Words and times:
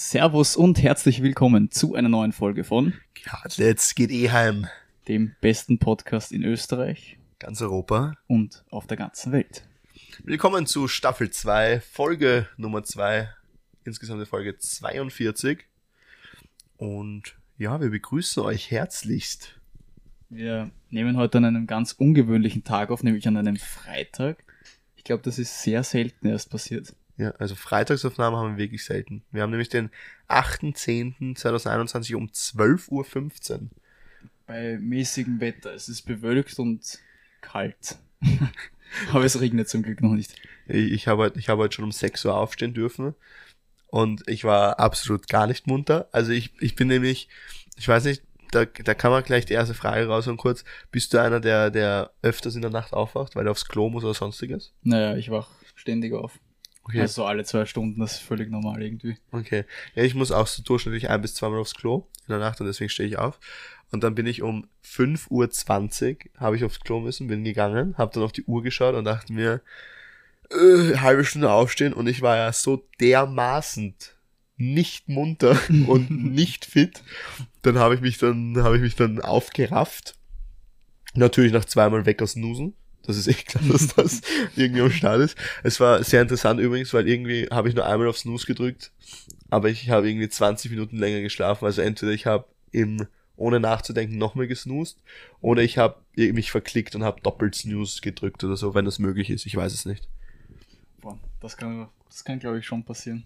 Servus 0.00 0.54
und 0.54 0.80
herzlich 0.80 1.24
willkommen 1.24 1.72
zu 1.72 1.96
einer 1.96 2.08
neuen 2.08 2.30
Folge 2.30 2.62
von 2.62 2.92
Ja, 3.26 3.42
jetzt 3.56 3.96
geht 3.96 4.12
eh 4.12 4.30
heim. 4.30 4.68
dem 5.08 5.34
besten 5.40 5.80
Podcast 5.80 6.30
in 6.30 6.44
Österreich 6.44 7.18
Ganz 7.40 7.60
Europa. 7.60 8.14
und 8.28 8.62
auf 8.70 8.86
der 8.86 8.96
ganzen 8.96 9.32
Welt. 9.32 9.66
Willkommen 10.22 10.66
zu 10.66 10.86
Staffel 10.86 11.30
2, 11.30 11.80
Folge 11.80 12.48
Nummer 12.56 12.84
2, 12.84 13.28
insgesamt 13.82 14.22
die 14.22 14.26
Folge 14.26 14.56
42. 14.56 15.64
Und 16.76 17.34
ja, 17.58 17.80
wir 17.80 17.90
begrüßen 17.90 18.40
euch 18.44 18.70
herzlichst. 18.70 19.58
Wir 20.28 20.70
nehmen 20.90 21.16
heute 21.16 21.38
an 21.38 21.44
einem 21.44 21.66
ganz 21.66 21.90
ungewöhnlichen 21.90 22.62
Tag 22.62 22.90
auf, 22.90 23.02
nämlich 23.02 23.26
an 23.26 23.36
einem 23.36 23.56
Freitag. 23.56 24.44
Ich 24.94 25.02
glaube, 25.02 25.24
das 25.24 25.40
ist 25.40 25.60
sehr 25.60 25.82
selten 25.82 26.28
erst 26.28 26.50
passiert. 26.50 26.94
Ja, 27.18 27.32
also 27.32 27.56
Freitagsaufnahmen 27.56 28.38
haben 28.38 28.52
wir 28.52 28.64
wirklich 28.64 28.84
selten. 28.84 29.22
Wir 29.32 29.42
haben 29.42 29.50
nämlich 29.50 29.68
den 29.68 29.90
8.10.2021 30.28 32.14
um 32.14 32.28
12.15 32.28 33.52
Uhr. 33.52 33.60
Bei 34.46 34.78
mäßigem 34.80 35.40
Wetter. 35.40 35.74
Es 35.74 35.88
ist 35.88 36.02
bewölkt 36.02 36.58
und 36.60 37.00
kalt. 37.40 37.98
Aber 39.12 39.24
es 39.24 39.40
regnet 39.40 39.68
zum 39.68 39.82
Glück 39.82 40.00
noch 40.00 40.12
nicht. 40.12 40.32
Ich, 40.68 40.92
ich 40.92 41.08
habe 41.08 41.24
heute, 41.24 41.38
ich 41.40 41.48
habe 41.48 41.62
heute 41.62 41.74
schon 41.74 41.84
um 41.84 41.92
6 41.92 42.24
Uhr 42.24 42.36
aufstehen 42.36 42.72
dürfen. 42.72 43.14
Und 43.88 44.22
ich 44.28 44.44
war 44.44 44.78
absolut 44.78 45.28
gar 45.28 45.48
nicht 45.48 45.66
munter. 45.66 46.08
Also 46.12 46.30
ich, 46.30 46.52
ich 46.60 46.76
bin 46.76 46.86
nämlich, 46.86 47.28
ich 47.76 47.88
weiß 47.88 48.04
nicht, 48.04 48.22
da, 48.52 48.64
da 48.64 48.94
kann 48.94 49.10
man 49.10 49.24
gleich 49.24 49.44
die 49.44 49.54
erste 49.54 49.74
Frage 49.74 50.06
raus 50.06 50.28
und 50.28 50.36
kurz. 50.36 50.64
Bist 50.92 51.12
du 51.12 51.18
einer, 51.18 51.40
der, 51.40 51.70
der 51.70 52.12
öfters 52.22 52.54
in 52.54 52.62
der 52.62 52.70
Nacht 52.70 52.92
aufwacht, 52.92 53.34
weil 53.34 53.46
er 53.46 53.50
aufs 53.50 53.66
Klo 53.66 53.90
muss 53.90 54.04
oder 54.04 54.14
sonstiges? 54.14 54.72
Naja, 54.84 55.16
ich 55.16 55.30
wach 55.30 55.48
ständig 55.74 56.14
auf. 56.14 56.38
Okay. 56.88 57.02
Also 57.02 57.26
alle 57.26 57.44
zwei 57.44 57.66
Stunden, 57.66 58.00
das 58.00 58.14
ist 58.14 58.20
völlig 58.20 58.50
normal 58.50 58.82
irgendwie. 58.82 59.16
Okay. 59.30 59.64
Ja, 59.94 60.04
ich 60.04 60.14
muss 60.14 60.32
auch 60.32 60.46
so 60.46 60.62
durchschnittlich 60.62 61.10
ein 61.10 61.20
bis 61.20 61.34
zweimal 61.34 61.60
aufs 61.60 61.74
Klo 61.74 62.06
in 62.26 62.32
der 62.32 62.38
Nacht 62.38 62.60
und 62.60 62.66
deswegen 62.66 62.88
stehe 62.88 63.08
ich 63.08 63.18
auf. 63.18 63.38
Und 63.90 64.02
dann 64.04 64.14
bin 64.14 64.26
ich 64.26 64.42
um 64.42 64.66
5.20 64.84 65.28
Uhr, 65.30 66.40
habe 66.40 66.56
ich 66.56 66.64
aufs 66.64 66.80
Klo 66.80 67.00
müssen, 67.00 67.26
bin 67.26 67.44
gegangen, 67.44 67.94
habe 67.98 68.12
dann 68.14 68.22
auf 68.22 68.32
die 68.32 68.44
Uhr 68.44 68.62
geschaut 68.62 68.94
und 68.94 69.04
dachte 69.04 69.32
mir, 69.34 69.60
äh, 70.50 70.96
halbe 70.96 71.24
Stunde 71.24 71.50
aufstehen 71.50 71.92
und 71.92 72.06
ich 72.06 72.22
war 72.22 72.36
ja 72.36 72.52
so 72.54 72.86
dermaßen 73.00 73.94
nicht 74.56 75.08
munter 75.08 75.58
und 75.86 76.10
nicht 76.10 76.64
fit. 76.64 77.02
Dann 77.60 77.78
habe 77.78 77.94
ich 77.96 78.00
mich 78.00 78.16
dann, 78.16 78.56
habe 78.62 78.76
ich 78.76 78.82
mich 78.82 78.96
dann 78.96 79.20
aufgerafft. 79.20 80.14
Natürlich 81.14 81.52
nach 81.52 81.66
zweimal 81.66 82.06
weg 82.06 82.22
aus 82.22 82.34
Nusen. 82.34 82.74
Das 83.08 83.16
ist 83.16 83.26
echt 83.26 83.46
klar, 83.46 83.64
dass 83.72 83.88
das 83.94 84.20
irgendwie 84.56 84.82
am 84.82 84.90
Start 84.90 85.22
ist. 85.22 85.34
Es 85.62 85.80
war 85.80 86.04
sehr 86.04 86.20
interessant 86.20 86.60
übrigens, 86.60 86.92
weil 86.92 87.08
irgendwie 87.08 87.48
habe 87.50 87.70
ich 87.70 87.74
nur 87.74 87.86
einmal 87.86 88.06
auf 88.06 88.18
Snooze 88.18 88.46
gedrückt, 88.46 88.92
aber 89.48 89.70
ich 89.70 89.88
habe 89.88 90.10
irgendwie 90.10 90.28
20 90.28 90.70
Minuten 90.70 90.98
länger 90.98 91.22
geschlafen. 91.22 91.64
Also 91.64 91.80
entweder 91.80 92.12
ich 92.12 92.26
habe 92.26 92.44
im 92.70 93.06
ohne 93.34 93.60
nachzudenken 93.60 94.18
nochmal 94.18 94.46
gesnoost 94.46 95.00
oder 95.40 95.62
ich 95.62 95.78
habe 95.78 96.02
mich 96.16 96.50
verklickt 96.50 96.94
und 96.96 97.02
habe 97.02 97.22
doppelt 97.22 97.54
Snooze 97.54 98.02
gedrückt 98.02 98.44
oder 98.44 98.56
so, 98.56 98.74
wenn 98.74 98.84
das 98.84 98.98
möglich 98.98 99.30
ist. 99.30 99.46
Ich 99.46 99.56
weiß 99.56 99.72
es 99.72 99.86
nicht. 99.86 100.06
Boah, 101.00 101.18
das 101.40 101.56
kann, 101.56 101.88
das 102.08 102.24
kann 102.24 102.40
glaube 102.40 102.58
ich 102.58 102.66
schon 102.66 102.84
passieren. 102.84 103.24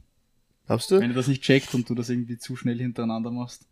Glaubst 0.66 0.92
du? 0.92 1.00
Wenn 1.00 1.08
du 1.08 1.16
das 1.16 1.26
nicht 1.26 1.42
checkt 1.42 1.74
und 1.74 1.90
du 1.90 1.96
das 1.96 2.08
irgendwie 2.08 2.38
zu 2.38 2.54
schnell 2.54 2.78
hintereinander 2.78 3.32
machst. 3.32 3.66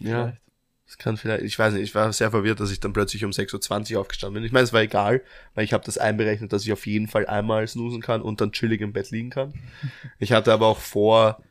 Ja. 0.00 0.24
Vielleicht. 0.24 0.47
Das 0.88 0.96
kann 0.96 1.18
vielleicht, 1.18 1.42
ich 1.42 1.58
weiß 1.58 1.74
nicht, 1.74 1.82
ich 1.82 1.94
war 1.94 2.10
sehr 2.14 2.30
verwirrt, 2.30 2.60
dass 2.60 2.70
ich 2.70 2.80
dann 2.80 2.94
plötzlich 2.94 3.22
um 3.22 3.30
6.20 3.30 3.92
Uhr 3.92 4.00
aufgestanden 4.00 4.34
bin. 4.40 4.44
Ich 4.46 4.52
meine, 4.52 4.64
es 4.64 4.72
war 4.72 4.80
egal, 4.80 5.22
weil 5.54 5.64
ich 5.64 5.74
habe 5.74 5.84
das 5.84 5.98
einberechnet, 5.98 6.50
dass 6.50 6.64
ich 6.64 6.72
auf 6.72 6.86
jeden 6.86 7.08
Fall 7.08 7.26
einmal 7.26 7.68
snoosen 7.68 8.00
kann 8.00 8.22
und 8.22 8.40
dann 8.40 8.52
chillig 8.52 8.80
im 8.80 8.94
Bett 8.94 9.10
liegen 9.10 9.30
kann. 9.30 9.52
Ich 10.18 10.32
hatte 10.32 10.52
aber 10.52 10.66
auch 10.66 10.78
vor, 10.78 11.42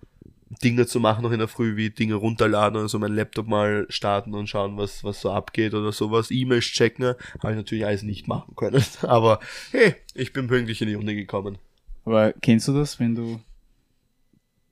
Dinge 0.63 0.87
zu 0.87 0.99
machen 0.99 1.21
noch 1.21 1.31
in 1.31 1.39
der 1.39 1.47
Früh, 1.47 1.75
wie 1.75 1.91
Dinge 1.91 2.15
runterladen 2.15 2.79
oder 2.79 2.89
so, 2.89 2.97
meinen 2.97 3.15
Laptop 3.15 3.47
mal 3.47 3.85
starten 3.89 4.33
und 4.33 4.47
schauen, 4.47 4.77
was, 4.77 5.03
was 5.03 5.21
so 5.21 5.31
abgeht 5.31 5.73
oder 5.73 5.91
sowas. 5.91 6.31
E-Mails 6.31 6.65
checken, 6.65 7.05
habe 7.05 7.51
ich 7.51 7.57
natürlich 7.57 7.85
alles 7.85 8.03
nicht 8.03 8.27
machen 8.27 8.55
können. 8.55 8.83
Aber 9.03 9.39
hey, 9.71 9.95
ich 10.15 10.33
bin 10.33 10.47
pünktlich 10.47 10.81
in 10.81 10.87
die 10.87 10.95
Uni 10.95 11.15
gekommen. 11.15 11.59
Aber 12.05 12.33
kennst 12.33 12.67
du 12.67 12.73
das, 12.73 12.99
wenn 12.99 13.15
du 13.15 13.39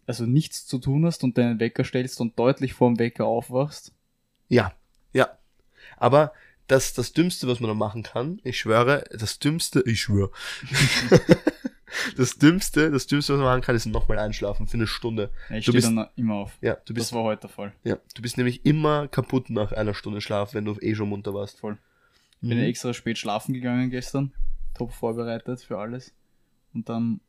also 0.07 0.25
nichts 0.25 0.65
zu 0.65 0.79
tun 0.79 1.05
hast 1.05 1.23
und 1.23 1.37
deinen 1.37 1.59
Wecker 1.59 1.83
stellst 1.83 2.19
und 2.19 2.37
deutlich 2.39 2.73
vorm 2.73 2.97
Wecker 2.97 3.25
aufwachst? 3.25 3.94
Ja, 4.47 4.73
ja. 5.13 5.29
Aber 5.97 6.33
das, 6.67 6.93
das 6.93 7.13
Dümmste, 7.13 7.47
was 7.47 7.59
man 7.59 7.67
da 7.69 7.73
machen 7.73 8.03
kann, 8.03 8.39
ich 8.43 8.57
schwöre, 8.59 9.03
das 9.11 9.39
Dümmste, 9.39 9.83
ich 9.85 10.01
schwöre. 10.01 10.31
das 12.17 12.37
Dümmste, 12.37 12.91
das 12.91 13.07
Dümmste, 13.07 13.33
was 13.33 13.37
man 13.39 13.45
machen 13.47 13.61
kann, 13.61 13.75
ist 13.75 13.85
nochmal 13.85 14.19
einschlafen 14.19 14.67
für 14.67 14.75
eine 14.77 14.87
Stunde. 14.87 15.31
Ja, 15.49 15.57
ich 15.57 15.65
Du 15.65 15.71
stehe 15.71 15.81
bist- 15.83 15.87
dann 15.87 16.07
immer 16.15 16.35
auf. 16.35 16.57
Ja, 16.61 16.75
du 16.85 16.93
Das 16.93 17.05
bist, 17.05 17.13
war 17.13 17.23
heute 17.23 17.41
der 17.41 17.49
Fall. 17.49 17.73
ja, 17.83 17.97
du 18.15 18.21
bist 18.21 18.37
nämlich 18.37 18.65
immer 18.65 19.07
kaputt 19.07 19.49
nach 19.49 19.71
einer 19.71 19.93
Stunde 19.93 20.21
Schlaf, 20.21 20.53
wenn 20.53 20.65
du 20.65 20.75
eh 20.79 20.95
schon 20.95 21.09
munter 21.09 21.33
warst. 21.33 21.59
Voll. 21.59 21.77
Bin 22.41 22.57
ja 22.59 22.65
extra 22.65 22.93
spät 22.93 23.17
schlafen 23.17 23.53
gegangen 23.53 23.89
gestern. 23.89 24.33
Top 24.75 24.91
vorbereitet 24.93 25.61
für 25.61 25.77
alles. 25.79 26.13
Und 26.73 26.89
dann, 26.89 27.21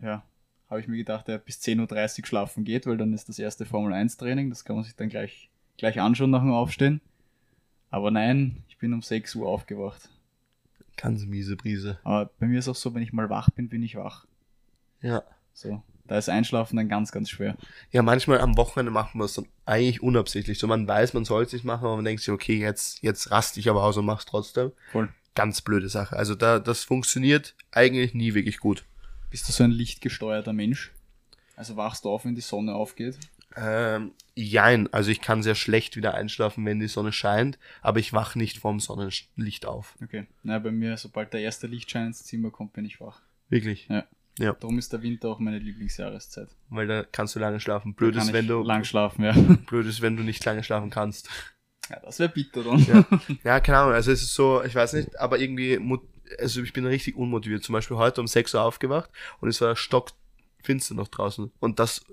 ja, 0.00 0.24
habe 0.68 0.80
ich 0.80 0.88
mir 0.88 0.96
gedacht, 0.96 1.28
ja, 1.28 1.36
bis 1.36 1.58
10.30 1.60 2.20
Uhr 2.20 2.26
schlafen 2.26 2.64
geht, 2.64 2.86
weil 2.86 2.96
dann 2.96 3.12
ist 3.12 3.28
das 3.28 3.38
erste 3.38 3.66
Formel 3.66 3.92
1 3.92 4.16
Training. 4.16 4.48
Das 4.50 4.64
kann 4.64 4.76
man 4.76 4.84
sich 4.84 4.96
dann 4.96 5.08
gleich, 5.08 5.49
gleich 5.80 6.00
anschauen 6.00 6.30
nach 6.30 6.42
dem 6.42 6.52
Aufstehen. 6.52 7.00
Aber 7.90 8.10
nein, 8.10 8.62
ich 8.68 8.78
bin 8.78 8.92
um 8.92 9.02
6 9.02 9.34
Uhr 9.34 9.48
aufgewacht. 9.48 10.08
Ganz 10.96 11.24
miese 11.24 11.56
Brise. 11.56 11.98
Aber 12.04 12.30
bei 12.38 12.46
mir 12.46 12.58
ist 12.58 12.68
auch 12.68 12.76
so, 12.76 12.94
wenn 12.94 13.02
ich 13.02 13.12
mal 13.12 13.30
wach 13.30 13.50
bin, 13.50 13.68
bin 13.68 13.82
ich 13.82 13.96
wach. 13.96 14.26
Ja. 15.00 15.22
So. 15.54 15.82
Da 16.06 16.18
ist 16.18 16.28
Einschlafen 16.28 16.76
dann 16.76 16.88
ganz, 16.88 17.12
ganz 17.12 17.30
schwer. 17.30 17.56
Ja, 17.92 18.02
manchmal 18.02 18.40
am 18.40 18.56
Wochenende 18.56 18.90
macht 18.90 19.14
man 19.14 19.24
es 19.24 19.34
dann 19.34 19.46
eigentlich 19.64 20.02
unabsichtlich. 20.02 20.58
So, 20.58 20.66
man 20.66 20.86
weiß, 20.86 21.14
man 21.14 21.24
soll 21.24 21.44
es 21.44 21.52
nicht 21.52 21.64
machen, 21.64 21.84
aber 21.84 21.96
man 21.96 22.04
denkt 22.04 22.22
sich, 22.22 22.30
okay, 22.30 22.58
jetzt, 22.58 23.02
jetzt 23.02 23.30
rast 23.30 23.56
ich 23.56 23.70
aber 23.70 23.82
aus 23.82 23.96
und 23.96 24.04
mach's 24.04 24.26
trotzdem. 24.26 24.72
Voll. 24.92 25.08
Ganz 25.34 25.62
blöde 25.62 25.88
Sache. 25.88 26.16
Also 26.16 26.34
da, 26.34 26.58
das 26.58 26.84
funktioniert 26.84 27.54
eigentlich 27.70 28.12
nie 28.12 28.34
wirklich 28.34 28.58
gut. 28.58 28.84
Bist 29.30 29.48
du 29.48 29.52
so 29.52 29.62
ein 29.62 29.70
lichtgesteuerter 29.70 30.52
Mensch? 30.52 30.92
Also 31.56 31.76
wachst 31.76 32.04
du 32.04 32.10
auf, 32.10 32.24
wenn 32.24 32.34
die 32.34 32.40
Sonne 32.40 32.74
aufgeht? 32.74 33.16
Ähm, 33.56 34.12
jein, 34.34 34.92
also 34.92 35.10
ich 35.10 35.20
kann 35.20 35.42
sehr 35.42 35.54
schlecht 35.56 35.96
wieder 35.96 36.14
einschlafen, 36.14 36.64
wenn 36.64 36.78
die 36.78 36.86
Sonne 36.88 37.12
scheint, 37.12 37.58
aber 37.82 37.98
ich 37.98 38.12
wach 38.12 38.34
nicht 38.36 38.58
vorm 38.58 38.78
Sonnenlicht 38.80 39.66
auf. 39.66 39.96
Okay. 40.02 40.26
Na, 40.42 40.58
bei 40.58 40.70
mir, 40.70 40.96
sobald 40.96 41.32
der 41.32 41.40
erste 41.40 41.66
Lichtschein 41.66 42.08
ins 42.08 42.24
Zimmer 42.24 42.50
kommt, 42.50 42.72
bin 42.72 42.84
ich 42.84 43.00
wach. 43.00 43.22
Wirklich. 43.48 43.88
Ja. 43.88 44.04
Ja, 44.38 44.54
Darum 44.54 44.78
ist 44.78 44.92
der 44.92 45.02
Winter 45.02 45.28
auch 45.28 45.38
meine 45.38 45.58
Lieblingsjahreszeit. 45.58 46.48
weil 46.70 46.86
da 46.86 47.04
kannst 47.04 47.34
du 47.34 47.40
lange 47.40 47.60
schlafen. 47.60 47.94
Blöd 47.94 48.16
ist, 48.16 48.32
wenn 48.32 48.46
du, 48.46 48.62
lang 48.62 48.84
schlafen, 48.84 49.24
ja. 49.24 49.32
blöd 49.66 49.84
ist, 49.86 50.00
wenn 50.00 50.16
du 50.16 50.22
nicht 50.22 50.42
lange 50.44 50.62
schlafen 50.62 50.88
kannst. 50.88 51.28
ja 51.90 51.98
das 52.00 52.20
wäre 52.20 52.30
bitter 52.30 52.62
dann. 52.62 52.78
Ja. 52.86 53.04
Ja, 53.44 53.60
keine 53.60 53.78
Ahnung, 53.78 53.92
also 53.92 54.12
es 54.12 54.22
ist 54.22 54.32
so, 54.34 54.62
ich 54.62 54.74
weiß 54.74 54.94
nicht, 54.94 55.18
aber 55.18 55.40
irgendwie, 55.40 55.78
also 56.38 56.62
ich 56.62 56.72
bin 56.72 56.86
richtig 56.86 57.16
unmotiviert. 57.16 57.64
Zum 57.64 57.72
Beispiel 57.74 57.96
heute 57.98 58.20
um 58.22 58.28
6 58.28 58.54
Uhr 58.54 58.62
aufgewacht 58.62 59.10
und 59.40 59.48
es 59.48 59.60
war 59.60 59.74
stockfinster 60.60 60.94
noch 60.94 61.08
draußen. 61.08 61.50
Und 61.60 61.78
das, 61.78 62.04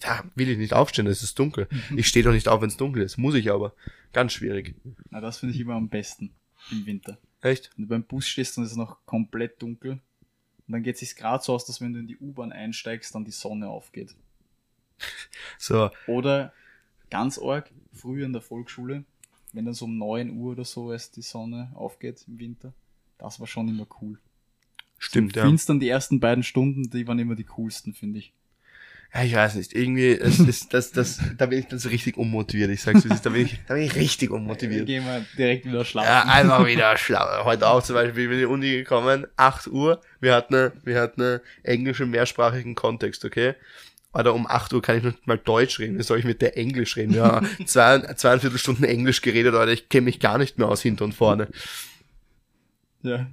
da 0.00 0.24
will 0.34 0.48
ich 0.48 0.58
nicht 0.58 0.72
aufstehen, 0.72 1.06
es 1.06 1.22
ist 1.22 1.38
dunkel. 1.38 1.68
Ich 1.96 2.06
stehe 2.06 2.24
doch 2.24 2.32
nicht 2.32 2.48
auf, 2.48 2.60
wenn 2.60 2.68
es 2.68 2.76
dunkel 2.76 3.02
ist. 3.02 3.16
Muss 3.16 3.34
ich 3.34 3.50
aber. 3.50 3.74
Ganz 4.12 4.32
schwierig. 4.32 4.76
Na, 5.10 5.20
das 5.20 5.38
finde 5.38 5.54
ich 5.54 5.60
immer 5.60 5.74
am 5.74 5.88
besten 5.88 6.34
im 6.70 6.86
Winter. 6.86 7.18
Echt? 7.40 7.70
Wenn 7.76 7.84
du 7.84 7.88
beim 7.88 8.04
Bus 8.04 8.26
stehst 8.26 8.56
und 8.58 8.64
es 8.64 8.72
ist 8.72 8.76
noch 8.76 9.04
komplett 9.06 9.60
dunkel. 9.60 9.92
Und 9.92 10.72
dann 10.72 10.82
geht 10.82 10.94
es 10.94 11.00
sich 11.00 11.16
gerade 11.16 11.42
so 11.42 11.54
aus, 11.54 11.66
dass 11.66 11.80
wenn 11.80 11.92
du 11.92 12.00
in 12.00 12.06
die 12.06 12.16
U-Bahn 12.16 12.52
einsteigst, 12.52 13.14
dann 13.14 13.24
die 13.24 13.32
Sonne 13.32 13.68
aufgeht. 13.68 14.14
So, 15.58 15.90
Oder 16.06 16.52
ganz 17.10 17.38
arg, 17.38 17.70
früher 17.92 18.26
in 18.26 18.32
der 18.32 18.42
Volksschule, 18.42 19.04
wenn 19.52 19.64
dann 19.64 19.74
so 19.74 19.84
um 19.84 19.98
9 19.98 20.30
Uhr 20.30 20.52
oder 20.52 20.64
so 20.64 20.92
erst 20.92 21.16
die 21.16 21.22
Sonne 21.22 21.70
aufgeht 21.74 22.24
im 22.28 22.38
Winter. 22.38 22.72
Das 23.18 23.40
war 23.40 23.46
schon 23.46 23.68
immer 23.68 23.86
cool. 24.00 24.18
Stimmt, 25.04 25.36
Im 25.36 25.42
ja. 25.42 25.48
Finstern 25.48 25.80
die 25.80 25.88
ersten 25.88 26.20
beiden 26.20 26.42
Stunden, 26.42 26.90
die 26.90 27.06
waren 27.06 27.18
immer 27.18 27.34
die 27.34 27.44
coolsten, 27.44 27.94
finde 27.94 28.18
ich. 28.18 28.32
Ja, 29.14 29.22
ich 29.22 29.34
weiß 29.34 29.54
nicht. 29.54 29.72
Irgendwie, 29.74 30.08
es 30.08 30.40
ist, 30.40 30.74
das, 30.74 30.90
das, 30.90 31.20
da 31.38 31.46
bin 31.46 31.60
ich 31.60 31.68
dann 31.68 31.78
so 31.78 31.88
richtig 31.88 32.16
unmotiviert. 32.16 32.70
Ich 32.70 32.82
sag's, 32.82 33.04
da 33.22 33.30
bin 33.30 33.46
ich, 33.46 33.60
da 33.68 33.74
bin 33.74 33.84
ich 33.84 33.94
richtig 33.94 34.30
unmotiviert. 34.30 34.86
Gehen 34.86 35.04
wir 35.04 35.24
direkt 35.38 35.66
wieder 35.66 35.84
schlafen. 35.84 36.08
Ja, 36.08 36.22
einfach 36.24 36.66
wieder 36.66 36.96
schlau. 36.96 37.44
Heute 37.44 37.68
auch 37.68 37.80
zum 37.80 37.94
Beispiel, 37.94 38.24
ich 38.24 38.28
bin 38.28 38.38
in 38.38 38.38
die 38.40 38.52
Uni 38.52 38.70
gekommen, 38.72 39.26
8 39.36 39.68
Uhr, 39.68 40.00
wir 40.20 40.34
hatten, 40.34 40.56
eine, 40.56 40.72
wir 40.82 41.00
hatten 41.00 41.22
eine 41.22 41.40
englische 41.62 42.06
mehrsprachigen 42.06 42.74
Kontext, 42.74 43.24
okay? 43.24 43.54
Oder 44.12 44.34
um 44.34 44.48
8 44.48 44.72
Uhr 44.72 44.82
kann 44.82 44.98
ich 44.98 45.04
nicht 45.04 45.26
mal 45.28 45.38
Deutsch 45.38 45.78
reden, 45.78 45.96
wie 45.96 46.02
soll 46.02 46.18
ich 46.18 46.24
mit 46.24 46.42
der 46.42 46.56
Englisch 46.56 46.96
reden? 46.96 47.14
Ja, 47.14 47.40
zwei, 47.66 48.00
zweieinviertel 48.14 48.58
Stunden 48.58 48.82
Englisch 48.82 49.22
geredet, 49.22 49.54
Alter, 49.54 49.72
ich 49.72 49.88
kenne 49.88 50.06
mich 50.06 50.18
gar 50.18 50.38
nicht 50.38 50.58
mehr 50.58 50.68
aus 50.68 50.82
hinter 50.82 51.04
und 51.04 51.14
vorne. 51.14 51.48
Ja. 53.04 53.26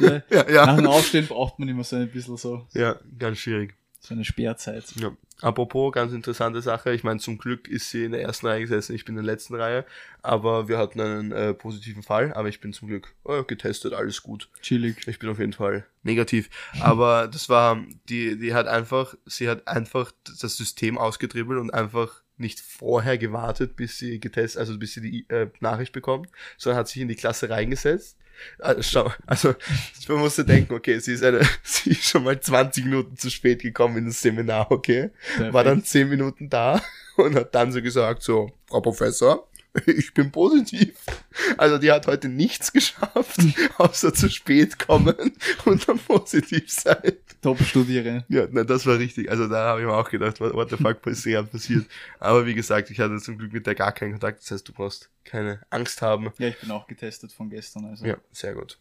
ja. 0.00 0.22
Ja, 0.28 0.42
Nach 0.42 0.48
ja. 0.48 0.76
dem 0.76 0.86
Aufstehen 0.86 1.26
braucht 1.26 1.58
man 1.58 1.68
immer 1.68 1.84
so 1.84 1.96
ein 1.96 2.10
bisschen 2.10 2.36
so, 2.36 2.66
Ja, 2.74 2.96
ganz 3.18 3.38
schwierig. 3.38 3.74
So 4.00 4.12
eine 4.12 4.24
Sperrzeit. 4.24 4.84
Ja. 4.96 5.16
Apropos, 5.40 5.92
ganz 5.92 6.12
interessante 6.12 6.60
Sache. 6.60 6.92
Ich 6.92 7.04
meine, 7.04 7.20
zum 7.20 7.38
Glück 7.38 7.68
ist 7.68 7.90
sie 7.90 8.04
in 8.04 8.12
der 8.12 8.20
ersten 8.22 8.46
Reihe 8.46 8.60
gesessen, 8.60 8.94
ich 8.94 9.04
bin 9.04 9.16
in 9.16 9.24
der 9.24 9.34
letzten 9.34 9.54
Reihe. 9.54 9.86
Aber 10.20 10.68
wir 10.68 10.76
hatten 10.76 11.00
einen 11.00 11.32
äh, 11.32 11.54
positiven 11.54 12.02
Fall. 12.02 12.34
Aber 12.34 12.48
ich 12.48 12.60
bin 12.60 12.72
zum 12.74 12.88
Glück 12.88 13.14
äh, 13.24 13.42
getestet, 13.44 13.94
alles 13.94 14.22
gut. 14.22 14.50
Chillig. 14.60 15.06
Ich 15.08 15.18
bin 15.18 15.30
auf 15.30 15.38
jeden 15.38 15.54
Fall 15.54 15.86
negativ. 16.02 16.50
Aber 16.80 17.28
das 17.28 17.48
war, 17.48 17.82
die, 18.08 18.38
die 18.38 18.52
hat 18.52 18.66
einfach, 18.66 19.14
sie 19.24 19.48
hat 19.48 19.66
einfach 19.68 20.12
das 20.40 20.56
System 20.56 20.98
ausgetribbelt 20.98 21.58
und 21.58 21.72
einfach 21.72 22.23
nicht 22.36 22.60
vorher 22.60 23.18
gewartet, 23.18 23.76
bis 23.76 23.98
sie 23.98 24.18
getestet, 24.18 24.60
also 24.60 24.78
bis 24.78 24.94
sie 24.94 25.00
die 25.00 25.28
äh, 25.28 25.48
Nachricht 25.60 25.92
bekommt, 25.92 26.28
sondern 26.56 26.80
hat 26.80 26.88
sich 26.88 27.02
in 27.02 27.08
die 27.08 27.14
Klasse 27.14 27.48
reingesetzt. 27.50 28.16
Also, 28.58 28.82
schau, 28.82 29.12
also 29.26 29.54
man 30.08 30.18
musste 30.18 30.44
denken, 30.44 30.74
okay, 30.74 30.98
sie 30.98 31.12
ist 31.12 31.22
eine, 31.22 31.40
sie 31.62 31.90
ist 31.90 32.04
schon 32.04 32.24
mal 32.24 32.38
20 32.38 32.84
Minuten 32.84 33.16
zu 33.16 33.30
spät 33.30 33.62
gekommen 33.62 33.98
in 33.98 34.06
das 34.06 34.20
Seminar, 34.20 34.70
okay, 34.70 35.10
war 35.50 35.64
dann 35.64 35.84
10 35.84 36.08
Minuten 36.08 36.50
da 36.50 36.82
und 37.16 37.36
hat 37.36 37.54
dann 37.54 37.72
so 37.72 37.80
gesagt, 37.80 38.22
so, 38.22 38.50
Frau 38.66 38.80
Professor, 38.80 39.48
ich 39.86 40.14
bin 40.14 40.30
positiv. 40.30 40.94
Also 41.56 41.78
die 41.78 41.90
hat 41.90 42.06
heute 42.06 42.28
nichts 42.28 42.72
geschafft, 42.72 43.40
außer 43.78 44.14
zu 44.14 44.28
spät 44.28 44.78
kommen 44.78 45.32
und 45.64 45.88
dann 45.88 45.98
positiv 45.98 46.70
sein. 46.70 47.12
Top-Studierende. 47.44 48.24
Ja, 48.28 48.48
na, 48.50 48.64
das 48.64 48.86
war 48.86 48.98
richtig. 48.98 49.30
Also 49.30 49.46
da 49.48 49.66
habe 49.68 49.80
ich 49.80 49.86
mir 49.86 49.92
auch 49.92 50.08
gedacht, 50.10 50.40
what, 50.40 50.54
what 50.54 50.70
the 50.70 50.76
fuck 50.76 51.06
ist 51.06 51.24
gerade 51.24 51.46
passiert. 51.46 51.86
Aber 52.18 52.46
wie 52.46 52.54
gesagt, 52.54 52.90
ich 52.90 52.98
hatte 53.00 53.18
zum 53.18 53.38
Glück 53.38 53.52
mit 53.52 53.66
der 53.66 53.74
gar 53.74 53.92
keinen 53.92 54.12
Kontakt. 54.12 54.40
Das 54.42 54.50
heißt, 54.50 54.66
du 54.68 54.72
brauchst 54.72 55.10
keine 55.24 55.60
Angst 55.70 56.02
haben. 56.02 56.32
Ja, 56.38 56.48
ich 56.48 56.58
bin 56.58 56.70
auch 56.70 56.86
getestet 56.86 57.32
von 57.32 57.50
gestern. 57.50 57.84
Also. 57.84 58.04
Ja, 58.06 58.16
sehr 58.32 58.54
gut. 58.54 58.78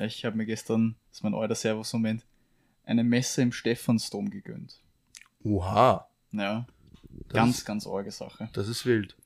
Ich 0.00 0.24
habe 0.24 0.36
mir 0.36 0.46
gestern, 0.46 0.94
das 1.08 1.18
ist 1.18 1.22
mein 1.24 1.34
alter 1.34 1.54
Servus-Moment, 1.54 2.24
eine 2.84 3.04
Messe 3.04 3.42
im 3.42 3.52
Stephansdom 3.52 4.30
gegönnt. 4.30 4.80
Oha. 5.44 6.08
Ja, 6.32 6.66
Das 7.28 7.34
ganz, 7.34 7.58
ist, 7.58 7.64
ganz 7.64 7.86
arge 7.86 8.10
Sache. 8.10 8.48
das 8.52 8.68
ist 8.68 8.86
wild. 8.86 9.16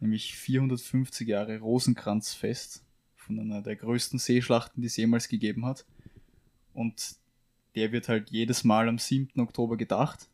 Nämlich 0.00 0.36
450 0.36 1.26
Jahre 1.28 1.58
Rosenkranzfest 1.58 2.82
von 3.16 3.38
einer 3.40 3.62
der 3.62 3.76
größten 3.76 4.18
Seeschlachten, 4.18 4.82
die 4.82 4.86
es 4.88 4.96
jemals 4.96 5.28
gegeben 5.28 5.64
hat. 5.66 5.84
Und 6.74 7.16
der 7.74 7.92
wird 7.92 8.08
halt 8.08 8.30
jedes 8.30 8.64
Mal 8.64 8.88
am 8.88 8.98
7. 8.98 9.40
Oktober 9.40 9.76
gedacht. 9.76 10.28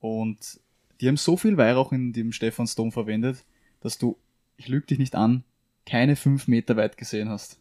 Und 0.00 0.60
die 1.00 1.08
haben 1.08 1.16
so 1.16 1.36
viel 1.36 1.56
Weihrauch 1.56 1.92
in 1.92 2.12
dem 2.12 2.32
Stephansdom 2.32 2.92
verwendet, 2.92 3.44
dass 3.80 3.98
du, 3.98 4.18
ich 4.56 4.68
lüge 4.68 4.86
dich 4.86 4.98
nicht 4.98 5.14
an, 5.14 5.44
keine 5.84 6.16
fünf 6.16 6.48
Meter 6.48 6.76
weit 6.76 6.96
gesehen 6.96 7.28
hast. 7.28 7.58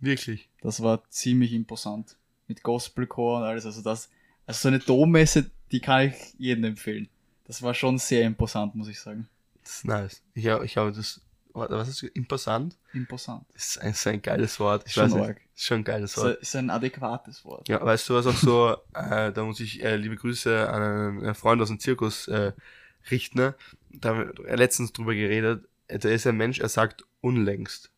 Wirklich. 0.00 0.48
Das 0.60 0.82
war 0.82 1.08
ziemlich 1.10 1.52
imposant. 1.52 2.16
Mit 2.48 2.62
Gospelchor 2.62 3.38
und 3.38 3.44
alles. 3.44 3.66
Also 3.66 3.82
das, 3.82 4.10
also 4.46 4.62
so 4.62 4.68
eine 4.68 4.80
Dommesse, 4.80 5.50
die 5.70 5.80
kann 5.80 6.08
ich 6.08 6.14
jedem 6.38 6.64
empfehlen. 6.64 7.08
Das 7.44 7.62
war 7.62 7.74
schon 7.74 7.98
sehr 7.98 8.26
imposant, 8.26 8.74
muss 8.74 8.88
ich 8.88 8.98
sagen. 8.98 9.28
Das 9.62 9.76
ist 9.76 9.84
nice. 9.84 10.22
Ich 10.34 10.46
habe 10.48 10.64
ich 10.64 10.76
hab 10.76 10.92
das, 10.94 11.20
was 11.54 11.88
ist 11.88 12.02
das? 12.02 12.10
Imposant? 12.10 12.76
Imposant. 12.92 13.44
Das 13.54 13.66
ist 13.66 13.78
ein, 13.78 13.88
das 13.90 13.98
ist 14.00 14.06
ein 14.06 14.22
geiles 14.22 14.60
Wort. 14.60 14.84
Ich 14.86 14.92
Schon 14.94 15.04
weiß 15.04 15.14
nicht. 15.14 15.24
arg. 15.26 15.36
Das 15.36 15.60
ist 15.60 15.66
schon 15.66 15.78
ein 15.78 15.84
geiles 15.84 16.12
Das 16.14 16.24
Wort. 16.24 16.38
ist 16.42 16.56
ein 16.56 16.70
adäquates 16.70 17.44
Wort. 17.44 17.68
Ja, 17.68 17.84
weißt 17.84 18.08
du 18.08 18.14
was 18.14 18.26
auch 18.26 18.34
so, 18.36 18.76
äh, 18.94 19.32
da 19.32 19.44
muss 19.44 19.60
ich 19.60 19.82
äh, 19.82 19.96
liebe 19.96 20.16
Grüße 20.16 20.68
an 20.68 20.82
einen 20.82 21.34
Freund 21.34 21.60
aus 21.62 21.68
dem 21.68 21.78
Zirkus 21.80 22.28
äh, 22.28 22.52
richten. 23.10 23.38
Ne? 23.38 23.54
Da 23.90 24.10
haben 24.10 24.32
wir 24.36 24.56
letztens 24.56 24.92
drüber 24.92 25.14
geredet. 25.14 25.66
Da 25.88 26.08
ist 26.08 26.26
ein 26.26 26.36
Mensch, 26.36 26.58
er 26.60 26.68
sagt 26.68 27.04
unlängst. 27.20 27.90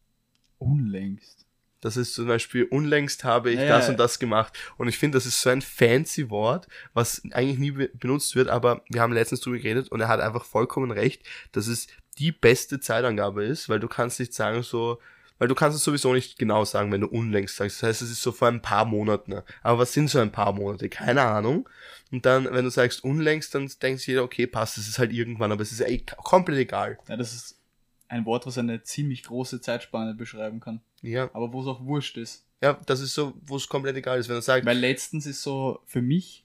Unlängst. 0.59 1.47
Das 1.81 1.99
ist 1.99 2.15
zum 2.15 2.27
Beispiel, 2.27 2.65
unlängst 2.65 3.25
habe 3.25 3.51
ich 3.51 3.59
Ja, 3.61 3.69
das 3.69 3.85
ja. 3.87 3.91
und 3.91 3.99
das 4.01 4.19
gemacht. 4.19 4.59
Und 4.79 4.89
ich 4.89 4.97
finde, 4.97 5.19
das 5.19 5.27
ist 5.27 5.43
so 5.43 5.51
ein 5.51 5.61
fancy 5.61 6.31
Wort, 6.31 6.67
was 6.95 7.21
eigentlich 7.33 7.59
nie 7.59 7.73
be 7.73 7.91
benutzt 7.93 8.35
wird, 8.37 8.49
aber 8.49 8.83
wir 8.89 9.03
haben 9.03 9.13
letztens 9.13 9.41
drüber 9.43 9.59
geredet 9.59 9.91
und 9.91 10.01
er 10.01 10.09
hat 10.09 10.21
einfach 10.21 10.47
vollkommen 10.47 10.91
recht, 10.91 11.23
dass 11.53 11.67
es 11.67 11.87
die 12.19 12.33
beste 12.33 12.81
Zeitangabe 12.81 13.45
ist, 13.45 13.69
weil 13.69 13.81
du 13.81 13.89
kannst 13.89 14.21
nicht 14.21 14.33
sagen 14.35 14.63
so, 14.63 14.99
weil 15.39 15.49
du 15.49 15.55
kannst 15.57 15.77
es 15.77 15.83
sowieso 15.85 16.13
nicht 16.15 16.39
genau 16.39 16.65
sagen, 16.65 16.93
wenn 16.93 17.01
du 17.01 17.09
unlängst 17.09 17.57
sagst. 17.57 17.83
Das 17.83 17.89
heißt, 17.89 18.03
es 18.03 18.11
ist 18.13 18.23
so 18.23 18.31
vor 18.31 18.49
ein 18.49 18.63
paar 18.63 18.85
Monaten. 18.85 19.33
ne? 19.33 19.45
Aber 19.63 19.81
was 19.81 19.93
sind 19.93 20.09
so 20.09 20.21
ein 20.21 20.31
paar 20.31 20.53
Monate? 20.53 20.89
Keine 20.89 21.23
Ahnung. 21.23 21.69
Und 22.13 22.25
dann, 22.25 22.45
wenn 22.45 22.65
du 22.65 22.71
sagst 22.71 23.03
unlängst, 23.03 23.55
dann 23.55 23.69
denkt 23.83 23.99
sich 24.01 24.07
jeder, 24.09 24.23
okay, 24.23 24.47
passt, 24.47 24.79
es 24.79 24.87
ist 24.89 24.99
halt 25.01 25.13
irgendwann, 25.13 25.51
aber 25.51 25.63
es 25.63 25.73
ist 25.73 25.81
eh 25.81 25.99
komplett 26.23 26.59
egal. 26.59 26.99
Ja, 27.09 27.17
das 27.17 27.35
ist 27.35 27.59
ein 28.07 28.25
Wort, 28.27 28.47
was 28.47 28.59
eine 28.59 28.83
ziemlich 28.85 29.25
große 29.25 29.61
Zeitspanne 29.61 30.15
beschreiben 30.15 30.61
kann. 30.61 30.81
Ja, 31.03 31.29
Aber 31.33 31.53
wo 31.53 31.61
es 31.63 31.67
auch 31.67 31.85
wurscht 31.85 32.17
ist. 32.17 32.47
ja, 32.63 32.79
das 32.87 33.01
ist 33.01 33.15
so, 33.15 33.35
wo 33.45 33.57
es 33.57 33.69
komplett 33.69 33.97
egal 33.97 34.21
ist, 34.21 34.29
wenn 34.29 34.37
du 34.37 34.43
sagst, 34.43 34.65
Weil 34.65 34.79
letztens 34.79 35.27
ist 35.27 35.43
so 35.43 35.81
für 35.85 36.01
mich 36.01 36.45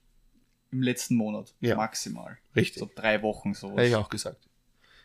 im 0.72 0.82
letzten 0.82 1.16
Monat 1.16 1.54
Ja. 1.60 1.76
maximal. 1.76 2.40
richtig. 2.56 2.80
So 2.80 2.90
drei 2.96 3.22
Wochen 3.22 3.54
sowas. 3.54 3.78
Hätte 3.78 3.88
ich 3.90 3.96
auch 3.96 4.10
gesagt. 4.10 4.49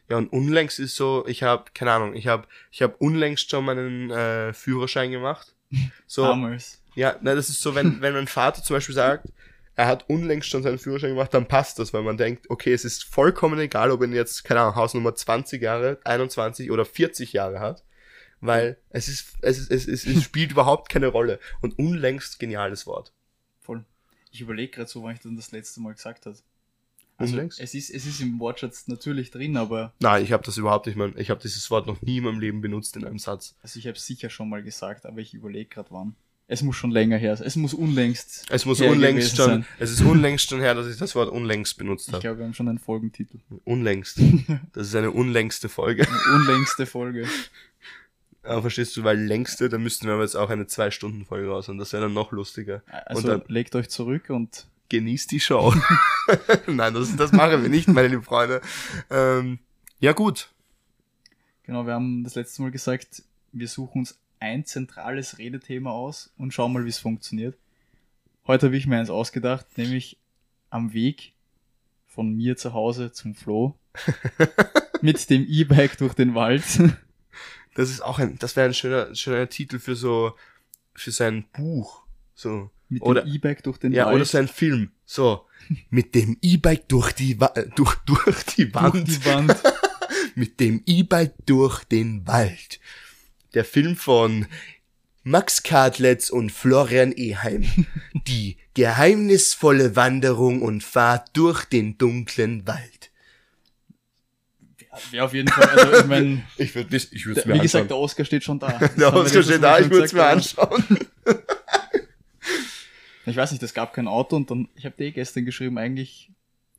Ja, 0.08 0.18
und 0.18 0.32
unlängst 0.32 0.78
ist 0.78 0.96
so, 0.96 1.24
ich 1.26 1.42
habe, 1.42 1.64
keine 1.72 1.92
Ahnung, 1.92 2.14
ich 2.14 2.26
habe 2.26 2.46
ich 2.70 2.82
hab 2.82 3.00
unlängst 3.00 3.50
schon 3.50 3.64
meinen 3.64 4.10
äh, 4.10 4.52
Führerschein 4.52 5.10
gemacht. 5.10 5.54
So, 6.06 6.22
Damals. 6.22 6.80
ja, 6.94 7.16
na, 7.22 7.34
das 7.34 7.48
ist 7.48 7.60
so, 7.60 7.74
wenn, 7.74 8.00
wenn 8.00 8.14
mein 8.14 8.28
Vater 8.28 8.62
zum 8.62 8.76
Beispiel 8.76 8.94
sagt, 8.94 9.26
er 9.76 9.88
hat 9.88 10.08
unlängst 10.08 10.48
schon 10.48 10.62
seinen 10.62 10.78
Führerschein 10.78 11.10
gemacht, 11.10 11.34
dann 11.34 11.48
passt 11.48 11.78
das, 11.78 11.92
weil 11.92 12.02
man 12.02 12.16
denkt, 12.16 12.48
okay, 12.48 12.72
es 12.72 12.84
ist 12.84 13.04
vollkommen 13.04 13.58
egal, 13.58 13.90
ob 13.90 14.02
er 14.02 14.08
jetzt, 14.08 14.44
keine 14.44 14.60
Ahnung, 14.60 14.76
Hausnummer 14.76 15.14
20 15.14 15.60
Jahre, 15.60 15.98
21 16.04 16.70
oder 16.70 16.84
40 16.84 17.32
Jahre 17.32 17.58
hat, 17.58 17.82
weil 18.40 18.78
es 18.90 19.08
ist, 19.08 19.34
es 19.40 19.58
ist, 19.58 19.70
es, 19.70 19.86
ist, 19.86 20.06
es 20.06 20.22
spielt 20.22 20.52
überhaupt 20.52 20.90
keine 20.90 21.08
Rolle. 21.08 21.40
Und 21.60 21.78
unlängst 21.78 22.38
geniales 22.38 22.86
Wort. 22.86 23.12
Voll. 23.60 23.84
Ich 24.30 24.40
überlege 24.40 24.70
gerade 24.70 24.88
so, 24.88 25.02
wann 25.02 25.14
ich 25.14 25.20
dann 25.20 25.36
das 25.36 25.50
letzte 25.50 25.80
Mal 25.80 25.94
gesagt 25.94 26.26
habe. 26.26 26.36
Also 27.16 27.34
Unlängst? 27.34 27.60
es 27.60 27.74
ist, 27.74 27.90
es 27.90 28.06
ist 28.06 28.20
im 28.20 28.40
Wortschatz 28.40 28.88
natürlich 28.88 29.30
drin, 29.30 29.56
aber 29.56 29.92
Nein, 30.00 30.24
ich 30.24 30.32
habe 30.32 30.42
das 30.44 30.56
überhaupt 30.56 30.86
nicht, 30.86 30.96
mein, 30.96 31.14
ich 31.16 31.30
habe 31.30 31.40
dieses 31.40 31.70
Wort 31.70 31.86
noch 31.86 32.02
nie 32.02 32.18
in 32.18 32.24
meinem 32.24 32.40
Leben 32.40 32.60
benutzt 32.60 32.96
in 32.96 33.04
einem 33.04 33.18
Satz. 33.18 33.54
also 33.62 33.78
ich 33.78 33.86
habe 33.86 33.96
es 33.96 34.04
sicher 34.06 34.30
schon 34.30 34.48
mal 34.48 34.62
gesagt, 34.62 35.06
aber 35.06 35.18
ich 35.20 35.32
überlege 35.34 35.68
gerade 35.68 35.90
wann. 35.92 36.14
Es 36.46 36.60
muss 36.62 36.76
schon 36.76 36.90
länger 36.90 37.16
her 37.16 37.34
sein. 37.36 37.46
Es 37.46 37.56
muss 37.56 37.72
unlängst. 37.72 38.44
Es 38.50 38.66
muss 38.66 38.78
unlängst 38.80 39.36
schon, 39.36 39.46
sein. 39.46 39.66
es 39.78 39.90
ist 39.90 40.02
unlängst 40.02 40.50
schon 40.50 40.60
her, 40.60 40.74
dass 40.74 40.86
ich 40.86 40.98
das 40.98 41.14
Wort 41.14 41.30
unlängst 41.30 41.78
benutzt 41.78 42.08
Ich 42.08 42.12
habe. 42.14 42.20
glaube, 42.22 42.38
wir 42.40 42.44
haben 42.44 42.52
schon 42.54 42.68
einen 42.68 42.78
Folgentitel. 42.78 43.38
Unlängst. 43.64 44.20
Das 44.74 44.88
ist 44.88 44.94
eine 44.94 45.10
unlängste 45.10 45.68
Folge. 45.70 46.04
Die 46.04 46.34
unlängste 46.34 46.84
Folge. 46.84 47.26
Aber 48.42 48.60
verstehst 48.60 48.94
du, 48.96 49.04
weil 49.04 49.18
längste, 49.18 49.70
dann 49.70 49.82
müssten 49.82 50.06
wir 50.06 50.14
aber 50.14 50.22
jetzt 50.22 50.34
auch 50.36 50.50
eine 50.50 50.66
Zwei-Stunden-Folge 50.66 51.48
raus 51.48 51.70
und 51.70 51.78
das 51.78 51.92
wäre 51.94 52.02
dann 52.02 52.12
noch 52.12 52.30
lustiger. 52.30 52.82
Also 53.06 53.22
und 53.22 53.28
dann 53.28 53.42
legt 53.48 53.74
euch 53.74 53.88
zurück 53.88 54.28
und 54.28 54.66
genießt 54.88 55.30
die 55.30 55.40
Show. 55.40 55.74
Nein, 56.66 56.94
das, 56.94 57.16
das 57.16 57.32
machen 57.32 57.62
wir 57.62 57.68
nicht, 57.68 57.88
meine 57.88 58.08
lieben 58.08 58.22
Freunde. 58.22 58.60
Ähm, 59.10 59.58
ja, 59.98 60.12
gut. 60.12 60.50
genau, 61.62 61.86
wir 61.86 61.94
haben 61.94 62.24
das 62.24 62.34
letzte 62.34 62.62
Mal 62.62 62.70
gesagt, 62.70 63.22
wir 63.52 63.68
suchen 63.68 64.00
uns 64.00 64.18
ein 64.40 64.64
zentrales 64.64 65.38
Redethema 65.38 65.90
aus 65.90 66.32
und 66.36 66.52
schauen 66.52 66.72
mal, 66.72 66.84
wie 66.84 66.90
es 66.90 66.98
funktioniert. 66.98 67.56
Heute 68.46 68.66
habe 68.66 68.76
ich 68.76 68.86
mir 68.86 68.98
eins 68.98 69.10
ausgedacht, 69.10 69.66
nämlich 69.78 70.18
am 70.68 70.92
Weg 70.92 71.32
von 72.06 72.34
mir 72.34 72.56
zu 72.56 72.74
Hause 72.74 73.12
zum 73.12 73.34
Flo 73.34 73.78
mit 75.00 75.30
dem 75.30 75.46
E-Bike 75.48 75.96
durch 75.98 76.14
den 76.14 76.34
Wald. 76.34 76.64
Das 77.74 77.90
ist 77.90 78.02
auch 78.02 78.18
ein, 78.18 78.38
das 78.38 78.54
wäre 78.54 78.68
ein 78.68 78.74
schöner, 78.74 79.14
schöner 79.14 79.48
Titel 79.48 79.78
für 79.78 79.96
so, 79.96 80.34
für 80.94 81.10
sein 81.10 81.44
Buch. 81.52 82.04
So. 82.34 82.70
Mit 82.88 83.02
Oder- 83.02 83.22
dem 83.22 83.34
E-Bike 83.34 83.62
durch 83.62 83.78
den 83.78 83.92
Ja, 83.92 84.06
Wald. 84.06 84.16
oder 84.16 84.24
sein 84.24 84.48
Film. 84.48 84.90
So. 85.06 85.46
Mit 85.90 86.14
dem 86.14 86.36
E-Bike 86.42 86.88
durch 86.88 87.12
die, 87.12 87.40
Wa 87.40 87.52
äh, 87.54 87.66
durch, 87.74 87.94
durch 88.06 88.42
die 88.56 88.72
Wand. 88.74 88.94
durch 89.08 89.18
die 89.20 89.24
Wand. 89.24 89.62
mit 90.34 90.60
dem 90.60 90.82
E-Bike 90.86 91.34
durch 91.46 91.84
den 91.84 92.26
Wald. 92.26 92.80
Der 93.54 93.64
Film 93.64 93.96
von 93.96 94.46
Max 95.22 95.62
Kadletz 95.62 96.28
und 96.28 96.50
Florian 96.52 97.12
Eheim. 97.12 97.64
Die 98.26 98.58
geheimnisvolle 98.74 99.96
Wanderung 99.96 100.60
und 100.60 100.82
Fahrt 100.84 101.30
durch 101.34 101.64
den 101.64 101.96
dunklen 101.96 102.66
Wald. 102.66 103.10
Wäre 105.10 105.24
auf 105.24 105.32
jeden 105.34 105.48
Fall, 105.48 105.68
also 105.68 106.00
ich 106.00 106.06
meine, 106.06 106.44
Ich 106.56 106.74
würde 106.74 106.94
ich 106.96 107.26
würd's 107.26 107.46
wie 107.48 107.58
gesagt, 107.58 107.90
der 107.90 107.96
Oscar 107.96 108.24
steht 108.24 108.44
schon 108.44 108.58
da. 108.60 108.68
Der 108.96 109.12
Oscar 109.14 109.42
steht 109.42 109.62
da, 109.62 109.78
ich 109.80 109.90
würde 109.90 110.04
es 110.04 110.12
mir 110.12 110.24
anschauen. 110.24 110.84
Ich 113.26 113.36
weiß 113.36 113.52
nicht, 113.52 113.62
es 113.62 113.74
gab 113.74 113.92
kein 113.92 114.08
Auto 114.08 114.36
und 114.36 114.50
dann, 114.50 114.68
ich 114.74 114.84
habe 114.84 114.96
dir 114.96 115.06
eh 115.06 115.12
gestern 115.12 115.44
geschrieben, 115.44 115.78
eigentlich, 115.78 116.30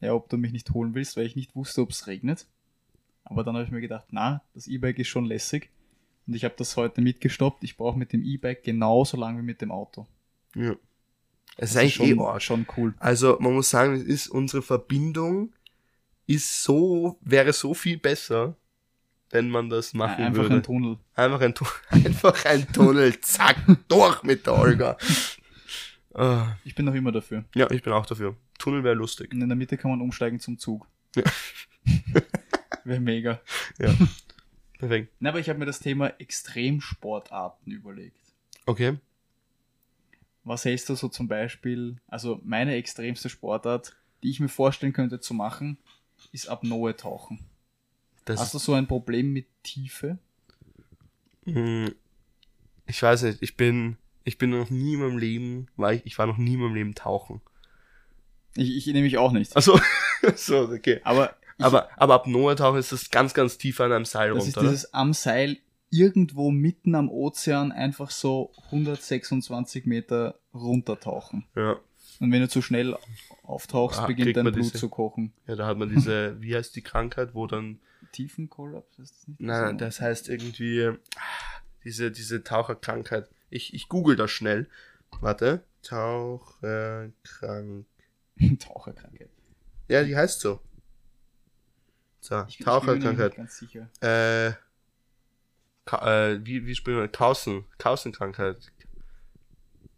ja, 0.01 0.13
ob 0.13 0.29
du 0.29 0.37
mich 0.37 0.51
nicht 0.51 0.71
holen 0.71 0.93
willst, 0.93 1.17
weil 1.17 1.25
ich 1.25 1.35
nicht 1.35 1.55
wusste, 1.55 1.81
ob 1.81 1.89
es 1.91 2.07
regnet. 2.07 2.45
Aber 3.23 3.43
dann 3.43 3.55
habe 3.55 3.65
ich 3.65 3.71
mir 3.71 3.81
gedacht, 3.81 4.05
na, 4.11 4.41
das 4.53 4.67
E-Bike 4.67 4.99
ist 4.99 5.07
schon 5.07 5.25
lässig. 5.25 5.69
Und 6.27 6.35
ich 6.35 6.43
habe 6.43 6.53
das 6.57 6.77
heute 6.77 7.01
mitgestoppt. 7.01 7.63
Ich 7.63 7.77
brauche 7.77 7.97
mit 7.97 8.13
dem 8.13 8.23
E-Bike 8.23 8.63
genauso 8.63 9.17
lang 9.17 9.37
wie 9.37 9.41
mit 9.43 9.61
dem 9.61 9.71
Auto. 9.71 10.05
Ja. 10.55 10.75
Es 11.57 11.71
ist 11.71 11.77
eigentlich 11.77 11.95
schon, 11.95 12.05
eh 12.07 12.19
arg. 12.19 12.41
schon 12.41 12.65
cool. 12.77 12.93
Also 12.99 13.37
man 13.39 13.53
muss 13.53 13.69
sagen, 13.69 13.93
es 13.93 14.03
ist 14.03 14.27
unsere 14.27 14.61
Verbindung 14.61 15.53
ist 16.27 16.63
so, 16.63 17.17
wäre 17.21 17.53
so 17.53 17.73
viel 17.75 17.97
besser, 17.97 18.55
wenn 19.29 19.49
man 19.49 19.69
das 19.69 19.93
machen 19.93 20.23
Einfach 20.23 20.43
würde. 20.43 20.55
ein 20.55 20.63
Tunnel. 20.63 20.97
Einfach 21.13 21.41
ein, 21.41 21.53
Tu- 21.53 21.65
einfach 21.89 22.45
ein 22.45 22.71
Tunnel, 22.73 23.19
zack, 23.21 23.57
durch 23.87 24.23
mit 24.23 24.45
der 24.47 24.57
Olga. 24.57 24.97
Äh, 26.15 26.45
Ich 26.63 26.75
bin 26.75 26.85
noch 26.85 26.93
immer 26.93 27.11
dafür. 27.11 27.43
ja, 27.55 27.69
ich 27.71 27.83
bin 27.83 27.93
auch 27.93 28.05
dafür. 28.05 28.35
Tunnel 28.57 28.83
wäre 28.83 28.95
lustig. 28.95 29.33
Und 29.33 29.41
in 29.41 29.49
der 29.49 29.55
Mitte 29.55 29.77
kann 29.77 29.91
man 29.91 30.01
umsteigen 30.01 30.39
zum 30.39 30.57
Zug. 30.57 30.87
Ja. 31.15 31.23
Wäre 32.83 32.99
mega. 32.99 33.41
Perfekt. 34.77 35.11
Na, 35.19 35.29
aber 35.29 35.39
ich 35.39 35.49
habe 35.49 35.57
mir 35.59 35.65
das 35.65 35.79
Thema 35.79 36.07
Extremsportarten 36.19 37.71
überlegt. 37.71 38.19
Okay. 38.65 38.97
Was 40.43 40.65
hältst 40.65 40.89
du 40.89 40.95
so 40.95 41.07
zum 41.07 41.27
Beispiel, 41.27 41.97
also 42.07 42.39
meine 42.43 42.75
extremste 42.75 43.29
Sportart, 43.29 43.95
die 44.21 44.29
ich 44.29 44.39
mir 44.39 44.49
vorstellen 44.49 44.93
könnte 44.93 45.19
zu 45.19 45.33
machen, 45.33 45.77
ist 46.31 46.47
Apnoe 46.47 46.95
tauchen. 46.95 47.39
Das 48.25 48.39
Hast 48.39 48.53
du 48.53 48.59
so 48.59 48.73
ein 48.73 48.87
Problem 48.87 49.33
mit 49.33 49.47
Tiefe? 49.63 50.17
Hm, 51.45 51.93
Ich 52.85 53.01
weiß 53.01 53.23
nicht, 53.23 53.41
ich 53.41 53.57
bin, 53.57 53.97
ich 54.25 54.37
bin 54.37 54.49
noch 54.49 54.69
nie 54.69 54.95
in 54.95 54.99
meinem 54.99 55.17
Leben, 55.17 55.67
war 55.77 55.93
ich, 55.93 56.05
ich 56.05 56.17
war 56.17 56.25
noch 56.27 56.37
nie 56.37 56.55
in 56.55 56.59
meinem 56.59 56.75
Leben 56.75 56.93
tauchen. 56.95 57.39
Ich, 58.55 58.75
ich 58.75 58.85
nehme 58.87 59.01
mich 59.03 59.17
auch 59.17 59.31
nicht. 59.31 59.55
Also, 59.55 59.79
so, 60.35 60.59
okay. 60.69 60.99
Aber 61.03 61.35
ich, 61.57 61.63
Aber, 61.63 61.87
aber 61.97 62.15
ab 62.15 62.27
Noah 62.27 62.55
tauchen 62.57 62.79
ist 62.79 62.91
das 62.91 63.09
ganz, 63.11 63.33
ganz 63.33 63.57
tief 63.57 63.79
an 63.79 63.91
einem 63.93 64.05
Seil 64.05 64.33
das 64.33 64.39
ist 64.47 64.57
runter. 64.57 64.59
oder? 64.61 64.69
dieses 64.71 64.93
am 64.93 65.13
Seil 65.13 65.57
irgendwo 65.91 66.51
mitten 66.51 66.95
am 66.95 67.09
Ozean 67.09 67.71
einfach 67.71 68.09
so 68.11 68.51
126 68.65 69.85
Meter 69.85 70.37
runtertauchen. 70.53 71.45
Ja. 71.55 71.77
Und 72.19 72.31
wenn 72.31 72.41
du 72.41 72.49
zu 72.49 72.61
schnell 72.61 72.95
auftauchst, 73.43 73.99
Ah, 73.99 74.07
beginnt 74.07 74.35
dein 74.37 74.45
man 74.45 74.53
Blut 74.53 74.65
diese- 74.65 74.77
zu 74.79 74.89
kochen. 74.89 75.33
ja, 75.47 75.55
da 75.55 75.67
hat 75.67 75.77
man 75.77 75.89
diese, 75.89 76.35
wie 76.41 76.55
heißt 76.55 76.75
die 76.75 76.81
Krankheit, 76.81 77.33
wo 77.33 77.45
dann, 77.47 77.79
Tiefenkollaps 78.13 78.99
ist 78.99 79.13
das 79.19 79.27
nicht? 79.27 79.41
nein, 79.41 79.71
so? 79.71 79.85
das 79.85 79.99
heißt 80.01 80.29
irgendwie, 80.29 80.85
ah, 80.87 80.95
diese, 81.83 82.11
diese 82.11 82.43
Taucherkrankheit. 82.43 83.29
Ich, 83.55 83.73
ich 83.73 83.87
google 83.87 84.15
das 84.17 84.31
schnell. 84.31 84.67
Warte. 85.21 85.63
Taucherkrank. 85.81 87.85
Taucherkrankheit. 88.59 89.29
Ja, 89.87 90.03
die 90.03 90.15
heißt 90.15 90.41
so. 90.41 90.59
So, 92.19 92.43
Ich, 92.47 92.59
ich 92.59 92.65
bin 92.65 92.73
mir 92.73 92.95
nicht 92.95 93.05
Taucherkrankheit. 93.05 93.35
ganz 93.35 93.57
sicher. 93.57 93.89
Äh, 94.01 94.49
äh, 95.91 96.39
wie, 96.45 96.65
wie 96.65 96.75
spricht 96.75 96.97
man? 96.97 97.11
Kausen. 97.11 97.63
Kausenkrankheit. 97.77 98.71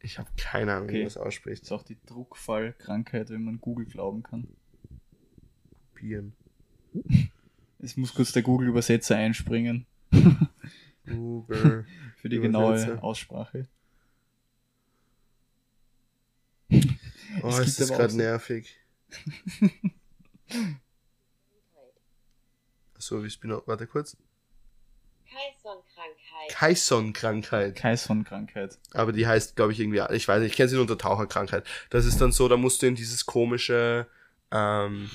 Ich 0.01 0.19
habe 0.19 0.29
keine 0.37 0.73
Ahnung, 0.75 0.89
wie 0.89 0.91
Okay. 0.91 0.99
man 0.99 1.07
das 1.07 1.17
ausspricht. 1.17 1.63
ist 1.63 1.71
auch 1.71 1.83
die 1.83 1.97
Druckfallkrankheit, 2.05 3.29
wenn 3.29 3.43
man 3.43 3.59
Google 3.59 3.85
glauben 3.87 4.21
kann. 4.23 4.47
Bieren. 5.95 6.33
Es 7.79 7.95
muss 7.95 8.15
kurz 8.15 8.31
der 8.31 8.41
Google-Übersetzer 8.41 9.15
einspringen 9.17 9.85
Google. 11.07 11.85
für 12.17 12.29
die 12.29 12.39
genaue 12.39 13.01
Aussprache. 13.01 13.67
Oh, 17.43 17.49
Es 17.49 17.59
ist 17.59 17.79
das 17.81 17.91
auch 17.91 17.97
gerade 17.97 18.11
so- 18.11 18.17
nervig. 18.17 18.75
So, 22.99 23.23
wie 23.23 23.27
bin 23.39 23.51
noch, 23.51 23.65
warte 23.67 23.85
kurz. 23.87 24.17
Kaison-Krankheit. 25.29 26.49
Kaison-Krankheit. 26.49 27.75
Kaison-Krankheit. 27.75 28.77
Aber 28.93 29.11
die 29.13 29.27
heißt, 29.27 29.55
glaube 29.55 29.71
ich, 29.71 29.79
irgendwie, 29.79 30.01
ich 30.15 30.27
weiß 30.27 30.41
nicht, 30.41 30.51
ich 30.51 30.57
kenne 30.57 30.69
sie 30.69 30.75
nur 30.75 30.81
unter 30.81 30.97
Taucherkrankheit. 30.97 31.63
Das 31.89 32.05
ist 32.05 32.19
dann 32.19 32.31
so, 32.31 32.47
da 32.47 32.57
musst 32.57 32.81
du 32.81 32.87
in 32.87 32.95
dieses 32.95 33.25
komische, 33.25 34.07
ähm, 34.51 35.09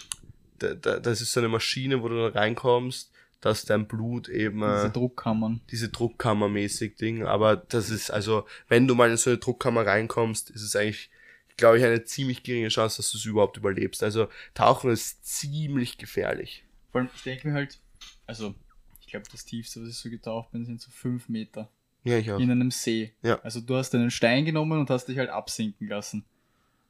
da, 0.59 0.75
da, 0.75 1.01
das 1.01 1.21
ist 1.21 1.33
so 1.33 1.41
eine 1.41 1.49
Maschine, 1.49 2.03
wo 2.03 2.09
du 2.09 2.31
da 2.31 2.39
reinkommst, 2.39 3.11
dass 3.43 3.65
dein 3.67 3.87
Blut 3.87 4.29
eben, 4.29 4.61
Diese 4.61 4.87
äh, 4.87 4.91
Druckkammern. 4.91 5.61
diese 5.71 5.91
Druckkammermäßig 5.91 6.97
Ding, 6.97 7.25
aber 7.27 7.57
das 7.57 7.91
ist 7.91 8.11
also, 8.11 8.47
wenn 8.69 8.87
du 8.89 8.95
mal 8.95 9.11
in 9.11 9.17
so 9.19 9.31
eine 9.31 9.39
Druckkammer 9.39 9.85
reinkommst, 9.85 10.49
ist 10.51 10.63
es 10.63 10.75
eigentlich, 10.77 11.11
glaube 11.57 11.77
ich, 11.77 11.85
eine 11.85 12.05
ziemlich 12.05 12.45
geringe 12.45 12.69
Chance, 12.69 12.99
dass 12.99 13.11
du 13.11 13.19
es 13.19 13.25
überhaupt 13.27 13.57
überlebst. 13.59 14.03
Also 14.03 14.29
Tauchen 14.55 14.91
ist 14.91 15.27
ziemlich 15.27 15.99
gefährlich. 15.99 16.65
Vor 16.91 17.01
allem, 17.03 17.11
ich 17.15 17.23
denke 17.23 17.49
mir 17.49 17.55
halt, 17.55 17.79
also, 18.27 18.55
ich 19.01 19.09
glaube, 19.09 19.27
das 19.31 19.45
tiefste, 19.45 19.83
was 19.83 19.89
ich 19.91 19.97
so 19.97 20.09
getaucht 20.09 20.53
bin, 20.53 20.65
sind 20.65 20.81
so 20.81 20.91
fünf 20.91 21.29
Meter. 21.29 21.69
Ja, 22.05 22.19
ich 22.19 22.31
auch. 22.31 22.39
In 22.39 22.51
einem 22.51 22.71
See. 22.71 23.13
Ja. 23.23 23.41
Also 23.43 23.61
du 23.61 23.77
hast 23.77 23.95
einen 23.95 24.11
Stein 24.11 24.45
genommen 24.45 24.81
und 24.81 24.89
hast 24.91 25.07
dich 25.07 25.19
halt 25.19 25.31
absinken 25.31 25.89
lassen. 25.89 26.25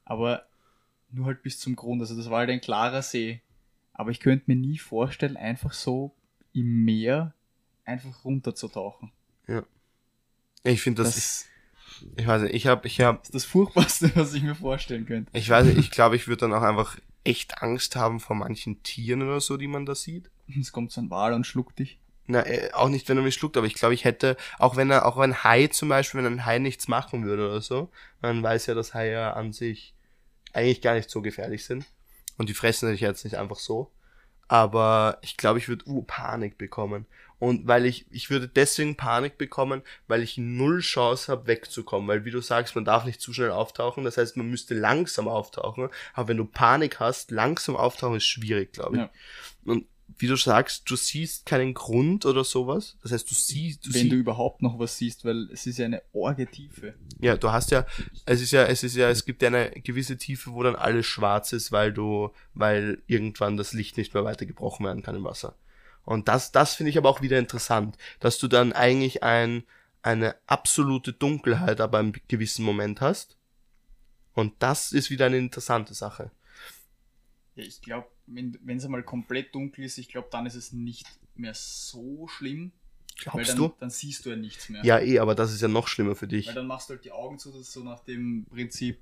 Aber 0.05 0.47
nur 1.11 1.27
halt 1.27 1.43
bis 1.43 1.59
zum 1.59 1.77
Grund. 1.77 2.01
Also 2.01 2.17
das 2.17 2.31
war 2.31 2.39
halt 2.41 2.51
ein 2.51 2.61
klarer 2.61 3.03
See. 3.03 3.41
Aber 3.95 4.11
ich 4.11 4.21
könnte 4.21 4.45
mir 4.47 4.57
nie 4.57 4.79
vorstellen, 4.79 5.37
einfach 5.37 5.73
so 5.73 6.15
im 6.53 6.85
Meer 6.85 7.35
einfach 7.85 8.25
runterzutauchen. 8.25 9.13
Ich 10.65 10.83
finde 10.83 11.03
Das, 11.03 11.15
das, 11.15 11.25
ist, 11.25 11.47
ich 12.17 12.27
weiß 12.27 12.43
nicht, 12.43 12.55
ich 12.55 12.67
habe, 12.67 12.87
ich 12.87 13.01
habe, 13.01 13.21
ist 13.23 13.35
das 13.35 13.45
Furchtbarste, 13.45 14.13
was 14.15 14.35
ich 14.35 14.43
mir 14.43 14.55
vorstellen 14.55 15.07
könnte. 15.07 15.31
ich 15.37 15.49
weiß 15.49 15.67
nicht, 15.67 15.79
ich 15.79 15.91
glaube, 15.91 16.17
ich 16.17 16.29
würde 16.29 16.41
dann 16.41 16.53
auch 16.53 16.63
einfach 16.63 16.99
echt 17.25 17.63
Angst 17.63 17.97
haben 17.97 18.21
vor 18.21 18.37
manchen 18.37 18.83
Tieren 18.83 19.23
oder 19.23 19.41
so, 19.41 19.57
die 19.57 19.69
man 19.69 19.87
da 19.87 19.95
sieht. 19.95 20.31
Es 20.59 20.73
kommt 20.73 20.93
so 20.93 21.01
ein 21.01 21.11
Wal 21.11 21.33
und 21.35 21.47
schluckt 21.47 21.79
dich. 21.79 21.99
Na, 22.27 22.47
äh, 22.47 22.71
auch 22.73 22.89
nicht, 22.89 23.09
wenn 23.09 23.17
er 23.17 23.25
mich 23.25 23.35
schluckt, 23.35 23.57
aber 23.57 23.67
ich 23.67 23.75
glaube, 23.75 23.95
ich 23.95 24.05
hätte, 24.05 24.37
auch 24.59 24.77
wenn 24.77 24.91
er, 24.91 25.07
auch 25.07 25.19
ein 25.19 25.43
Hai 25.43 25.67
zum 25.69 25.89
Beispiel, 25.89 26.23
wenn 26.23 26.33
ein 26.33 26.47
Hai 26.47 26.59
nichts 26.59 26.89
machen 26.89 27.25
würde 27.25 27.47
oder 27.49 27.61
so, 27.61 27.91
man 28.21 28.43
weiß 28.43 28.67
ja, 28.67 28.75
dass 28.75 28.95
Haie 28.95 29.35
an 29.35 29.53
sich 29.53 29.95
eigentlich 30.53 30.83
gar 30.83 30.95
nicht 30.95 31.11
so 31.11 31.23
gefährlich 31.23 31.65
sind. 31.65 31.85
Und 32.39 32.49
die 32.49 32.55
fressen 32.55 32.91
dich 32.91 33.01
jetzt 33.01 33.25
nicht 33.25 33.37
einfach 33.37 33.59
so. 33.59 33.91
Aber 34.49 35.19
ich 35.23 35.37
glaube, 35.37 35.59
ich 35.59 35.69
würde 35.69 35.89
uh, 35.89 36.03
Panik 36.03 36.59
bekommen. 36.59 37.07
Und 37.39 37.67
weil 37.67 37.87
ich, 37.87 38.07
ich 38.11 38.31
würde 38.31 38.47
deswegen 38.47 38.97
Panik 38.97 39.37
bekommen, 39.37 39.83
weil 40.07 40.23
ich 40.23 40.39
null 40.39 40.81
Chance 40.81 41.33
habe, 41.33 41.49
wegzukommen. 41.49 42.07
Weil 42.07 42.25
wie 42.25 42.31
du 42.31 42.41
sagst, 42.41 42.77
man 42.77 42.85
darf 42.85 43.05
nicht 43.05 43.21
zu 43.21 43.33
schnell 43.33 43.51
auftauchen. 43.51 44.05
Das 44.05 44.17
heißt, 44.17 44.37
man 44.37 44.49
müsste 44.49 44.75
langsam 44.75 45.27
auftauchen. 45.27 45.89
Aber 46.15 46.29
wenn 46.29 46.37
du 46.37 46.45
Panik 46.45 47.01
hast, 47.01 47.33
langsam 47.33 47.75
auftauchen 47.75 48.19
ist 48.19 48.27
schwierig, 48.27 48.73
glaube 48.73 48.97
ich. 48.97 49.03
Ja. 49.03 49.11
Und 49.65 49.87
wie 50.19 50.27
du 50.27 50.37
sagst, 50.37 50.89
du 50.91 50.97
siehst 50.97 51.47
keinen 51.47 51.75
Grund 51.75 52.27
oder 52.27 52.45
sowas. 52.45 52.97
Das 53.03 53.13
heißt, 53.13 53.31
du 53.31 53.35
siehst, 53.35 53.87
du 53.87 53.95
wenn 53.95 54.03
siehst, 54.03 54.13
du 54.13 54.17
überhaupt 54.17 54.63
noch 54.63 54.79
was 54.79 54.97
siehst, 54.99 55.25
weil 55.25 55.49
es 55.53 55.67
ist 55.67 55.79
ja 55.79 55.87
eine 55.87 56.03
orge 56.13 56.47
Tiefe. 56.47 56.95
ja, 57.21 57.37
du 57.37 57.51
hast 57.51 57.71
ja, 57.71 57.87
es 58.27 58.41
ist 58.41 58.53
ja, 58.53 58.65
es 58.65 58.83
ist 58.83 58.97
ja, 58.97 59.11
es 59.11 59.25
gibt 59.25 59.43
ja 59.43 59.49
eine 59.49 59.71
gewisse 59.71 60.17
Tiefe, 60.17 60.53
wo 60.53 60.63
dann 60.63 60.77
alles 60.77 61.07
schwarz 61.07 61.53
ist, 61.53 61.73
weil 61.73 61.93
du, 61.93 62.31
weil 62.55 63.03
irgendwann 63.07 63.57
das 63.57 63.73
Licht 63.73 63.97
nicht 63.97 64.15
mehr 64.15 64.25
weiter 64.25 64.47
gebrochen 64.47 64.87
werden 64.87 65.03
kann 65.03 65.17
im 65.17 65.25
Wasser. 65.25 65.55
Und 66.05 66.29
das, 66.29 66.53
das 66.53 66.75
finde 66.75 66.91
ich 66.91 66.99
aber 66.99 67.09
auch 67.09 67.23
wieder 67.23 67.39
interessant, 67.39 67.97
dass 68.21 68.39
du 68.39 68.49
dann 68.49 68.73
eigentlich 68.73 69.23
ein, 69.23 69.65
eine 70.03 70.35
absolute 70.47 71.13
Dunkelheit 71.13 71.81
aber 71.81 72.01
im 72.01 72.13
gewissen 72.29 72.65
Moment 72.65 73.01
hast. 73.01 73.37
Und 74.35 74.55
das 74.61 74.93
ist 74.93 75.11
wieder 75.11 75.27
eine 75.27 75.39
interessante 75.39 75.95
Sache. 75.95 76.31
Ja, 77.55 77.65
ich 77.65 77.83
glaube, 77.83 78.09
wenn 78.35 78.77
es 78.77 78.85
einmal 78.85 79.03
komplett 79.03 79.55
dunkel 79.55 79.85
ist, 79.85 79.99
ich 79.99 80.09
glaube, 80.09 80.29
dann 80.31 80.47
ist 80.47 80.55
es 80.55 80.73
nicht 80.73 81.07
mehr 81.35 81.55
so 81.55 82.29
schlimm. 82.29 82.73
Glaubst 83.17 83.51
dann, 83.51 83.57
du? 83.57 83.73
dann 83.79 83.91
siehst 83.91 84.25
du 84.25 84.31
ja 84.31 84.37
nichts 84.37 84.69
mehr. 84.69 84.85
Ja, 84.85 84.99
eh, 84.99 85.19
aber 85.19 85.35
das 85.35 85.53
ist 85.53 85.61
ja 85.61 85.69
noch 85.69 85.87
schlimmer 85.89 86.17
für 86.17 86.27
dich. 86.27 86.49
Weil 86.49 86.55
dann 86.55 86.67
machst 86.67 86.89
du 86.89 86.95
halt 86.95 87.05
die 87.05 87.13
Augen 87.13 87.39
zu, 87.39 87.51
das 87.51 87.63
ist 87.63 87.73
so 87.73 87.83
nach 87.83 88.01
dem 88.01 88.47
Prinzip, 88.51 89.01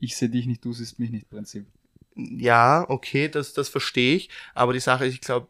ich 0.00 0.16
sehe 0.16 0.28
dich 0.28 0.46
nicht, 0.46 0.64
du 0.64 0.72
siehst 0.72 0.98
mich 0.98 1.10
nicht 1.10 1.28
Prinzip. 1.28 1.66
Ja, 2.16 2.84
okay, 2.88 3.28
das, 3.28 3.54
das 3.54 3.68
verstehe 3.68 4.16
ich. 4.16 4.30
Aber 4.54 4.72
die 4.72 4.80
Sache 4.80 5.06
ist, 5.06 5.14
ich 5.14 5.20
glaube, 5.20 5.48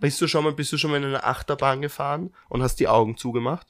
bist 0.00 0.20
du 0.20 0.26
schon 0.26 0.44
mal, 0.44 0.52
bist 0.52 0.72
du 0.72 0.78
schon 0.78 0.90
mal 0.90 0.96
in 0.96 1.04
einer 1.04 1.24
Achterbahn 1.24 1.80
gefahren 1.80 2.32
und 2.48 2.62
hast 2.62 2.80
die 2.80 2.88
Augen 2.88 3.16
zugemacht? 3.16 3.68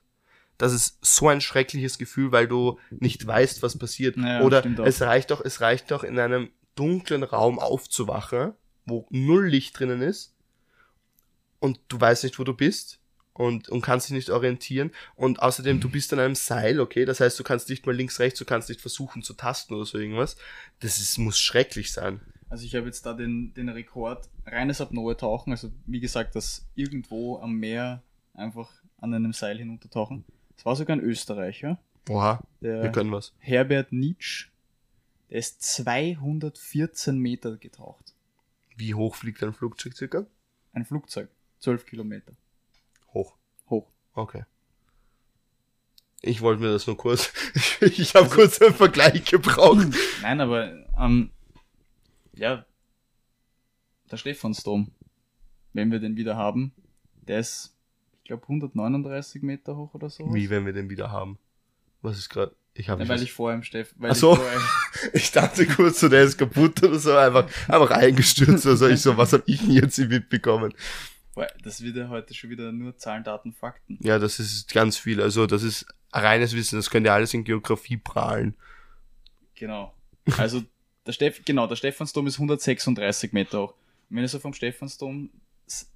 Das 0.59 0.73
ist 0.73 0.99
so 1.05 1.29
ein 1.29 1.43
schreckliches 1.43 1.99
Gefühl, 1.99 2.33
weil 2.33 2.49
du 2.49 2.79
nicht 2.91 3.27
weißt, 3.27 3.63
was 3.63 3.79
passiert. 3.79 4.17
Ja, 4.17 4.41
Oder 4.41 4.65
es 4.87 5.03
reicht 5.03 5.31
doch, 5.31 5.45
es 5.45 5.61
reicht 5.61 5.91
doch 5.91 6.03
in 6.03 6.19
einem 6.19 6.51
dunklen 6.77 7.25
Raum 7.25 7.59
aufzuwachen, 7.59 8.53
wo 8.85 9.07
null 9.11 9.49
Licht 9.49 9.79
drinnen 9.79 10.01
ist 10.01 10.35
und 11.59 11.81
du 11.89 12.01
weißt 12.01 12.25
nicht, 12.25 12.39
wo 12.39 12.45
du 12.45 12.55
bist 12.55 13.01
und, 13.33 13.69
und 13.69 13.83
kannst 13.83 14.09
dich 14.09 14.15
nicht 14.15 14.31
orientieren 14.31 14.93
und 15.15 15.43
außerdem 15.43 15.81
du 15.81 15.91
bist 15.91 16.13
an 16.13 16.21
einem 16.21 16.35
Seil, 16.35 16.81
okay, 16.81 17.05
das 17.05 17.21
heißt, 17.21 17.39
du 17.39 17.45
kannst 17.45 17.69
nicht 17.69 17.85
mal 17.87 17.95
links, 17.95 18.21
rechts, 18.21 18.39
du 18.39 18.45
kannst 18.45 18.69
nicht 18.69 18.81
versuchen 18.81 19.23
zu 19.23 19.35
tasten 19.35 19.75
oder 19.75 19.85
so 19.85 19.99
irgendwas. 19.99 20.37
Das 20.81 20.99
ist, 20.99 21.19
muss 21.19 21.39
schrecklich 21.39 21.93
sein. 21.93 22.21
Also 22.49 22.65
ich 22.65 22.75
habe 22.77 22.87
jetzt 22.87 23.05
da 23.05 23.13
den, 23.13 23.53
den 23.55 23.69
Rekord, 23.69 24.29
reines 24.47 24.81
Apnoe-Tauchen, 24.81 25.53
also 25.53 25.71
wie 25.87 26.01
gesagt, 26.01 26.37
das 26.37 26.67
irgendwo 26.75 27.39
am 27.39 27.55
Meer 27.55 28.03
einfach 28.35 28.71
an 28.99 29.13
einem 29.13 29.33
Seil 29.33 29.59
hinuntertauchen. 29.59 30.25
Es 30.57 30.65
war 30.65 30.77
sogar 30.77 30.97
ein 30.97 31.03
Österreicher, 31.03 31.79
Oha, 32.09 32.41
wir 32.61 32.91
können 32.93 33.11
was. 33.11 33.35
Herbert 33.39 33.93
Nietzsch, 33.93 34.49
der 35.31 35.39
ist 35.39 35.63
214 35.63 37.19
Meter 37.19 37.57
getaucht. 37.57 38.15
Wie 38.77 38.95
hoch 38.95 39.15
fliegt 39.15 39.43
ein 39.43 39.53
Flugzeug 39.53 39.97
circa? 39.97 40.27
Ein 40.73 40.85
Flugzeug, 40.85 41.31
12 41.61 41.87
Kilometer 41.87 42.33
Hoch. 43.13 43.37
hoch. 43.71 43.91
Okay. 44.15 44.45
Ich 46.23 46.41
wollte 46.41 46.63
mir 46.63 46.73
das 46.73 46.87
nur 46.87 46.97
kurz. 46.97 47.33
ich 47.81 48.15
habe 48.15 48.29
kurz 48.29 48.61
einen 48.61 48.75
Vergleich 48.75 49.25
gebraucht. 49.25 49.89
Nein, 50.23 50.41
aber 50.41 50.73
ähm, 50.99 51.31
ja, 52.35 52.65
der 54.11 54.17
Stephansdom, 54.17 54.91
wenn 55.73 55.91
wir 55.91 55.99
den 55.99 56.17
wieder 56.17 56.37
haben, 56.37 56.73
der 57.27 57.41
ist, 57.41 57.77
ich 58.19 58.25
glaube, 58.25 58.43
139 58.45 59.43
Meter 59.43 59.77
hoch 59.77 59.95
oder 59.95 60.11
so. 60.11 60.33
Wie 60.35 60.51
wenn 60.51 60.67
wir 60.67 60.73
den 60.73 60.91
wieder 60.91 61.11
haben? 61.11 61.39
Was 62.03 62.19
ist 62.19 62.29
gerade? 62.29 62.55
Ich 62.79 62.89
habe 62.89 63.03
Ja, 63.03 63.09
weil 63.09 63.23
ich 63.23 63.39
im 63.39 63.63
Steff. 63.63 63.95
Weil 63.97 64.11
Ach 64.11 64.17
so. 64.17 64.39
Ich 65.13 65.13
Ich 65.23 65.33
dachte 65.33 65.67
kurz 65.67 66.01
so, 66.01 66.09
der 66.09 66.25
ist 66.25 66.37
kaputt 66.37 66.83
oder 66.83 66.99
so, 66.99 67.17
einfach, 67.17 67.49
einfach 67.69 67.91
eingestürzt. 67.91 68.67
Also 68.67 68.89
ich 68.89 69.01
so, 69.01 69.17
was 69.17 69.33
habe 69.33 69.43
ich 69.47 69.61
denn 69.61 69.71
jetzt 69.71 69.97
hier 69.97 70.09
mitbekommen? 70.09 70.75
Boah, 71.35 71.49
das 71.63 71.83
wird 71.83 71.97
ja 71.97 72.09
heute 72.09 72.35
schon 72.35 72.51
wieder 72.51 72.73
nur 72.73 72.97
Zahlen, 72.97 73.25
Daten, 73.25 73.53
Fakten. 73.53 73.99
Ja, 74.03 74.19
das 74.19 74.39
ist 74.39 74.73
ganz 74.73 74.97
viel. 74.97 75.21
Also 75.21 75.47
das 75.47 75.63
ist 75.63 75.87
reines 76.13 76.55
Wissen, 76.55 76.77
das 76.77 76.91
könnt 76.91 77.07
ihr 77.07 77.13
alles 77.13 77.35
in 77.35 77.45
Geografie 77.45 77.97
prahlen. 77.97 78.55
Genau. 79.55 79.95
Also 80.37 80.63
der 81.07 81.13
Steff, 81.13 81.43
genau, 81.45 81.67
der 81.67 81.77
Stephansdom 81.77 82.27
ist 82.27 82.35
136 82.35 83.33
Meter 83.33 83.63
hoch. 83.63 83.75
Und 84.09 84.17
wenn 84.17 84.25
ihr 84.25 84.29
so 84.29 84.39
vom 84.39 84.55
Stephansdom 84.55 85.31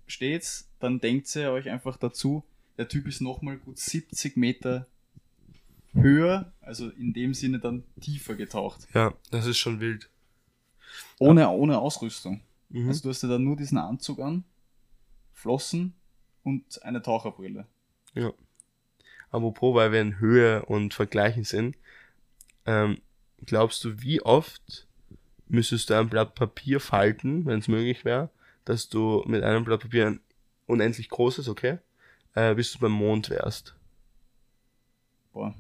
steht, 0.07 0.65
dann 0.79 1.01
denkt 1.01 1.35
ihr 1.37 1.51
euch 1.53 1.69
einfach 1.69 1.97
dazu, 1.97 2.45
der 2.79 2.89
Typ 2.89 3.07
ist 3.07 3.21
nochmal 3.21 3.57
gut 3.59 3.79
70 3.79 4.37
Meter 4.37 4.87
höher, 5.93 6.53
also 6.61 6.89
in 6.91 7.13
dem 7.13 7.35
Sinne 7.35 7.59
dann 7.59 7.85
tiefer 8.01 8.35
getaucht. 8.35 8.87
Ja, 8.95 9.15
das 9.31 9.47
ist 9.47 9.59
schon 9.59 9.81
wild. 9.81 10.09
Ohne, 11.19 11.49
ohne 11.51 11.79
Ausrüstung. 11.79 12.41
Mhm. 12.69 12.89
Also 12.89 13.03
du 13.03 13.09
hast 13.11 13.23
ja 13.23 13.29
dann 13.29 13.45
nur 13.45 13.57
diesen 13.57 13.79
Anzug 13.79 14.21
an, 14.21 14.45
Flossen 15.33 15.95
und 16.43 16.83
eine 16.83 17.03
Taucherbrille. 17.03 17.67
Ja. 18.15 18.33
Apropos, 19.31 19.75
weil 19.75 19.93
wir 19.93 20.01
in 20.01 20.19
Höhe 20.19 20.65
und 20.65 20.95
Vergleichen 20.95 21.45
sind, 21.45 21.77
ähm, 22.67 23.01
glaubst 23.45 23.85
du, 23.85 24.03
wie 24.03 24.21
oft 24.23 24.87
müsstest 25.49 25.91
du 25.91 25.95
ein 25.95 26.09
Blatt 26.09 26.35
Papier 26.35 26.81
falten, 26.81 27.47
wenn 27.47 27.59
es 27.59 27.69
möglich 27.69 28.05
wäre, 28.05 28.31
dass 28.65 28.89
du 28.89 29.23
mit 29.27 29.43
einem 29.43 29.65
Blatt 29.65 29.81
Papier 29.81 30.07
ein 30.07 30.21
unendlich 30.67 31.09
großes, 31.09 31.49
okay, 31.49 31.79
äh, 32.35 32.55
bis 32.55 32.73
du 32.73 32.79
beim 32.79 32.93
Mond 32.93 33.31
wärst? 33.31 33.75
Boah, 35.33 35.55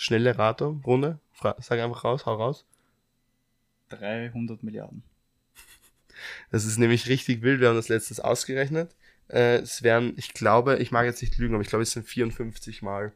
Schnelle 0.00 0.38
Ratung, 0.38 0.80
Runde, 0.86 1.18
Fra 1.32 1.56
sag 1.58 1.80
einfach 1.80 2.04
raus, 2.04 2.24
hau 2.24 2.34
raus. 2.34 2.64
300 3.88 4.62
Milliarden. 4.62 5.02
Das 6.52 6.64
ist 6.64 6.78
nämlich 6.78 7.08
richtig 7.08 7.42
wild, 7.42 7.60
wir 7.60 7.68
haben 7.68 7.74
das 7.74 7.88
letztens 7.88 8.20
ausgerechnet. 8.20 8.94
Äh, 9.28 9.56
es 9.56 9.82
wären, 9.82 10.14
ich 10.16 10.34
glaube, 10.34 10.78
ich 10.78 10.92
mag 10.92 11.04
jetzt 11.04 11.20
nicht 11.20 11.36
lügen, 11.38 11.54
aber 11.54 11.62
ich 11.62 11.68
glaube, 11.68 11.82
es 11.82 11.90
sind 11.90 12.06
54 12.06 12.80
Mal. 12.80 13.12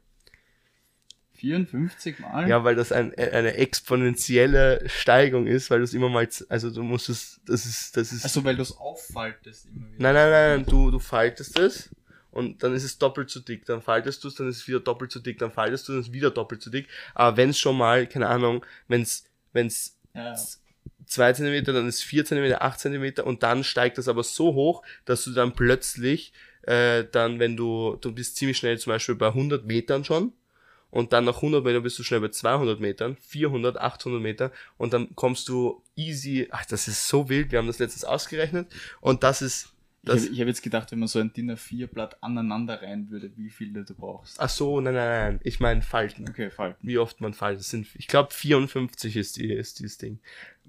54 1.34 2.18
Mal? 2.18 2.48
Ja, 2.48 2.64
weil 2.64 2.74
das 2.74 2.90
ein, 2.90 3.14
eine 3.14 3.54
exponentielle 3.54 4.82
Steigung 4.88 5.46
ist, 5.46 5.70
weil 5.70 5.78
du 5.78 5.84
es 5.84 5.94
immer 5.94 6.08
mal, 6.08 6.28
also 6.48 6.70
du 6.70 6.82
musst 6.82 7.08
es, 7.08 7.40
das 7.46 7.64
ist, 7.64 7.96
das 7.96 8.12
ist, 8.12 8.24
Also 8.24 8.42
weil 8.42 8.56
du 8.56 8.62
es 8.62 8.76
auffaltest 8.76 9.66
immer 9.66 9.86
wieder. 9.92 10.02
nein, 10.02 10.14
nein, 10.14 10.30
nein, 10.30 10.66
du, 10.66 10.90
du 10.90 10.98
faltest 10.98 11.56
es 11.60 11.90
und 12.32 12.62
dann 12.62 12.74
ist 12.74 12.84
es 12.84 12.98
doppelt 12.98 13.30
so 13.30 13.40
dick, 13.40 13.64
dann 13.66 13.82
faltest 13.82 14.24
du 14.24 14.28
es, 14.28 14.34
dann 14.34 14.48
ist 14.48 14.56
es 14.56 14.68
wieder 14.68 14.80
doppelt 14.80 15.12
so 15.12 15.20
dick, 15.20 15.38
dann 15.38 15.52
faltest 15.52 15.88
du 15.88 15.92
es, 15.92 15.94
dann 15.94 16.00
ist 16.00 16.08
es 16.08 16.12
wieder 16.12 16.30
doppelt 16.30 16.62
so 16.62 16.70
dick, 16.70 16.88
aber 17.14 17.36
wenn 17.36 17.50
es 17.50 17.58
schon 17.58 17.76
mal, 17.78 18.06
keine 18.06 18.28
Ahnung, 18.28 18.64
wenn 18.88 19.02
es, 19.02 19.24
wenn 19.52 19.68
es 19.68 19.96
Ja, 20.14 20.32
ja. 20.32 20.36
2 21.06 21.32
cm, 21.34 21.64
dann 21.64 21.88
ist 21.88 22.02
4 22.02 22.24
cm, 22.24 22.54
8 22.54 22.80
cm 22.80 23.12
und 23.24 23.42
dann 23.42 23.64
steigt 23.64 23.98
das 23.98 24.08
aber 24.08 24.22
so 24.22 24.54
hoch, 24.54 24.82
dass 25.04 25.24
du 25.24 25.32
dann 25.32 25.52
plötzlich, 25.52 26.32
äh, 26.62 27.04
dann, 27.10 27.38
wenn 27.38 27.56
du, 27.56 27.96
du 28.00 28.12
bist 28.12 28.36
ziemlich 28.36 28.56
schnell 28.58 28.78
zum 28.78 28.92
Beispiel 28.92 29.14
bei 29.14 29.28
100 29.28 29.66
Metern 29.66 30.04
schon 30.04 30.32
und 30.90 31.12
dann 31.12 31.24
nach 31.24 31.36
100 31.36 31.64
Metern 31.64 31.82
bist 31.82 31.98
du 31.98 32.02
schnell 32.02 32.20
bei 32.20 32.28
200 32.28 32.80
Metern, 32.80 33.16
400, 33.20 33.78
800 33.78 34.22
Meter 34.22 34.52
und 34.76 34.92
dann 34.92 35.14
kommst 35.16 35.48
du 35.48 35.82
easy, 35.96 36.48
ach, 36.50 36.64
das 36.66 36.88
ist 36.88 37.08
so 37.08 37.28
wild, 37.28 37.50
wir 37.52 37.58
haben 37.58 37.66
das 37.66 37.78
letztens 37.78 38.04
ausgerechnet 38.04 38.68
und 39.00 39.22
das 39.22 39.42
ist, 39.42 39.71
Ich 40.04 40.08
das, 40.10 40.26
habe 40.26 40.36
hab 40.40 40.46
jetzt 40.48 40.62
gedacht, 40.62 40.90
wenn 40.90 40.98
man 40.98 41.06
so 41.08 41.20
ein 41.20 41.32
DIN 41.32 41.52
A4-Blatt 41.52 42.22
aneinander 42.24 42.82
rein 42.82 43.08
würde, 43.10 43.30
wie 43.36 43.50
viele 43.50 43.84
du 43.84 43.94
brauchst. 43.94 44.40
ach 44.40 44.48
so, 44.48 44.80
nein, 44.80 44.94
nein, 44.94 45.32
nein, 45.34 45.40
ich 45.44 45.60
meine 45.60 45.80
Falten. 45.82 46.28
Okay, 46.28 46.50
Falten. 46.50 46.84
Wie 46.86 46.98
oft 46.98 47.20
man 47.20 47.34
faltet, 47.34 47.60
das 47.60 47.70
sind, 47.70 47.86
ich 47.94 48.08
glaube 48.08 48.32
54 48.32 49.16
ist 49.16 49.36
die, 49.36 49.52
ist 49.52 49.78
dieses 49.78 49.98
Ding. 49.98 50.18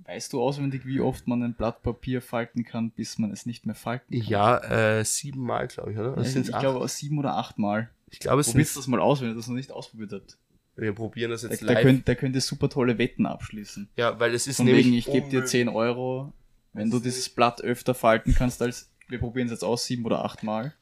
Weißt 0.06 0.34
du 0.34 0.42
auswendig, 0.42 0.86
wie 0.86 1.00
oft 1.02 1.28
man 1.28 1.42
ein 1.42 1.56
Blatt 1.56 1.82
Papier 1.82 2.22
falten 2.22 2.64
kann, 2.64 2.92
bis 2.92 3.18
man 3.18 3.32
es 3.32 3.46
nicht 3.48 3.66
mehr 3.66 3.74
falten 3.76 4.20
kann? 4.20 4.28
Ja, 4.30 4.58
äh, 5.00 5.04
siebenmal, 5.04 5.68
glaube 5.68 5.94
ich, 5.94 5.98
oder? 5.98 6.16
Ja, 6.16 6.22
ich 6.22 6.36
ich 6.36 6.54
acht? 6.54 6.62
glaube 6.62 6.88
sieben 6.88 7.18
oder 7.18 7.36
acht 7.36 7.58
Mal. 7.58 7.90
ich 8.12 8.20
glaube, 8.20 8.42
es 8.42 8.48
Probiert 8.48 8.68
sind 8.68 8.78
das 8.82 8.88
mal 8.88 9.00
aus, 9.00 9.22
wenn 9.22 9.30
ihr 9.30 9.36
das 9.36 9.48
noch 9.48 9.56
nicht 9.56 9.72
ausprobiert 9.72 10.12
habt. 10.14 10.38
Wir 10.76 10.94
probieren 10.94 11.32
das 11.32 11.42
Da, 11.42 11.50
jetzt 11.50 11.64
da, 11.64 11.74
live. 11.74 11.82
könnt, 11.82 12.08
da 12.08 12.16
könnt 12.16 12.36
ihr 12.36 12.42
super 12.42 12.70
tolle 12.70 12.98
Wetten 13.00 13.26
abschließen. 13.26 13.90
ja, 13.96 14.20
weil 14.20 14.34
es 14.36 14.46
ist 14.48 14.58
Von 14.58 14.66
nämlich 14.68 14.86
wegen, 14.86 14.96
ich 14.96 15.06
gebe 15.06 15.22
dir 15.30 15.40
unmöglich. 15.40 15.50
10 15.50 15.70
Euro, 15.70 16.34
wenn 16.74 16.90
du 16.90 17.00
dieses 17.00 17.30
Blatt 17.30 17.62
öfter 17.62 17.94
falten 17.94 18.34
kannst 18.34 18.60
als, 18.64 18.92
wir 19.14 19.20
probieren 19.20 19.46
es 19.46 19.52
jetzt 19.52 19.64
aus, 19.64 19.86
sieben 19.86 20.04
oder 20.06 20.26
acht 20.26 20.42
Mal. 20.42 20.74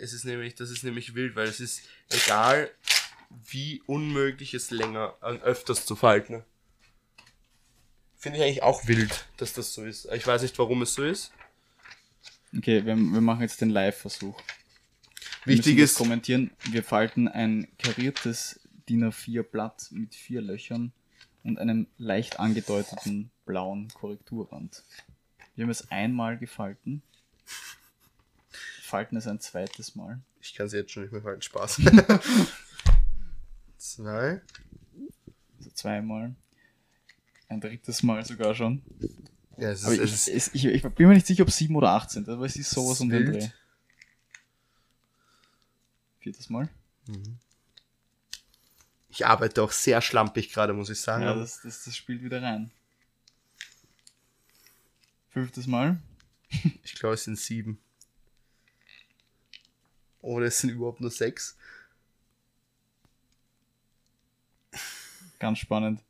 Es 0.00 0.12
ist 0.12 0.24
nämlich, 0.24 0.56
das 0.56 0.70
ist 0.70 0.82
nämlich 0.82 1.14
wild, 1.14 1.36
weil 1.36 1.46
es 1.46 1.60
ist 1.60 1.82
egal, 2.10 2.68
wie 3.46 3.80
unmöglich 3.86 4.54
es 4.54 4.72
länger, 4.72 5.14
äh, 5.22 5.36
öfters 5.38 5.86
zu 5.86 5.94
falten. 5.94 6.42
Finde 8.16 8.38
ich 8.38 8.44
eigentlich 8.44 8.62
auch 8.64 8.88
wild, 8.88 9.26
dass 9.36 9.52
das 9.52 9.72
so 9.72 9.84
ist. 9.84 10.06
Ich 10.12 10.26
weiß 10.26 10.42
nicht, 10.42 10.58
warum 10.58 10.82
es 10.82 10.94
so 10.94 11.04
ist. 11.04 11.32
Okay, 12.56 12.84
wir, 12.84 12.96
wir 12.96 13.20
machen 13.20 13.42
jetzt 13.42 13.60
den 13.60 13.70
Live-Versuch. 13.70 14.42
Wichtig 15.44 15.78
ist, 15.78 15.94
kommentieren, 15.94 16.50
wir 16.70 16.82
falten 16.82 17.28
ein 17.28 17.68
kariertes 17.78 18.60
DIN 18.88 19.04
A4 19.04 19.44
Blatt 19.44 19.86
mit 19.92 20.16
vier 20.16 20.42
Löchern 20.42 20.92
und 21.44 21.60
einem 21.60 21.86
leicht 21.98 22.40
angedeuteten 22.40 23.30
blauen 23.46 23.88
Korrekturrand. 23.94 24.82
Wir 25.54 25.62
haben 25.62 25.70
es 25.70 25.90
einmal 25.92 26.36
gefalten. 26.36 27.02
Falten 28.82 29.16
es 29.16 29.26
ein 29.26 29.40
zweites 29.40 29.94
Mal. 29.94 30.20
ich 30.40 30.54
kann 30.54 30.66
es 30.66 30.72
jetzt 30.72 30.90
schon 30.90 31.04
nicht 31.04 31.12
mehr 31.12 31.22
falten, 31.22 31.42
Spaß. 31.42 31.80
Zwei. 33.78 34.40
Also 35.58 35.70
zweimal. 35.74 36.34
Ein 37.48 37.60
drittes 37.60 38.02
Mal 38.02 38.24
sogar 38.24 38.54
schon. 38.54 38.82
Ja, 39.56 39.70
es 39.70 39.80
ist, 39.80 39.86
Aber 39.86 39.94
es 39.94 40.28
ich, 40.28 40.34
ist 40.34 40.54
ich, 40.54 40.64
ich 40.64 40.82
bin 40.82 41.08
mir 41.08 41.14
nicht 41.14 41.26
sicher, 41.26 41.42
ob 41.42 41.50
sieben 41.50 41.76
oder 41.76 41.90
acht 41.90 42.10
sind, 42.10 42.28
aber 42.28 42.46
es 42.46 42.56
ist 42.56 42.70
sowas 42.70 42.94
ist 42.94 43.00
um 43.00 43.08
den. 43.10 43.32
Dreh. 43.32 43.48
Viertes 46.20 46.50
Mal. 46.50 46.68
ich 49.08 49.26
arbeite 49.26 49.62
auch 49.62 49.72
sehr 49.72 50.00
schlampig 50.02 50.52
gerade, 50.52 50.72
muss 50.72 50.90
ich 50.90 51.00
sagen. 51.00 51.24
Ja, 51.24 51.34
das, 51.34 51.62
das, 51.62 51.84
das 51.84 51.96
spielt 51.96 52.22
wieder 52.22 52.42
rein. 52.42 52.70
Fünftes 55.30 55.66
Mal. 55.66 55.98
Ich 56.82 56.94
glaube, 56.94 57.14
es 57.14 57.24
sind 57.24 57.38
sieben. 57.38 57.78
Oder 60.20 60.46
es 60.46 60.58
sind 60.58 60.70
überhaupt 60.70 61.00
nur 61.00 61.10
sechs. 61.10 61.56
Ganz 65.38 65.58
spannend. 65.58 66.00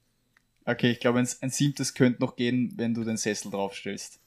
Okay, 0.64 0.90
ich 0.90 1.00
glaube, 1.00 1.20
ein, 1.20 1.28
ein 1.40 1.50
siebtes 1.50 1.94
könnte 1.94 2.20
noch 2.20 2.36
gehen, 2.36 2.72
wenn 2.76 2.94
du 2.94 3.04
den 3.04 3.16
Sessel 3.16 3.50
draufstellst. 3.50 4.20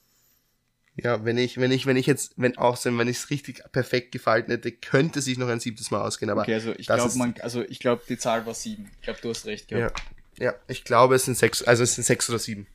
Ja, 0.95 1.25
wenn 1.25 1.37
ich, 1.37 1.57
wenn 1.57 1.71
ich, 1.71 1.85
wenn 1.85 1.97
ich 1.97 2.05
jetzt, 2.05 2.33
wenn 2.37 2.57
auch 2.57 2.77
so, 2.77 2.95
wenn 2.97 3.07
ich 3.07 3.17
es 3.17 3.29
richtig 3.31 3.63
perfekt 3.71 4.11
gefalten 4.11 4.51
hätte, 4.51 4.71
könnte 4.71 5.21
sich 5.21 5.37
noch 5.37 5.47
ein 5.47 5.59
siebtes 5.59 5.89
Mal 5.89 6.01
ausgehen, 6.01 6.29
aber 6.29 6.43
Okay, 6.43 6.53
also 6.53 6.73
ich 6.77 6.85
glaube, 6.85 7.17
man, 7.17 7.33
also 7.41 7.63
ich 7.63 7.79
glaube, 7.79 8.03
die 8.07 8.17
Zahl 8.17 8.45
war 8.45 8.53
sieben. 8.53 8.91
Ich 8.95 9.01
glaube, 9.01 9.19
du 9.21 9.29
hast 9.29 9.45
recht 9.45 9.71
ja, 9.71 9.77
gehabt. 9.77 10.03
ja, 10.37 10.53
ich 10.67 10.83
glaube, 10.83 11.15
es 11.15 11.25
sind 11.25 11.35
sechs, 11.35 11.63
also 11.63 11.83
es 11.83 11.95
sind 11.95 12.03
sechs 12.03 12.29
oder 12.29 12.37
sieben. 12.37 12.67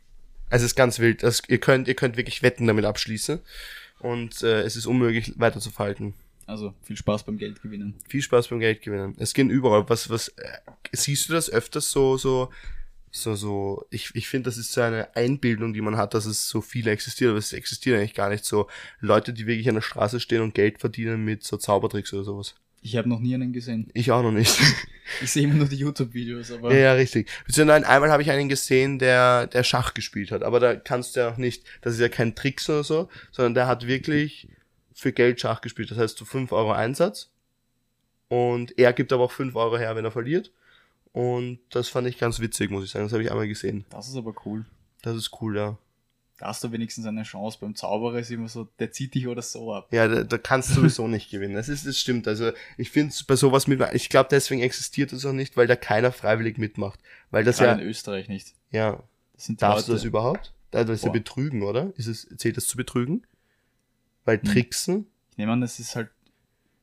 Also 0.51 0.65
es 0.65 0.73
ist 0.73 0.77
ganz 0.77 0.99
wild. 0.99 1.23
Das, 1.23 1.43
ihr 1.49 1.59
könnt, 1.59 1.89
ihr 1.89 1.95
könnt 1.95 2.17
wirklich 2.17 2.43
Wetten 2.43 2.67
damit 2.67 2.85
abschließen 2.85 3.41
und 4.01 4.43
äh, 4.43 4.63
es 4.63 4.77
ist 4.77 4.87
unmöglich 4.87 5.39
weiter 5.39 5.61
zu 5.61 5.71
falten. 5.71 6.15
Also 6.47 6.73
viel 6.83 6.97
Spaß 6.97 7.25
beim 7.25 7.37
Geldgewinnen. 7.37 7.95
Viel 8.09 8.23
Spaß 8.23 8.49
beim 8.49 8.61
Geld 8.61 8.81
gewinnen. 8.81 9.15
Es 9.19 9.35
gehen 9.35 9.51
überall. 9.51 9.89
Was, 9.91 10.09
was, 10.09 10.29
äh, 10.29 10.59
siehst 10.93 11.29
du 11.29 11.35
das 11.35 11.51
öfters 11.51 11.91
so, 11.91 12.17
so, 12.17 12.51
so, 13.11 13.35
so, 13.35 13.87
ich, 13.91 14.11
ich 14.15 14.29
finde, 14.29 14.49
das 14.49 14.57
ist 14.57 14.73
so 14.73 14.81
eine 14.81 15.15
Einbildung, 15.15 15.75
die 15.75 15.83
man 15.83 15.99
hat, 15.99 16.15
dass 16.15 16.25
es 16.25 16.49
so 16.49 16.63
viele 16.63 16.91
existiert, 16.91 17.31
aber 17.31 17.39
es 17.39 17.53
existiert 17.53 17.99
eigentlich 17.99 18.15
gar 18.15 18.31
nicht 18.31 18.47
so. 18.47 18.67
Leute, 19.01 19.35
die 19.35 19.47
wirklich 19.47 19.69
an 19.69 19.75
der 19.75 19.83
Straße 19.83 20.21
stehen 20.21 20.41
und 20.41 20.55
Geld 20.55 20.81
verdienen 20.81 21.23
mit 21.23 21.45
so 21.45 21.59
Zaubertricks 21.59 22.15
oder 22.15 22.25
sowas. 22.25 22.55
Ich 22.83 22.97
habe 22.97 23.09
noch 23.09 23.21
nie 23.21 23.35
einen 23.35 23.53
gesehen. 23.53 23.91
Ich 23.95 24.11
auch 24.13 24.23
noch 24.23 24.33
nicht. 24.33 24.59
Ich 25.23 25.33
sehe 25.33 25.45
immer 25.45 25.55
nur 25.55 25.69
die 25.69 25.77
YouTube-Videos, 25.77 26.53
aber 26.53 26.71
ja, 26.71 26.79
ja, 26.81 26.93
richtig. 26.93 27.31
Beziehungsweise 27.47 27.89
einmal 27.89 28.11
habe 28.11 28.23
ich 28.23 28.31
einen 28.31 28.51
gesehen, 28.51 28.99
der, 28.99 29.47
der 29.47 29.65
Schach 29.65 29.95
gespielt 29.95 30.31
hat, 30.31 30.43
aber 30.43 30.61
da 30.61 30.77
kannst 30.77 31.17
du 31.17 31.21
ja 31.21 31.31
auch 31.31 31.39
nicht, 31.39 31.65
das 31.81 31.95
ist 31.95 32.01
ja 32.01 32.11
kein 32.11 32.35
Tricks 32.35 32.69
oder 32.69 32.85
so, 32.85 33.09
sondern 33.33 33.55
der 33.55 33.67
hat 33.67 33.87
wirklich 33.87 34.49
für 34.93 35.13
Geld 35.13 35.41
Schach 35.41 35.63
gespielt. 35.63 35.91
Das 35.91 35.97
heißt, 35.97 36.21
du 36.21 36.27
5 36.27 36.53
Euro 36.53 36.73
Einsatz 36.73 37.31
und 38.29 38.79
er 38.79 38.93
gibt 38.93 39.13
aber 39.13 39.25
auch 39.25 39.33
5 39.33 39.57
Euro 39.57 39.79
her, 39.79 39.97
wenn 39.97 40.05
er 40.05 40.11
verliert. 40.11 40.53
Und 41.13 41.61
das 41.71 41.89
fand 41.89 42.07
ich 42.07 42.19
ganz 42.19 42.39
witzig, 42.39 42.71
muss 42.71 42.85
ich 42.85 42.91
sagen. 42.91 43.07
Das 43.07 43.13
habe 43.13 43.23
ich 43.23 43.31
einmal 43.31 43.49
gesehen. 43.49 43.87
das 43.91 44.09
ist 44.09 44.17
aber 44.17 44.35
cool. 44.45 44.67
Das 45.03 45.17
ist 45.17 45.31
cool, 45.41 45.57
ja. 45.57 45.79
Da 46.39 46.47
hast 46.47 46.63
du 46.63 46.71
wenigstens 46.71 47.05
eine 47.05 47.25
Chance. 47.25 47.59
Beim 47.61 47.75
Zauberer 47.75 48.21
ist 48.21 48.31
immer 48.31 48.49
so, 48.49 48.69
der 48.79 48.93
zieht 48.93 49.15
dich 49.15 49.27
oder 49.27 49.43
so 49.43 49.75
ab. 49.75 49.89
Ja, 49.93 50.07
da, 50.07 50.23
da 50.23 50.39
kannst 50.39 50.71
du 50.71 50.75
sowieso 50.75 51.09
nicht 51.09 51.31
gewinnen. 51.31 51.55
Das 51.55 51.69
ist, 51.69 51.85
das 51.87 51.99
stimmt. 51.99 52.29
Also 52.29 52.53
ich 52.77 52.91
finde 52.91 53.13
bei 53.27 53.35
sowas 53.35 53.67
mit, 53.67 53.81
ich 53.93 54.09
glaube 54.09 54.29
deswegen 54.31 54.63
existiert 54.63 55.13
das 55.13 55.27
auch 55.27 55.33
nicht, 55.33 55.57
weil 55.57 55.67
da 55.67 55.75
keiner 55.75 56.13
freiwillig 56.13 56.57
mitmacht. 56.57 57.01
Weil 57.33 57.43
das 57.45 57.59
Gerade 57.59 57.81
ja, 57.81 57.85
in 57.85 57.91
Österreich 57.91 58.29
nicht. 58.29 58.55
ja, 58.71 59.03
Das 59.35 59.47
sind 59.47 59.61
darfst 59.61 59.89
du 59.89 59.93
Leute, 59.93 60.01
das 60.01 60.05
überhaupt? 60.07 60.53
Da- 60.71 60.85
Das 60.85 60.99
ist 60.99 61.03
ja 61.05 61.09
Boah. 61.09 61.15
Betrügen, 61.15 61.63
oder? 61.65 61.93
Ist 61.97 62.07
es, 62.07 62.29
zählt 62.37 62.57
das 62.57 62.67
zu 62.67 62.77
Betrügen? 62.77 63.27
Weil 64.25 64.37
Hm. 64.41 64.45
Tricksen, 64.49 65.07
Ich 65.33 65.39
nehme 65.39 65.53
an, 65.53 65.61
das 65.61 65.81
ist 65.81 65.97
halt, 65.97 66.09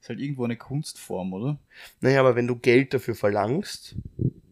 Ist 0.06 0.10
halt 0.10 0.20
irgendwo 0.20 0.44
eine 0.44 0.56
Kunstform, 0.56 1.34
oder? 1.34 1.58
Naja, 2.00 2.20
aber 2.20 2.36
wenn 2.36 2.46
du 2.46 2.56
Geld 2.56 2.94
dafür 2.94 3.16
verlangst, 3.16 3.96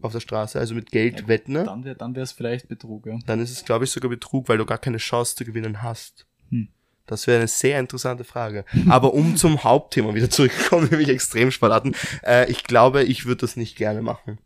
auf 0.02 0.12
der 0.12 0.20
Straße, 0.20 0.58
also 0.58 0.74
mit 0.74 0.90
Geld 0.90 1.20
Ja, 1.20 1.28
wetten, 1.28 1.52
ne, 1.54 1.64
Dann 1.64 1.84
wäre 1.84 1.96
dann 1.96 2.16
es 2.16 2.32
vielleicht 2.32 2.68
Betrug, 2.70 3.06
ja. 3.06 3.20
dann 3.28 3.40
ist 3.40 3.52
es, 3.52 3.64
glaube 3.64 3.86
ich, 3.86 3.92
sogar 3.92 4.10
Betrug, 4.10 4.50
weil 4.50 4.58
du 4.58 4.66
gar 4.66 4.80
keine 4.80 4.98
Chance 4.98 5.36
zu 5.36 5.46
gewinnen 5.46 5.84
hast. 5.84 6.26
Hm. 6.50 6.70
Das 7.06 7.28
wäre 7.28 7.38
eine 7.38 7.48
sehr 7.48 7.80
interessante 7.80 8.24
Frage. 8.24 8.66
Aber 8.90 9.14
um 9.14 9.36
zum 9.36 9.64
Hauptthema 9.64 10.16
wieder 10.16 10.28
zurückzukommen, 10.28 10.88
nämlich 10.90 11.10
Extremsportarten, 11.10 11.96
äh, 12.26 12.50
ich 12.50 12.64
glaube, 12.64 13.04
ich 13.04 13.28
würde 13.28 13.42
das 13.42 13.56
nicht 13.56 13.76
gerne 13.76 14.02
machen. 14.02 14.40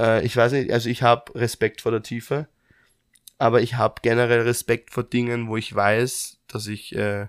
Äh, 0.00 0.24
ich 0.24 0.34
weiß 0.34 0.52
nicht, 0.52 0.72
also 0.72 0.88
ich 0.88 1.02
habe 1.02 1.34
Respekt 1.34 1.82
vor 1.82 1.92
der 1.92 2.02
Tiefe, 2.02 2.48
aber 3.36 3.60
ich 3.60 3.74
habe 3.74 3.96
generell 4.00 4.40
Respekt 4.40 4.92
vor 4.92 5.04
Dingen, 5.04 5.46
wo 5.48 5.58
ich 5.58 5.74
weiß, 5.74 6.38
dass 6.48 6.68
ich, 6.68 6.96
äh, 6.96 7.26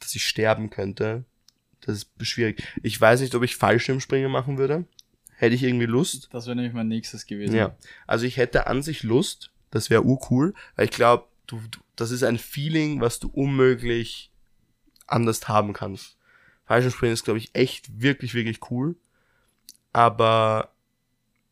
dass 0.00 0.14
ich 0.14 0.26
sterben 0.26 0.70
könnte. 0.70 1.26
Das 1.82 1.96
ist 1.98 2.26
schwierig. 2.26 2.62
Ich 2.82 3.00
weiß 3.00 3.20
nicht, 3.20 3.34
ob 3.34 3.42
ich 3.42 3.56
Fallschirmspringen 3.56 4.30
machen 4.30 4.58
würde. 4.58 4.84
Hätte 5.36 5.54
ich 5.54 5.62
irgendwie 5.64 5.86
Lust. 5.86 6.28
Das 6.32 6.46
wäre 6.46 6.56
nämlich 6.56 6.72
mein 6.72 6.88
nächstes 6.88 7.26
gewesen. 7.26 7.56
Ja, 7.56 7.76
also 8.06 8.24
ich 8.24 8.36
hätte 8.36 8.68
an 8.68 8.82
sich 8.82 9.02
Lust, 9.02 9.50
das 9.70 9.90
wäre 9.90 10.04
urcool, 10.04 10.54
weil 10.76 10.84
ich 10.84 10.92
glaube, 10.92 11.26
du, 11.46 11.60
du, 11.70 11.80
das 11.96 12.12
ist 12.12 12.22
ein 12.22 12.38
Feeling, 12.38 13.00
was 13.00 13.18
du 13.18 13.28
unmöglich 13.28 14.30
anders 15.08 15.48
haben 15.48 15.72
kannst. 15.72 16.16
Fallschirmspringen 16.66 17.12
ist, 17.12 17.24
glaube 17.24 17.38
ich, 17.38 17.50
echt 17.54 18.00
wirklich, 18.00 18.34
wirklich 18.34 18.70
cool. 18.70 18.94
Aber 19.92 20.72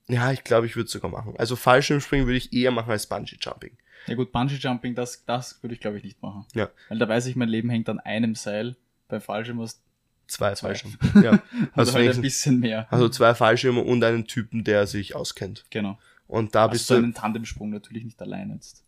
ja, 0.09 0.33
ich 0.33 0.45
glaube, 0.45 0.67
ich 0.67 0.77
würde 0.77 0.87
es 0.87 0.93
sogar 0.93 1.11
machen. 1.11 1.35
Also 1.39 1.57
Fallschirmspringen 1.57 2.27
würde 2.27 2.39
ich 2.39 2.53
eher 2.53 2.71
machen 2.71 2.91
als 2.91 3.07
Bungee 3.07 3.39
Jumping. 3.41 3.77
Ja 4.07 4.15
gut, 4.15 4.33
Bungee 4.33 4.55
Jumping, 4.55 4.95
das, 4.95 5.25
das 5.25 5.63
würde 5.63 5.75
ich 5.75 5.81
glaube 5.81 5.99
ich 5.99 6.05
nicht 6.05 6.23
machen. 6.23 6.47
Ja. 6.55 6.71
Weil 6.89 6.99
da 6.99 7.09
weiß 7.09 7.27
ich, 7.27 7.37
mein 7.37 7.49
Leben 7.49 7.71
hängt 7.71 7.89
an 7.89 8.01
einem 8.01 8.35
Seil. 8.35 8.77
Beim 9.09 9.21
Fallschirm 9.21 9.61
hast 9.61 9.83
Zwei. 10.31 10.55
Fallschirme. 10.57 10.97
Ja. 11.25 11.33
du 11.33 11.43
Also, 11.75 11.95
halt 11.95 12.15
ein 12.15 12.23
bisschen 12.23 12.61
mehr. 12.61 12.87
also 12.93 13.09
zwei 13.09 13.35
Fallschirme 13.35 13.81
und 13.83 14.03
einen 14.05 14.27
Typen, 14.27 14.65
der 14.65 14.87
sich 14.87 15.15
auskennt. 15.17 15.65
Genau. 15.71 15.99
Und 16.29 16.55
da 16.55 16.63
Also 16.63 16.73
bist 16.73 16.91
du. 16.91 16.95
einen 16.95 17.15
Tandemsprung 17.15 17.71
natürlich 17.71 18.05
nicht 18.05 18.21
allein 18.23 18.51
jetzt. 18.51 18.85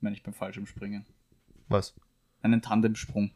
Meine 0.00 0.14
ich 0.14 0.22
beim 0.22 0.34
Fallschirmspringen. 0.34 1.04
Was? 1.68 1.94
Einen 2.42 2.62
Tandemsprung, 2.62 3.32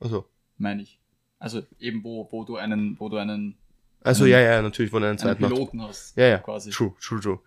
Also. 0.00 0.26
meine 0.58 0.82
ich. 0.82 0.98
Also 1.38 1.62
eben 1.78 2.02
wo, 2.04 2.28
wo 2.32 2.44
du 2.44 2.56
einen, 2.56 2.98
wo 2.98 3.08
du 3.08 3.16
einen, 3.16 3.56
Also 4.02 4.24
Einen- 4.24 4.32
ja, 4.32 4.40
ja, 4.40 4.60
natürlich, 4.62 4.92
wo 4.92 4.98
er 4.98 5.08
einen 5.10 5.18
zweiten 5.18 5.40
macht. 5.40 5.52
Piloten 5.54 5.80
hast. 5.82 6.16
Ja, 6.16 6.26
ja. 6.26 6.38
Quasi. 6.38 6.70
True, 6.70 6.92
true, 7.00 7.20
true. 7.20 7.38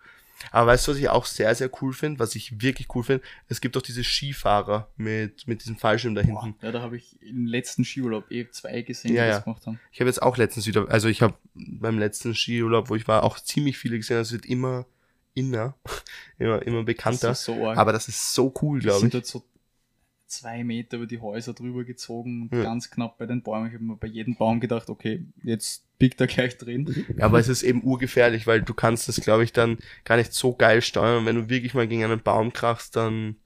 Aber 0.50 0.68
weißt 0.68 0.86
du, 0.86 0.92
was 0.92 0.98
ich 0.98 1.08
auch 1.08 1.24
sehr, 1.26 1.54
sehr 1.54 1.70
cool 1.80 1.92
finde? 1.92 2.18
Was 2.18 2.34
ich 2.34 2.60
wirklich 2.62 2.88
cool 2.94 3.02
finde? 3.04 3.24
Es 3.48 3.60
gibt 3.60 3.76
doch 3.76 3.82
diese 3.82 4.04
Skifahrer 4.04 4.88
mit, 4.96 5.46
mit 5.46 5.62
diesem 5.62 5.76
Fallschirm 5.76 6.14
da 6.14 6.20
hinten. 6.20 6.54
ja, 6.62 6.72
da 6.72 6.80
habe 6.80 6.96
ich 6.96 7.20
im 7.22 7.46
letzten 7.46 7.84
Skiurlaub 7.84 8.30
eh 8.30 8.48
zwei 8.50 8.82
gesehen, 8.82 9.14
Ja, 9.14 9.22
die 9.24 9.28
ja. 9.28 9.34
das 9.36 9.44
gemacht 9.44 9.66
haben. 9.66 9.80
Ich 9.92 10.00
habe 10.00 10.08
jetzt 10.08 10.22
auch 10.22 10.36
letztens 10.36 10.66
wieder, 10.66 10.88
also 10.90 11.08
ich 11.08 11.22
habe 11.22 11.34
beim 11.54 11.98
letzten 11.98 12.34
Skiurlaub, 12.34 12.88
wo 12.90 12.96
ich 12.96 13.06
war, 13.08 13.22
auch 13.22 13.38
ziemlich 13.40 13.78
viele 13.78 13.96
gesehen. 13.96 14.18
Es 14.18 14.32
wird 14.32 14.46
immer 14.46 14.86
inner, 15.34 15.74
immer, 16.38 16.62
immer 16.62 16.84
bekannter. 16.84 17.28
Das 17.28 17.40
ist 17.40 17.46
so 17.46 17.66
arg. 17.66 17.78
Aber 17.78 17.92
das 17.92 18.08
ist 18.08 18.34
so 18.34 18.52
cool, 18.62 18.80
glaube 18.80 19.00
sind 19.00 19.08
ich. 19.08 19.12
dort 19.12 19.26
so 19.26 19.42
zwei 20.34 20.64
Meter 20.64 20.96
über 20.98 21.06
die 21.06 21.20
Häuser 21.20 21.54
drüber 21.54 21.84
gezogen 21.84 22.42
und 22.50 22.56
Ja. 22.56 22.64
ganz 22.64 22.90
knapp 22.90 23.18
bei 23.18 23.26
den 23.26 23.42
Bäumen. 23.42 23.68
Ich 23.68 23.74
habe 23.74 23.84
mir 23.84 23.96
bei 23.96 24.06
jedem 24.08 24.36
Baum 24.36 24.60
gedacht, 24.60 24.88
okay, 24.90 25.24
jetzt 25.42 25.84
biegt 25.98 26.20
er 26.20 26.26
gleich 26.26 26.56
drin. 26.58 27.04
Aber 27.20 27.38
es 27.38 27.48
ist 27.48 27.62
eben 27.62 27.82
urgefährlich, 27.82 28.46
weil 28.46 28.62
du 28.62 28.74
kannst 28.74 29.08
das, 29.08 29.20
glaube 29.20 29.44
ich, 29.44 29.52
dann 29.52 29.78
gar 30.04 30.16
nicht 30.16 30.32
so 30.34 30.54
geil 30.54 30.82
steuern. 30.82 31.24
Wenn 31.26 31.36
du 31.36 31.48
wirklich 31.48 31.74
mal 31.74 31.86
gegen 31.88 32.04
einen 32.04 32.20
Baum 32.20 32.52
krachst, 32.52 32.96
dann 32.96 33.36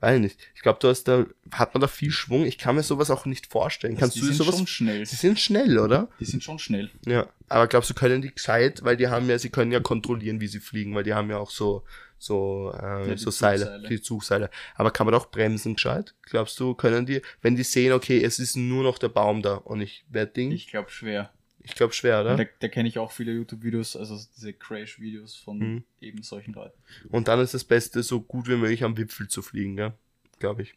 weiß 0.00 0.16
ich 0.16 0.22
nicht. 0.22 0.40
Ich 0.54 0.60
glaube, 0.60 0.78
du 0.82 0.88
hast 0.88 1.04
da, 1.04 1.24
hat 1.50 1.72
man 1.72 1.80
da 1.80 1.86
viel 1.86 2.10
Schwung. 2.10 2.44
Ich 2.44 2.58
kann 2.58 2.76
mir 2.76 2.82
sowas 2.82 3.10
auch 3.10 3.24
nicht 3.24 3.46
vorstellen. 3.50 3.96
Kannst 3.96 4.16
die 4.16 4.20
du 4.20 4.26
sind 4.26 4.36
sowas? 4.36 4.56
schon 4.58 4.66
schnell. 4.66 5.06
Sie 5.06 5.16
sind 5.16 5.40
schnell, 5.40 5.78
oder? 5.78 6.08
Die 6.20 6.26
sind 6.26 6.44
schon 6.44 6.58
schnell. 6.58 6.90
Ja, 7.06 7.26
aber 7.48 7.66
glaubst 7.68 7.88
du, 7.88 7.94
können 7.94 8.20
die 8.20 8.34
gescheit, 8.34 8.84
weil 8.84 8.98
die 8.98 9.08
haben 9.08 9.28
ja, 9.30 9.38
sie 9.38 9.48
können 9.48 9.72
ja 9.72 9.80
kontrollieren, 9.80 10.40
wie 10.42 10.46
sie 10.46 10.60
fliegen, 10.60 10.94
weil 10.94 11.04
die 11.04 11.14
haben 11.14 11.30
ja 11.30 11.38
auch 11.38 11.50
so, 11.50 11.84
so, 12.24 12.72
äh, 12.74 13.08
Ja, 13.10 13.16
so 13.16 13.30
Seile, 13.30 13.64
Zugseile. 13.64 13.88
die 13.88 14.00
Zugseile. 14.00 14.50
Aber 14.74 14.90
kann 14.90 15.06
man 15.06 15.14
auch 15.14 15.30
bremsen 15.30 15.74
gescheit? 15.74 16.14
Glaubst 16.22 16.58
du, 16.60 16.74
können 16.74 17.06
die, 17.06 17.20
wenn 17.42 17.56
die 17.56 17.62
sehen, 17.62 17.92
okay, 17.92 18.22
es 18.22 18.38
ist 18.38 18.56
nur 18.56 18.82
noch 18.82 18.98
der 18.98 19.08
Baum 19.08 19.42
da 19.42 19.54
und 19.54 19.80
ich 19.80 20.04
werde 20.08 20.32
Ding? 20.32 20.50
Ich, 20.52 20.64
Ich 20.66 20.70
glaube 20.70 20.90
schwer. 20.90 21.30
glaube 21.76 21.92
schwer, 21.94 22.20
oder? 22.22 22.36
Da, 22.36 22.44
da 22.60 22.68
kenne 22.68 22.88
ich 22.88 22.98
auch 22.98 23.10
viele 23.12 23.32
YouTube-Videos, 23.32 23.96
also 23.96 24.18
diese 24.36 24.52
Crash-Videos 24.52 25.36
von 25.36 25.58
Mhm. 25.58 25.84
eben 26.00 26.22
solchen 26.22 26.52
Leuten. 26.54 26.78
Und 27.10 27.28
dann 27.28 27.40
ist 27.40 27.54
das 27.54 27.64
Beste, 27.64 28.02
so 28.02 28.20
gut 28.20 28.48
wie 28.48 28.56
möglich 28.56 28.84
am 28.84 28.96
Wipfel 28.96 29.28
zu 29.28 29.40
fliegen, 29.42 29.76
gell? 29.76 29.92
Glaube 30.38 30.62
ich. 30.62 30.74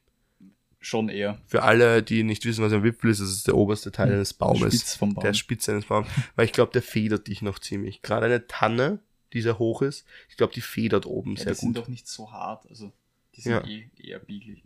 Schon 0.80 1.10
eher. 1.10 1.42
Für 1.48 1.64
alle, 1.64 2.04
die 2.04 2.22
nicht 2.24 2.46
wissen, 2.46 2.64
was 2.64 2.72
ein 2.72 2.84
Wipfel 2.84 3.10
ist, 3.10 3.20
das 3.20 3.30
ist 3.30 3.48
der 3.48 3.56
oberste 3.56 3.92
Teil 3.92 4.12
eines 4.14 4.34
Baumes. 4.34 4.76
Spitz 4.76 4.96
vom 4.96 5.14
Baum. 5.16 5.24
Der 5.24 5.34
Spitze 5.34 5.72
eines 5.72 5.86
Baums. 5.86 6.08
Weil 6.36 6.46
ich 6.46 6.52
glaube, 6.54 6.72
der 6.72 6.84
federt 6.84 7.28
dich 7.28 7.42
noch 7.42 7.58
ziemlich. 7.60 8.04
Gerade 8.04 8.28
eine 8.28 8.46
Tanne, 8.48 9.00
die 9.34 9.42
sehr 9.42 9.60
hoch 9.60 9.82
ist, 9.82 10.06
ich 10.30 10.38
glaube, 10.38 10.54
die 10.54 10.62
federt 10.62 11.06
oben 11.06 11.36
ja, 11.36 11.44
sehr 11.44 11.54
die 11.54 11.60
sind 11.60 11.68
gut. 11.74 11.78
doch 11.84 11.88
nicht 11.88 12.08
so 12.08 12.32
hart, 12.32 12.68
also 12.70 12.92
die 13.36 13.42
sind 13.42 13.52
Ja. 13.52 13.66
eh 13.68 13.90
eher 13.98 14.20
biegelig. 14.20 14.64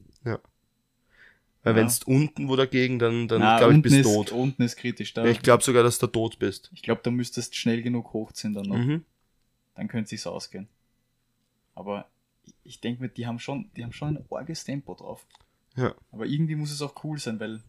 Weil 1.64 1.74
Ja. 1.74 1.76
wenn 1.80 1.88
es 1.88 2.02
unten 2.04 2.48
wo 2.48 2.56
dagegen, 2.56 2.98
dann, 2.98 3.28
dann 3.28 3.58
glaube 3.60 3.76
ich, 3.76 3.82
bist 3.84 3.96
ist, 3.98 4.04
tot. 4.06 4.32
Unten 4.32 4.64
ist 4.64 4.78
kritisch. 4.78 5.14
Da, 5.14 5.26
Ja, 5.26 5.32
ich 5.32 5.42
glaube 5.42 5.62
sogar, 5.64 5.84
dass 5.84 6.00
du 6.00 6.08
tot 6.08 6.40
bist. 6.40 6.70
ich 6.74 6.82
glaube, 6.82 7.02
da 7.04 7.12
müsstest 7.12 7.56
schnell 7.56 7.82
genug 7.84 8.14
hochziehen 8.14 8.54
dann 8.54 8.66
noch. 8.66 8.78
Mhm. 8.78 9.06
Dann 9.76 9.88
könnte 9.88 10.06
es 10.16 10.22
sich 10.22 10.26
ausgehen. 10.32 10.68
Aber 11.76 12.08
ich- 12.46 12.54
ich 12.64 12.80
denke 12.82 13.02
mir, 13.04 13.10
die 13.10 13.28
haben 13.28 13.40
schon, 13.40 13.70
die 13.76 13.84
haben 13.84 13.94
schon 13.94 14.18
ein 14.18 14.26
orges 14.30 14.64
Tempo 14.64 14.96
drauf. 14.96 15.26
Ja. 15.76 15.94
Aber 16.12 16.26
irgendwie 16.26 16.56
muss 16.56 16.72
es 16.72 16.82
auch 16.82 17.04
cool 17.04 17.18
sein, 17.20 17.40
weil 17.40 17.62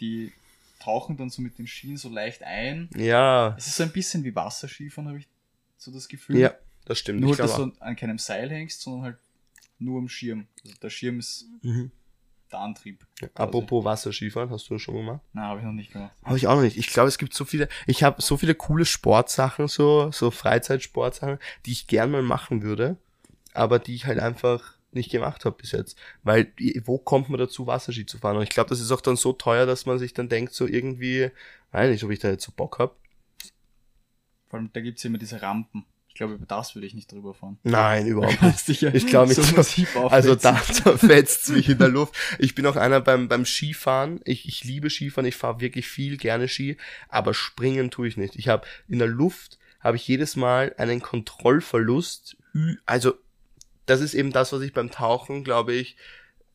die 0.00 0.32
tauchen 0.78 1.16
dann 1.16 1.30
so 1.30 1.40
mit 1.42 1.58
den 1.58 1.66
Schienen 1.66 1.96
so 1.96 2.08
leicht 2.08 2.42
ein. 2.42 2.90
Ja, 2.96 3.54
Es 3.56 3.66
ist 3.68 3.76
so 3.76 3.84
ein 3.84 3.92
bisschen 3.92 4.22
wie 4.24 4.34
Wasserskifahren, 4.34 5.08
habe 5.08 5.18
ich 5.18 5.28
so 5.82 5.90
das 5.90 6.08
Gefühl. 6.08 6.38
ja, 6.38 6.54
das 6.84 6.98
stimmt. 6.98 7.20
Nur, 7.20 7.36
dass 7.36 7.56
du 7.56 7.72
an 7.80 7.96
keinem 7.96 8.18
Seil 8.18 8.50
hängst, 8.50 8.80
sondern 8.80 9.02
halt 9.02 9.18
nur 9.78 9.98
am 9.98 10.08
Schirm. 10.08 10.46
Also 10.64 10.76
der 10.80 10.90
Schirm 10.90 11.18
ist. 11.18 11.46
Mhm. 11.62 11.90
der 12.50 12.60
Antrieb. 12.60 13.06
Apropos 13.34 13.84
Wasserskifahren, 13.84 14.50
hast 14.50 14.68
du 14.68 14.74
das 14.74 14.82
schon 14.82 14.94
gemacht? 14.94 15.20
Na, 15.32 15.48
habe 15.48 15.60
ich 15.60 15.66
noch 15.66 15.72
nicht 15.72 15.92
gemacht. 15.92 16.12
Habe 16.22 16.36
ich 16.36 16.46
auch 16.46 16.54
noch 16.54 16.62
nicht. 16.62 16.76
Ich 16.76 16.88
glaube, 16.88 17.08
es 17.08 17.18
gibt 17.18 17.34
so 17.34 17.44
viele, 17.44 17.68
ich 17.86 18.02
habe 18.02 18.20
so 18.22 18.36
viele 18.36 18.54
coole 18.54 18.84
Sportsachen, 18.84 19.68
so, 19.68 20.10
so 20.12 20.30
Freizeitsportsachen, 20.30 21.38
die 21.66 21.72
ich 21.72 21.86
gern 21.86 22.10
mal 22.10 22.22
machen 22.22 22.62
würde, 22.62 22.96
aber 23.54 23.78
die 23.78 23.94
ich 23.94 24.06
halt 24.06 24.18
einfach 24.18 24.74
nicht 24.92 25.10
gemacht 25.10 25.44
habe 25.44 25.56
bis 25.56 25.72
jetzt. 25.72 25.96
Weil, 26.22 26.52
wo 26.84 26.98
kommt 26.98 27.30
man 27.30 27.38
dazu, 27.40 27.66
Wasserski 27.66 28.06
zu 28.06 28.18
fahren? 28.18 28.36
Und 28.36 28.42
ich 28.42 28.50
glaube, 28.50 28.68
das 28.68 28.80
ist 28.80 28.92
auch 28.92 29.00
dann 29.00 29.16
so 29.16 29.32
teuer, 29.32 29.66
dass 29.66 29.86
man 29.86 29.98
sich 29.98 30.12
dann 30.12 30.28
denkt, 30.28 30.52
so 30.52 30.66
irgendwie, 30.66 31.30
weiß 31.72 31.90
nicht, 31.90 32.04
ob 32.04 32.10
ich 32.10 32.18
da 32.18 32.28
jetzt 32.28 32.44
so 32.44 32.52
Bock 32.54 32.78
hab. 32.78 32.96
Vor 34.52 34.58
allem, 34.58 34.68
da 34.74 34.82
gibt's 34.82 35.02
immer 35.06 35.16
diese 35.16 35.40
Rampen. 35.40 35.86
Ich 36.08 36.14
glaube, 36.14 36.34
über 36.34 36.44
das 36.44 36.74
würde 36.74 36.86
ich 36.86 36.92
nicht 36.92 37.10
drüber 37.10 37.32
fahren. 37.32 37.58
Nein, 37.62 38.06
überhaupt 38.06 38.42
nicht. 38.42 38.58
Sicher 38.58 38.94
Ich 38.94 39.06
glaube 39.06 39.30
nicht. 39.30 39.42
so 39.42 39.56
massiv 39.56 39.96
Also 39.96 40.34
da 40.34 40.62
zerfetzt 40.62 41.48
mich 41.48 41.70
in 41.70 41.78
der 41.78 41.88
Luft. 41.88 42.14
Ich 42.38 42.54
bin 42.54 42.66
auch 42.66 42.76
einer 42.76 43.00
beim, 43.00 43.28
beim 43.28 43.46
Skifahren. 43.46 44.20
Ich, 44.26 44.46
ich 44.46 44.62
liebe 44.64 44.90
Skifahren. 44.90 45.26
Ich 45.26 45.36
fahre 45.36 45.60
wirklich 45.60 45.88
viel 45.88 46.18
gerne 46.18 46.48
Ski. 46.48 46.76
Aber 47.08 47.32
springen 47.32 47.90
tue 47.90 48.08
ich 48.08 48.18
nicht. 48.18 48.36
Ich 48.36 48.48
habe 48.48 48.66
in 48.88 48.98
der 48.98 49.08
Luft 49.08 49.58
habe 49.80 49.96
ich 49.96 50.06
jedes 50.06 50.36
Mal 50.36 50.74
einen 50.76 51.00
Kontrollverlust. 51.00 52.36
Also 52.84 53.14
das 53.86 54.02
ist 54.02 54.12
eben 54.12 54.32
das, 54.32 54.52
was 54.52 54.60
ich 54.60 54.74
beim 54.74 54.90
Tauchen, 54.90 55.44
glaube 55.44 55.72
ich, 55.72 55.96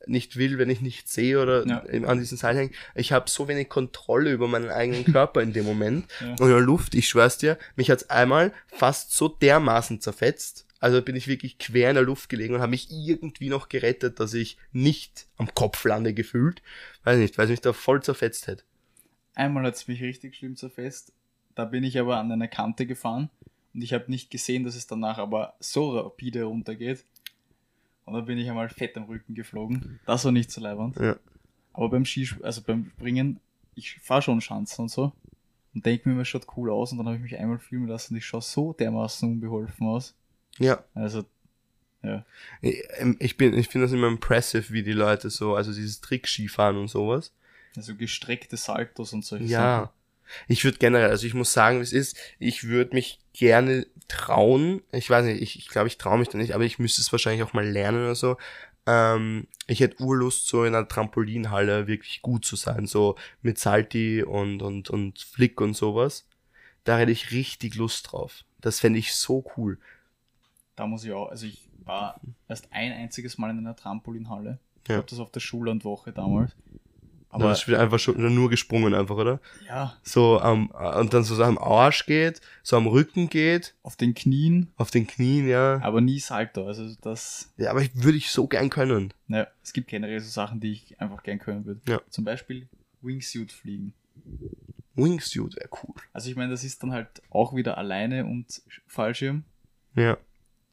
nicht 0.10 0.38
will, 0.38 0.58
wenn 0.58 0.70
ich 0.70 0.82
nicht 0.82 1.08
sehe 1.10 1.42
oder 1.42 1.66
Ja. 1.68 1.84
an 2.08 2.20
diesen 2.20 2.38
Seil 2.38 2.56
hänge. 2.58 2.72
Ich 2.96 3.12
habe 3.12 3.30
so 3.30 3.48
wenig 3.48 3.70
Kontrolle 3.70 4.32
über 4.32 4.48
meinen 4.48 4.70
eigenen 4.70 5.06
Körper 5.06 5.42
in 5.42 5.54
dem 5.54 5.66
Moment. 5.66 6.06
Ja. 6.22 6.32
Und 6.32 6.42
in 6.42 6.50
der 6.50 6.60
Luft, 6.62 6.96
ich 6.96 7.08
schwör's 7.08 7.38
dir, 7.38 7.58
mich 7.76 7.90
hat's 7.92 8.10
einmal 8.10 8.52
fast 8.68 9.12
so 9.12 9.28
dermaßen 9.28 10.02
zerfetzt. 10.02 10.66
Also 10.80 11.02
bin 11.02 11.16
ich 11.16 11.28
wirklich 11.28 11.58
quer 11.58 11.90
in 11.90 11.96
der 11.96 12.04
Luft 12.04 12.30
gelegen 12.30 12.54
und 12.54 12.62
habe 12.62 12.70
mich 12.70 12.90
irgendwie 12.92 13.50
noch 13.50 13.68
gerettet, 13.70 14.20
dass 14.20 14.34
ich 14.36 14.58
nicht 14.72 15.28
am 15.38 15.54
Kopf 15.56 15.84
lande 15.86 16.14
gefühlt. 16.14 16.62
Weiß 17.04 17.18
nicht, 17.18 17.38
weil 17.38 17.46
es 17.46 17.52
mich 17.52 17.62
da 17.62 17.74
voll 17.74 18.04
zerfetzt 18.04 18.46
hätte. 18.48 18.64
Einmal 19.34 19.64
hat's 19.66 19.88
mich 19.88 20.02
richtig 20.04 20.36
schlimm 20.36 20.56
zerfetzt. 20.56 21.14
Da 21.56 21.66
bin 21.66 21.84
ich 21.84 22.00
aber 22.00 22.18
an 22.18 22.32
einer 22.32 22.48
Kante 22.48 22.86
gefahren 22.86 23.30
und 23.74 23.82
ich 23.82 23.94
habe 23.94 24.06
nicht 24.12 24.30
gesehen, 24.30 24.64
dass 24.64 24.76
es 24.76 24.86
danach 24.88 25.18
aber 25.18 25.56
so 25.60 25.98
rapide 25.98 26.44
runtergeht. 26.44 27.04
Und 28.08 28.14
dann 28.14 28.26
bin 28.26 28.38
ich 28.38 28.50
einmal 28.50 28.70
fett 28.70 28.96
am 28.96 29.04
Rücken 29.04 29.36
geflogen. 29.36 30.00
Das 30.06 30.24
war 30.24 30.32
nicht 30.32 30.50
so 30.50 30.62
leibend. 30.62 30.96
Ja. 30.96 31.18
Aber 31.74 31.90
beim 31.90 32.06
Ski, 32.06 32.30
also 32.42 32.62
beim 32.62 32.90
Springen, 32.96 33.42
ich 33.76 34.00
fahre 34.00 34.22
schon 34.22 34.40
Schanzen 34.40 34.84
und 34.84 34.88
so. 34.90 35.12
Und 35.76 35.86
denke 35.86 36.08
mir, 36.08 36.16
mir 36.16 36.24
schaut 36.24 36.48
cool 36.56 36.72
aus. 36.72 36.94
Und 36.94 37.00
dann 37.00 37.08
habe 37.08 37.18
ich 37.18 37.22
mich 37.22 37.38
einmal 37.38 37.60
filmen 37.60 37.88
lassen 37.88 38.14
und 38.14 38.20
ich 38.20 38.26
schaue 38.26 38.42
so 38.42 38.72
dermaßen 38.72 39.30
unbeholfen 39.30 39.88
aus. 39.88 40.16
Ja. 40.58 40.86
Also, 40.94 41.26
ja. 42.02 42.24
Ich, 42.62 42.82
ähm, 42.98 43.18
bin, 43.38 43.54
ich 43.54 43.68
finde 43.68 43.88
das 43.88 43.92
immer 43.92 44.08
impressive, 44.08 44.72
wie 44.72 44.84
die 44.84 44.94
Leute 44.94 45.30
so, 45.30 45.56
also 45.56 45.74
dieses 45.74 46.00
Trickskifahren 46.00 46.78
und 46.78 46.88
sowas. 46.88 47.34
Also 47.76 47.94
gestreckte 47.94 48.56
Saltos 48.56 49.12
und 49.12 49.26
solche 49.26 49.48
Ja. 49.48 49.92
Ich 50.48 50.64
würde 50.64 50.78
generell, 50.78 51.10
also 51.10 51.26
ich 51.28 51.34
muss 51.34 51.54
sagen, 51.54 51.80
wie 51.80 51.84
es 51.84 51.94
ist, 51.94 52.18
ich 52.40 52.66
würde 52.66 52.96
mich 52.96 53.20
gerne 53.34 53.88
trauen, 54.08 54.82
ich 54.92 55.10
weiß 55.10 55.26
nicht, 55.26 55.42
ich, 55.42 55.58
ich 55.58 55.68
glaube, 55.68 55.88
ich 55.88 55.98
traue 55.98 56.18
mich 56.18 56.30
da 56.30 56.38
nicht, 56.38 56.54
aber 56.54 56.64
ich 56.64 56.80
müsste 56.80 57.02
es 57.02 57.12
wahrscheinlich 57.12 57.44
auch 57.44 57.54
mal 57.54 57.68
lernen 57.68 58.04
oder 58.04 58.16
so, 58.16 58.38
ähm, 58.86 59.48
ich 59.68 59.82
hätte 59.82 60.02
Urlust, 60.02 60.48
so 60.48 60.64
in 60.64 60.74
einer 60.74 60.88
Trampolinhalle 60.88 61.88
wirklich 61.88 62.22
gut 62.22 62.46
zu 62.46 62.56
sein, 62.56 62.88
so 62.88 63.16
mit 63.42 63.60
Salti 63.60 64.24
und, 64.24 64.62
und, 64.62 64.90
und 64.90 65.20
Flick 65.20 65.60
und 65.60 65.76
sowas. 65.76 66.26
Da 66.86 66.98
hätte 66.98 67.12
ich 67.12 67.32
richtig 67.32 67.76
Lust 67.76 68.12
drauf. 68.12 68.46
Das 68.62 68.80
fände 68.80 68.98
ich 68.98 69.14
so 69.14 69.46
cool. 69.58 69.78
Da 70.78 70.88
muss 70.88 71.04
ich 71.04 71.12
auch, 71.12 71.30
also 71.30 71.46
ich 71.46 71.68
war 71.84 72.22
erst 72.48 72.72
ein 72.72 72.94
einziges 72.94 73.38
Mal 73.38 73.50
in 73.50 73.58
einer 73.60 73.76
Trampolinhalle. 73.76 74.60
Ich 74.84 74.90
Ja. 74.90 74.96
glaube, 74.96 75.10
das 75.10 75.20
auf 75.20 75.32
der 75.32 75.42
Schullandwoche 75.42 76.14
damals. 76.14 76.56
Aber 77.30 77.50
das 77.50 77.68
wird 77.68 77.80
einfach 77.80 78.00
schon 78.00 78.34
nur 78.34 78.50
gesprungen 78.50 78.94
einfach, 78.94 79.16
oder? 79.16 79.40
ja, 79.68 79.96
So 80.04 80.40
am, 80.40 80.68
und 80.72 81.14
dann 81.14 81.24
so 81.24 81.42
am 81.44 81.58
Arsch 81.58 82.06
geht, 82.06 82.42
so 82.64 82.78
am 82.78 82.88
Rücken 82.88 83.30
geht, 83.30 83.76
auf 83.84 83.96
den 83.96 84.14
Knien, 84.16 84.72
auf 84.78 84.92
den 84.92 85.06
Knien, 85.08 85.48
ja. 85.48 85.80
aber 85.84 86.00
nie 86.02 86.20
Salto. 86.20 86.66
Also 86.66 86.96
das, 87.02 87.52
Ja, 87.58 87.72
aber 87.72 87.82
ich, 87.82 87.92
würde 87.96 88.18
ich 88.18 88.32
so 88.32 88.48
gern 88.48 88.70
können. 88.70 89.14
naja, 89.28 89.48
es 89.64 89.74
gibt 89.74 89.90
generell 89.90 90.20
so 90.22 90.30
Sachen, 90.30 90.60
die 90.62 90.72
ich 90.72 91.00
einfach 91.02 91.22
gern 91.24 91.38
können 91.40 91.66
würde. 91.66 91.82
Ja. 91.88 92.02
Zum 92.10 92.24
Beispiel 92.24 92.68
Wingsuit 93.02 93.52
fliegen. 93.52 93.94
Wingsuit 94.96 95.56
wäre 95.56 95.70
cool. 95.84 95.96
Also 96.14 96.30
ich 96.30 96.36
meine, 96.36 96.52
das 96.52 96.64
ist 96.64 96.82
dann 96.82 96.92
halt 96.92 97.08
auch 97.30 97.54
wieder 97.56 97.78
alleine 97.78 98.26
und 98.26 98.62
Fallschirm, 98.88 99.44
Ja. 99.96 100.18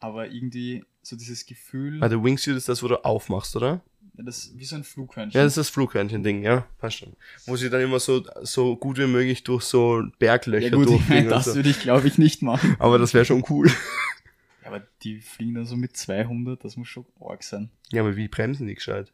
aber 0.00 0.28
irgendwie 0.30 0.84
so 1.02 1.16
dieses 1.16 1.44
Gefühl, 1.44 2.00
Weil 2.00 2.08
der 2.08 2.22
Wingsuit 2.24 2.56
ist 2.56 2.68
das, 2.68 2.82
wo 2.82 2.88
du 2.88 3.04
aufmachst, 3.04 3.54
oder? 3.56 3.82
Das 4.22 4.53
wie 4.55 4.64
so 4.64 4.77
ein 4.77 4.85
Flughörnchen. 4.85 5.37
Ja, 5.37 5.44
das 5.44 5.53
ist 5.53 5.59
das 5.59 5.70
Flughörnchen-Ding, 5.70 6.42
ja, 6.42 6.66
passt 6.79 6.98
schon. 6.98 7.14
Wo 7.46 7.57
sie 7.57 7.68
dann 7.68 7.81
immer 7.81 7.98
so, 7.98 8.24
so 8.42 8.77
gut 8.77 8.98
wie 8.98 9.07
möglich 9.07 9.42
durch 9.42 9.64
so 9.64 10.05
Berglöcher 10.18 10.68
ja 10.68 10.74
gut, 10.74 10.88
durchfliegen. 10.88 11.29
das 11.29 11.46
so. 11.46 11.55
würde 11.57 11.70
ich 11.70 11.81
glaube 11.81 12.07
ich 12.07 12.18
nicht 12.18 12.42
machen. 12.42 12.77
Aber 12.79 12.98
das 12.98 13.14
wäre 13.14 13.24
schon 13.24 13.44
cool. 13.48 13.70
Ja, 14.62 14.70
aber 14.70 14.83
die 15.03 15.20
fliegen 15.20 15.55
dann 15.57 15.66
so 15.66 15.77
mit 15.77 15.94
200, 15.94 16.64
das 16.64 16.79
muss 16.79 16.88
schon 16.88 17.05
arg 17.20 17.42
sein. 17.42 17.68
Ja, 17.92 18.00
aber 18.00 18.16
wie 18.16 18.29
bremsen 18.29 18.66
die 18.66 18.74
gescheit? 18.74 19.12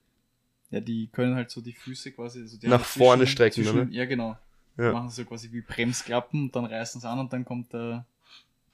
Ja, 0.71 0.79
die 0.79 1.09
können 1.09 1.35
halt 1.35 1.51
so 1.51 1.61
die 1.61 1.73
Füße 1.73 2.13
quasi 2.13 2.43
also 2.43 2.57
die 2.57 2.69
Nach 2.69 2.85
vorne 2.85 3.27
strecken, 3.27 3.65
zwischen, 3.65 3.81
oder? 3.81 3.91
Ja, 3.91 4.05
genau. 4.05 4.39
Ja. 4.79 4.93
Machen 4.93 5.11
so 5.11 5.25
quasi 5.25 5.51
wie 5.51 5.61
Bremsklappen 5.61 6.45
und 6.45 6.55
dann 6.55 6.67
reißen 6.67 7.01
sie 7.01 7.09
an 7.09 7.19
und 7.19 7.33
dann 7.33 7.45
kommt 7.45 7.73
der, 7.73 8.07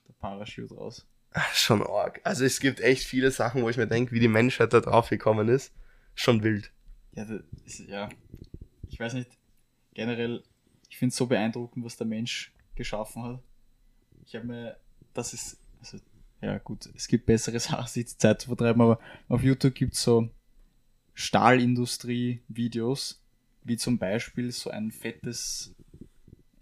der 0.07 0.12
Parachute 0.21 0.75
raus. 0.75 1.07
Ach, 1.33 1.55
Schon 1.55 1.83
arg. 1.83 2.21
Also 2.25 2.45
es 2.45 2.61
gibt 2.61 2.81
echt 2.81 3.05
viele 3.05 3.31
Sachen, 3.31 3.62
wo 3.62 3.71
ich 3.71 3.79
mir 3.79 3.87
denke, 3.87 4.12
wie 4.12 4.21
die 4.21 4.29
Menschheit 4.29 4.75
da 4.75 4.81
drauf 4.81 5.09
gekommen 5.09 5.49
ist. 5.49 5.73
Schon 6.16 6.42
wild. 6.42 6.72
Ja, 7.12 7.24
ist, 7.64 7.79
ja, 7.81 8.09
ich 8.88 8.98
weiß 8.98 9.14
nicht, 9.14 9.31
generell, 9.94 10.42
ich 10.88 10.96
finde 10.96 11.11
es 11.11 11.16
so 11.16 11.26
beeindruckend, 11.26 11.85
was 11.85 11.96
der 11.96 12.07
Mensch 12.07 12.52
geschaffen 12.74 13.22
hat. 13.22 13.42
Ich 14.24 14.35
habe 14.35 14.46
mir, 14.46 14.76
das 15.12 15.35
ist, 15.35 15.61
also, 15.79 15.98
ja 16.40 16.57
gut, 16.59 16.88
es 16.96 17.07
gibt 17.07 17.26
bessere 17.26 17.61
Sachen, 17.61 17.87
sich 17.87 18.18
Zeit 18.18 18.40
zu 18.40 18.48
vertreiben, 18.48 18.81
aber 18.81 18.98
auf 19.29 19.42
YouTube 19.42 19.74
gibt 19.74 19.94
es 19.94 20.02
so 20.02 20.31
Stahlindustrie-Videos, 21.14 23.22
wie 23.62 23.76
zum 23.76 23.98
Beispiel 23.98 24.50
so 24.52 24.70
ein 24.70 24.90
fettes, 24.90 25.74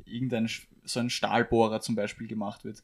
irgendein, 0.04 0.50
so 0.84 0.98
ein 0.98 1.10
Stahlbohrer 1.10 1.80
zum 1.80 1.94
Beispiel 1.94 2.26
gemacht 2.26 2.64
wird. 2.64 2.82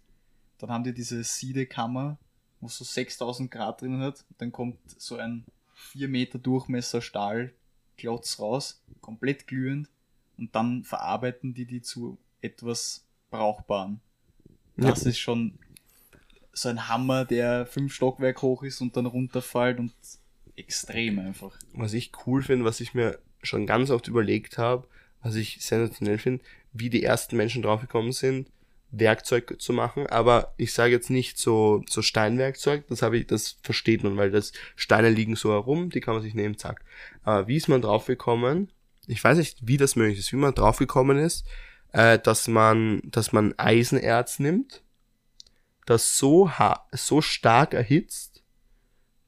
Dann 0.59 0.70
haben 0.70 0.85
die 0.85 0.94
diese 0.94 1.24
Siedekammer, 1.24 2.16
wo 2.61 2.68
so 2.68 2.85
6000 2.85 3.50
Grad 3.50 3.83
drin 3.83 4.00
hat, 4.00 4.24
dann 4.38 4.52
kommt 4.52 4.78
so 5.00 5.16
ein 5.16 5.44
4 5.81 6.09
Meter 6.09 6.38
Durchmesser 6.38 7.03
Stahlklotz 7.03 8.38
raus, 8.38 8.83
komplett 9.01 9.47
glühend, 9.47 9.88
und 10.37 10.55
dann 10.55 10.85
verarbeiten 10.85 11.55
die 11.55 11.66
die 11.66 11.83
zu 11.83 12.19
etwas 12.40 13.05
Brauchbaren. 13.31 14.01
Ja. 14.77 14.88
Das 14.88 15.05
ist 15.05 15.19
schon 15.19 15.59
so 16.53 16.69
ein 16.69 16.88
Hammer, 16.88 17.25
der 17.25 17.66
fünf 17.66 17.93
Stockwerk 17.95 18.43
hoch 18.43 18.62
ist 18.62 18.81
und 18.81 18.97
dann 18.97 19.07
runterfällt 19.07 19.79
und 19.79 19.93
extrem 20.57 21.19
einfach. 21.19 21.57
Was 21.75 21.93
ich 21.93 22.12
cool 22.27 22.43
finde, 22.43 22.64
was 22.64 22.81
ich 22.81 22.95
mir 22.95 23.19
schon 23.43 23.66
ganz 23.66 23.90
oft 23.90 24.09
überlegt 24.09 24.59
habe, 24.59 24.87
was 25.23 25.35
ich 25.35 25.64
sensationell 25.64 26.19
finde, 26.19 26.43
wie 26.73 26.90
die 26.90 27.03
ersten 27.03 27.37
Menschen 27.37 27.62
draufgekommen 27.62 28.12
sind, 28.12 28.49
Werkzeug 28.92 29.61
zu 29.61 29.72
machen, 29.72 30.07
aber 30.07 30.55
ich 30.57 30.72
sage 30.72 30.92
jetzt 30.92 31.11
nicht 31.11 31.38
so, 31.38 31.83
so 31.88 32.03
Steinwerkzeug, 32.03 32.87
das 32.88 33.03
habe 33.03 33.18
ich, 33.18 33.26
das 33.26 33.57
versteht 33.62 34.03
man, 34.03 34.16
weil 34.16 34.31
das 34.31 34.53
Steine 34.74 35.11
liegen 35.11 35.37
so 35.37 35.53
herum, 35.53 35.90
die 35.90 36.00
kann 36.00 36.14
man 36.14 36.22
sich 36.22 36.35
nehmen, 36.35 36.59
zack. 36.59 36.83
Aber 37.22 37.46
wie 37.46 37.57
ist 37.57 37.68
man 37.68 37.83
draufgekommen? 37.83 38.72
Ich 39.07 39.22
weiß 39.22 39.38
nicht, 39.38 39.59
wie 39.62 39.76
das 39.76 39.96
möglich 39.96 40.18
ist, 40.18 40.33
wie 40.33 40.37
man 40.37 40.55
draufgekommen 40.55 41.18
ist, 41.18 41.46
äh, 41.92 42.18
dass 42.18 42.48
man, 42.48 43.00
dass 43.05 43.33
man 43.33 43.55
Eisenerz 43.59 44.38
nimmt, 44.38 44.83
das 45.87 46.18
so, 46.18 46.50
ha 46.50 46.87
so 46.92 47.20
stark 47.20 47.74
erhitzt, 47.74 48.42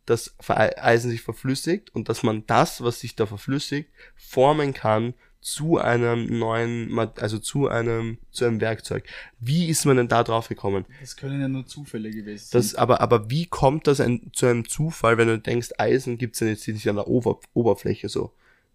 dass 0.07 0.35
Eisen 0.49 1.11
sich 1.11 1.23
verflüssigt 1.23 1.95
und 1.95 2.09
dass 2.09 2.23
man 2.23 2.47
das, 2.47 2.83
was 2.83 3.01
sich 3.01 3.15
da 3.15 3.27
verflüssigt, 3.27 3.91
formen 4.17 4.75
kann 4.75 5.15
zu 5.43 5.77
einem 5.77 6.39
neuen, 6.39 6.97
also 6.99 7.39
zu 7.39 7.69
einem, 7.69 8.19
zu 8.31 8.45
einem 8.45 8.61
Werkzeug. 8.61 9.05
Wie 9.41 9.67
ist 9.67 9.85
man 9.85 9.97
denn 9.97 10.09
da 10.09 10.23
drauf 10.23 10.49
gekommen? 10.49 10.87
Das 11.01 11.17
können 11.17 11.41
ja 11.41 11.49
nur 11.49 11.67
Zufälle 11.67 12.11
gewesen 12.11 12.47
sein. 12.47 12.61
Das, 12.61 12.77
aber, 12.77 13.01
aber 13.01 13.29
wie 13.29 13.47
kommt 13.47 13.89
das 13.89 14.01
ein, 14.01 14.31
zu 14.33 14.47
einem 14.47 14.69
Zufall, 14.69 15.19
wenn 15.19 15.27
du 15.27 15.39
denkst, 15.39 15.71
Eisen 15.79 16.17
gibt's 16.17 16.41
ja 16.41 16.47
jetzt 16.47 16.67
nicht 16.69 16.89
an 16.89 16.97
der 16.97 17.09
Ober, 17.09 17.41
Oberfläche 17.55 18.09
so? 18.09 18.33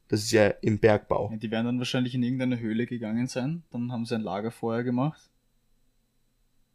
Das 0.10 0.21
ist 0.21 0.32
ja 0.32 0.47
im 0.62 0.77
Bergbau. 0.77 1.32
Ja, 1.32 1.38
die 1.38 1.51
werden 1.51 1.65
dann 1.65 1.80
wahrscheinlich 1.80 2.13
in 2.13 2.23
irgendeine 2.23 2.60
Höhle 2.60 2.86
gegangen 2.86 3.27
sein, 3.27 3.63
dann 3.71 3.91
haben 3.91 4.06
sie 4.06 4.15
ein 4.15 4.21
Lagerfeuer 4.21 4.84
gemacht. 4.84 5.21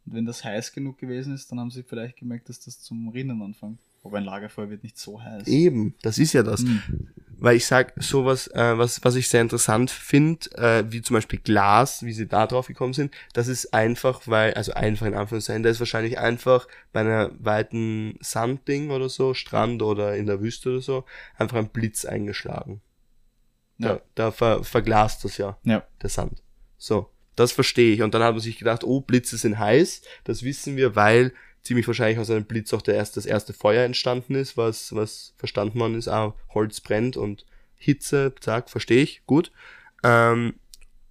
Und 0.05 0.15
wenn 0.15 0.25
das 0.25 0.43
heiß 0.43 0.73
genug 0.73 0.97
gewesen 0.97 1.33
ist, 1.35 1.51
dann 1.51 1.59
haben 1.59 1.71
sie 1.71 1.83
vielleicht 1.83 2.17
gemerkt, 2.17 2.49
dass 2.49 2.59
das 2.59 2.81
zum 2.81 3.09
Rinnen 3.09 3.41
anfängt. 3.41 3.79
Aber 4.03 4.17
ein 4.17 4.25
Lagerfeuer 4.25 4.69
wird 4.69 4.83
nicht 4.83 4.97
so 4.97 5.21
heiß. 5.21 5.47
Eben, 5.47 5.95
das 6.01 6.17
ist 6.17 6.33
ja 6.33 6.43
das. 6.43 6.61
Hm. 6.61 7.07
Weil 7.37 7.55
ich 7.55 7.65
sag, 7.65 7.93
sowas, 8.01 8.47
äh, 8.47 8.77
was, 8.77 9.03
was 9.03 9.15
ich 9.15 9.27
sehr 9.27 9.41
interessant 9.41 9.91
finde, 9.91 10.49
äh, 10.57 10.83
wie 10.89 11.01
zum 11.01 11.15
Beispiel 11.15 11.39
Glas, 11.39 12.03
wie 12.03 12.13
sie 12.13 12.27
da 12.27 12.47
drauf 12.47 12.67
gekommen 12.67 12.93
sind, 12.93 13.13
das 13.33 13.47
ist 13.47 13.73
einfach, 13.73 14.21
weil, 14.25 14.53
also 14.53 14.73
einfach 14.73 15.05
in 15.05 15.13
Anführungszeichen, 15.13 15.63
da 15.63 15.69
ist 15.69 15.79
wahrscheinlich 15.79 16.19
einfach 16.19 16.67
bei 16.91 17.01
einer 17.01 17.31
weiten 17.39 18.17
Sandding 18.21 18.91
oder 18.91 19.09
so, 19.09 19.33
Strand 19.33 19.81
oder 19.81 20.15
in 20.15 20.25
der 20.25 20.41
Wüste 20.41 20.69
oder 20.69 20.81
so, 20.81 21.05
einfach 21.37 21.57
ein 21.57 21.69
Blitz 21.69 22.05
eingeschlagen. 22.05 22.81
Ja. 23.77 23.95
Da, 23.95 24.01
da 24.15 24.31
ver, 24.31 24.63
verglast 24.63 25.25
das 25.25 25.37
ja, 25.37 25.57
Ja. 25.63 25.83
der 26.01 26.09
Sand. 26.09 26.41
So, 26.77 27.09
das 27.35 27.51
verstehe 27.51 27.93
ich. 27.93 28.01
Und 28.01 28.13
dann 28.13 28.23
hat 28.23 28.33
man 28.33 28.41
sich 28.41 28.57
gedacht, 28.57 28.83
oh, 28.83 29.01
Blitze 29.01 29.37
sind 29.37 29.59
heiß, 29.59 30.01
das 30.23 30.43
wissen 30.43 30.75
wir, 30.75 30.95
weil 30.95 31.33
ziemlich 31.63 31.87
wahrscheinlich 31.87 32.19
aus 32.19 32.29
einem 32.29 32.45
Blitz 32.45 32.73
auch 32.73 32.81
der 32.81 32.95
erste, 32.95 33.15
das 33.15 33.25
erste 33.25 33.53
Feuer 33.53 33.83
entstanden 33.85 34.35
ist, 34.35 34.57
was, 34.57 34.93
was 34.95 35.33
verstanden 35.37 35.79
worden 35.79 35.95
ist, 35.95 36.07
ah, 36.07 36.33
Holz 36.53 36.81
brennt 36.81 37.17
und 37.17 37.45
Hitze, 37.75 38.33
zack, 38.39 38.69
verstehe 38.69 39.01
ich, 39.01 39.25
gut. 39.25 39.51
Ähm, 40.03 40.55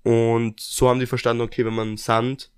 und 0.03 0.61
so 0.61 0.89
haben 0.89 1.01
die 1.01 1.07
verstanden, 1.07 1.43
okay, 1.43 1.65
wenn 1.65 1.75
man 1.75 1.97
Sand, 1.97 2.51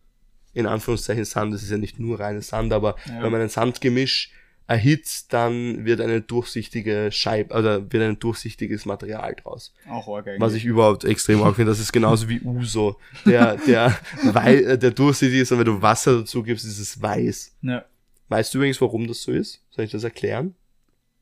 in 0.54 0.66
Anführungszeichen 0.66 1.24
Sand, 1.24 1.52
das 1.52 1.62
ist 1.62 1.70
ja 1.70 1.78
nicht 1.78 1.98
nur 1.98 2.18
reines 2.20 2.48
Sand, 2.48 2.72
aber 2.72 2.96
Ja. 3.06 3.22
wenn 3.22 3.32
man 3.32 3.40
ein 3.40 3.48
Sandgemisch 3.48 4.30
erhitzt, 4.66 5.32
dann 5.32 5.84
wird 5.84 6.00
eine 6.00 6.20
durchsichtige 6.22 7.10
Scheibe, 7.12 7.54
oder 7.54 7.92
wird 7.92 8.02
ein 8.02 8.18
durchsichtiges 8.18 8.86
Material 8.86 9.34
draus. 9.34 9.74
Auch 9.90 10.08
arg 10.08 10.26
eigentlich. 10.26 10.40
Was 10.40 10.54
ich 10.54 10.64
überhaupt 10.64 11.04
extrem 11.04 11.42
arg 11.42 11.56
finde, 11.56 11.70
das 11.72 11.80
ist 11.80 11.92
genauso 11.92 12.28
wie 12.28 12.40
Uso, 12.40 12.96
der, 13.26 13.56
der, 13.66 13.96
wei 14.32 14.56
äh, 14.56 14.78
der 14.78 14.90
durchsichtig 14.92 15.40
ist 15.40 15.52
und 15.52 15.58
wenn 15.58 15.66
du 15.66 15.82
Wasser 15.82 16.20
dazu 16.20 16.42
gibst, 16.42 16.64
ist 16.64 16.78
es 16.78 17.00
weiß. 17.00 17.56
ja, 17.62 17.84
Weißt 18.28 18.54
du 18.54 18.58
übrigens, 18.58 18.80
warum 18.80 19.06
das 19.06 19.22
so 19.22 19.32
ist? 19.32 19.60
Soll 19.70 19.84
ich 19.84 19.90
das 19.90 20.04
erklären? 20.04 20.54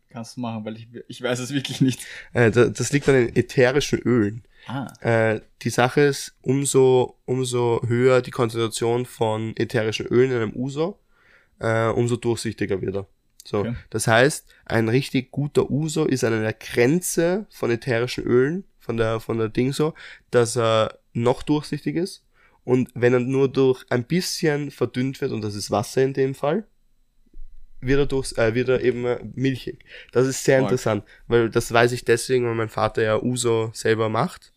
kannst 0.09 0.37
du 0.37 0.43
machen, 0.43 0.63
weil 0.67 0.77
ich, 0.77 0.89
ich 1.09 1.23
weiß 1.23 1.39
es 1.39 1.53
wirklich 1.55 1.81
nicht. 1.81 2.01
Äh, 2.35 2.51
da- 2.51 2.67
das 2.69 2.93
liegt 2.93 3.09
an 3.09 3.15
den 3.15 3.35
ätherischen 3.35 3.99
Ölen. 4.01 4.45
Ah, 4.67 4.93
Äh, 5.01 5.41
die 5.63 5.71
Sache 5.71 6.03
ist, 6.03 6.35
umso, 6.43 7.17
umso 7.25 7.81
höher 7.87 8.21
die 8.21 8.31
Konzentration 8.31 9.07
von 9.07 9.57
ätherischen 9.57 10.05
Ölen 10.07 10.31
in 10.31 10.37
einem 10.37 10.53
Uso, 10.55 10.99
äh, 11.61 11.87
umso 11.89 12.17
durchsichtiger 12.17 12.81
wird 12.83 12.95
er. 12.97 13.07
So, 13.45 13.61
Okay. 13.61 13.75
das 13.91 14.07
heißt, 14.07 14.47
ein 14.67 14.89
richtig 14.89 15.31
guter 15.31 15.71
Uso 15.71 16.05
ist 16.05 16.25
an 16.25 16.33
einer 16.33 16.53
Grenze 16.53 17.47
von 17.51 17.71
ätherischen 17.71 18.25
Ölen, 18.25 18.65
von 18.79 18.97
der, 18.97 19.21
von 19.21 19.39
der 19.39 19.49
Ding 19.49 19.73
so, 19.73 19.95
dass 20.31 20.57
er 20.57 20.99
noch 21.13 21.43
durchsichtig 21.43 21.97
ist. 21.97 22.25
Und 22.65 22.91
wenn 22.95 23.13
er 23.13 23.21
nur 23.21 23.51
durch 23.51 23.85
ein 23.91 24.05
bisschen 24.05 24.71
verdünnt 24.71 25.21
wird, 25.21 25.33
und 25.33 25.43
das 25.43 25.55
ist 25.55 25.71
Wasser 25.71 26.03
in 26.03 26.13
dem 26.15 26.35
Fall, 26.35 26.65
wird 27.81 27.99
er, 27.99 28.07
durchs, 28.07 28.33
äh, 28.39 28.55
wird 28.55 28.69
er 28.69 28.81
eben 28.81 29.05
äh, 29.05 29.19
milchig. 29.35 29.85
Das 30.13 30.27
ist 30.27 30.45
sehr 30.45 30.59
Arg. 30.59 30.65
interessant, 30.65 31.05
weil 31.27 31.51
das 31.51 31.73
weiß 31.73 31.93
ich 31.93 32.05
deswegen, 32.05 32.47
weil 32.47 32.55
mein 32.55 32.69
Vater 32.69 33.03
ja 33.03 33.21
Uso 33.21 33.71
selber 33.75 34.09
macht. 34.09 34.53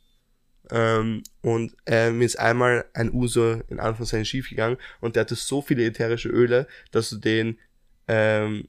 Ähm, 0.69 1.24
und 1.41 1.76
äh, 1.86 2.12
mir 2.12 2.26
ist 2.26 2.39
einmal 2.39 2.86
ein 2.93 3.12
Uso 3.13 3.62
in 3.67 3.80
Anführungszeichen 3.80 4.26
schief 4.26 4.50
gegangen 4.50 4.78
und 5.00 5.15
der 5.15 5.21
hatte 5.21 5.36
so 5.36 5.62
viele 5.62 5.86
ätherische 5.86 6.30
Öle, 6.30 6.67
dass 6.91 7.10
du 7.10 7.17
den, 7.17 7.60
ähm, 8.08 8.67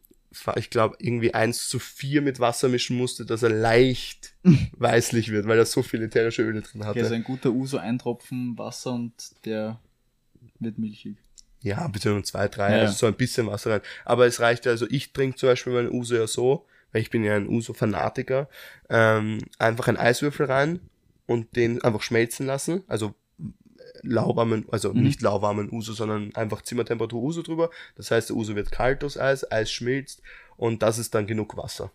ich 0.57 0.71
glaube, 0.71 0.97
irgendwie 0.99 1.35
eins 1.35 1.69
zu 1.69 1.79
vier 1.79 2.23
mit 2.23 2.41
Wasser 2.41 2.69
mischen 2.69 2.97
musste, 2.97 3.25
dass 3.27 3.43
er 3.43 3.51
leicht 3.51 4.35
weißlich 4.79 5.31
wird, 5.31 5.47
weil 5.47 5.59
er 5.59 5.67
so 5.67 5.83
viele 5.83 6.07
ätherische 6.07 6.43
Öle 6.43 6.63
drin 6.63 6.85
hatte. 6.85 6.91
okay, 6.91 7.03
also 7.03 7.15
ein 7.15 7.25
guter 7.25 7.51
Uso, 7.51 7.79
ein 7.79 7.99
Tropfen 7.99 8.57
Wasser 8.59 8.93
und 8.93 9.13
der 9.45 9.81
wird 10.59 10.79
milchig. 10.79 11.17
Ja, 11.63 11.89
bitte 11.89 12.11
nur 12.11 12.23
zwei, 12.23 12.49
drei, 12.49 12.73
Ja, 12.73 12.81
also 12.83 12.95
so 12.95 13.07
ein 13.07 13.15
bisschen 13.15 13.47
Wasser 13.47 13.73
rein. 13.73 13.81
Aber 14.05 14.27
es 14.27 14.41
reicht 14.41 14.67
ja, 14.67 14.73
also 14.73 14.87
ich 14.89 15.13
trinke 15.13 15.37
zum 15.37 15.49
Beispiel 15.49 15.73
meinen 15.73 15.91
Uso 15.91 16.15
ja 16.15 16.27
so, 16.27 16.67
weil 16.93 17.03
ich 17.03 17.11
bin 17.11 17.25
ja 17.25 17.35
ein 17.35 17.49
Uso-Fanatiker, 17.49 18.49
ähm, 18.89 19.39
einfach 19.59 19.89
einen 19.89 19.97
Eiswürfel 19.97 20.47
rein 20.47 20.81
und 21.27 21.57
den 21.57 21.83
einfach 21.83 22.03
schmelzen 22.03 22.47
lassen. 22.47 22.85
Also 22.87 23.15
lauwarmen, 24.07 24.67
also 24.71 24.93
Mhm. 24.93 25.03
nicht 25.03 25.23
lauwarmen 25.23 25.71
Uso, 25.71 25.93
sondern 25.93 26.35
einfach 26.35 26.63
Zimmertemperatur 26.63 27.23
Uso 27.23 27.43
drüber. 27.43 27.71
Das 27.97 28.11
heißt, 28.11 28.31
der 28.31 28.37
Uso 28.37 28.55
wird 28.57 28.71
kalt 28.71 29.03
durchs 29.03 29.17
Eis, 29.19 29.51
Eis 29.51 29.71
schmilzt 29.71 30.23
und 30.57 30.83
das 30.83 30.99
ist 30.99 31.15
dann 31.15 31.27
genug 31.27 31.57
Wasser. 31.57 31.91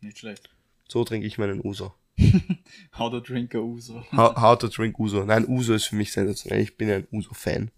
Nicht 0.00 0.18
schlecht. 0.18 0.50
So 0.88 1.04
trinke 1.04 1.26
ich 1.26 1.38
meinen 1.38 1.60
Uso. 1.64 1.94
How 2.98 3.10
to 3.10 3.20
drink 3.20 3.54
a 3.54 3.58
Uso. 3.58 4.04
How, 4.12 4.36
how 4.36 4.58
to 4.58 4.68
drink 4.68 4.98
Uso. 4.98 5.24
Nein, 5.24 5.46
Uso 5.48 5.72
ist 5.74 5.86
für 5.86 5.96
mich 5.96 6.12
sensationell. 6.12 6.60
Ich 6.60 6.76
bin 6.76 6.88
ja 6.88 6.96
ein 6.96 7.08
Uso-Fan. 7.10 7.70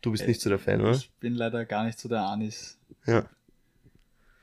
Du 0.00 0.10
bist 0.10 0.26
nicht 0.26 0.40
so 0.40 0.48
der 0.50 0.58
Fan, 0.58 0.80
oder? 0.80 0.92
Ich 0.92 1.10
bin 1.20 1.34
leider 1.34 1.64
gar 1.64 1.84
nicht 1.84 1.98
so 1.98 2.08
der 2.08 2.22
Anis. 2.22 2.76
Ja. 3.06 3.24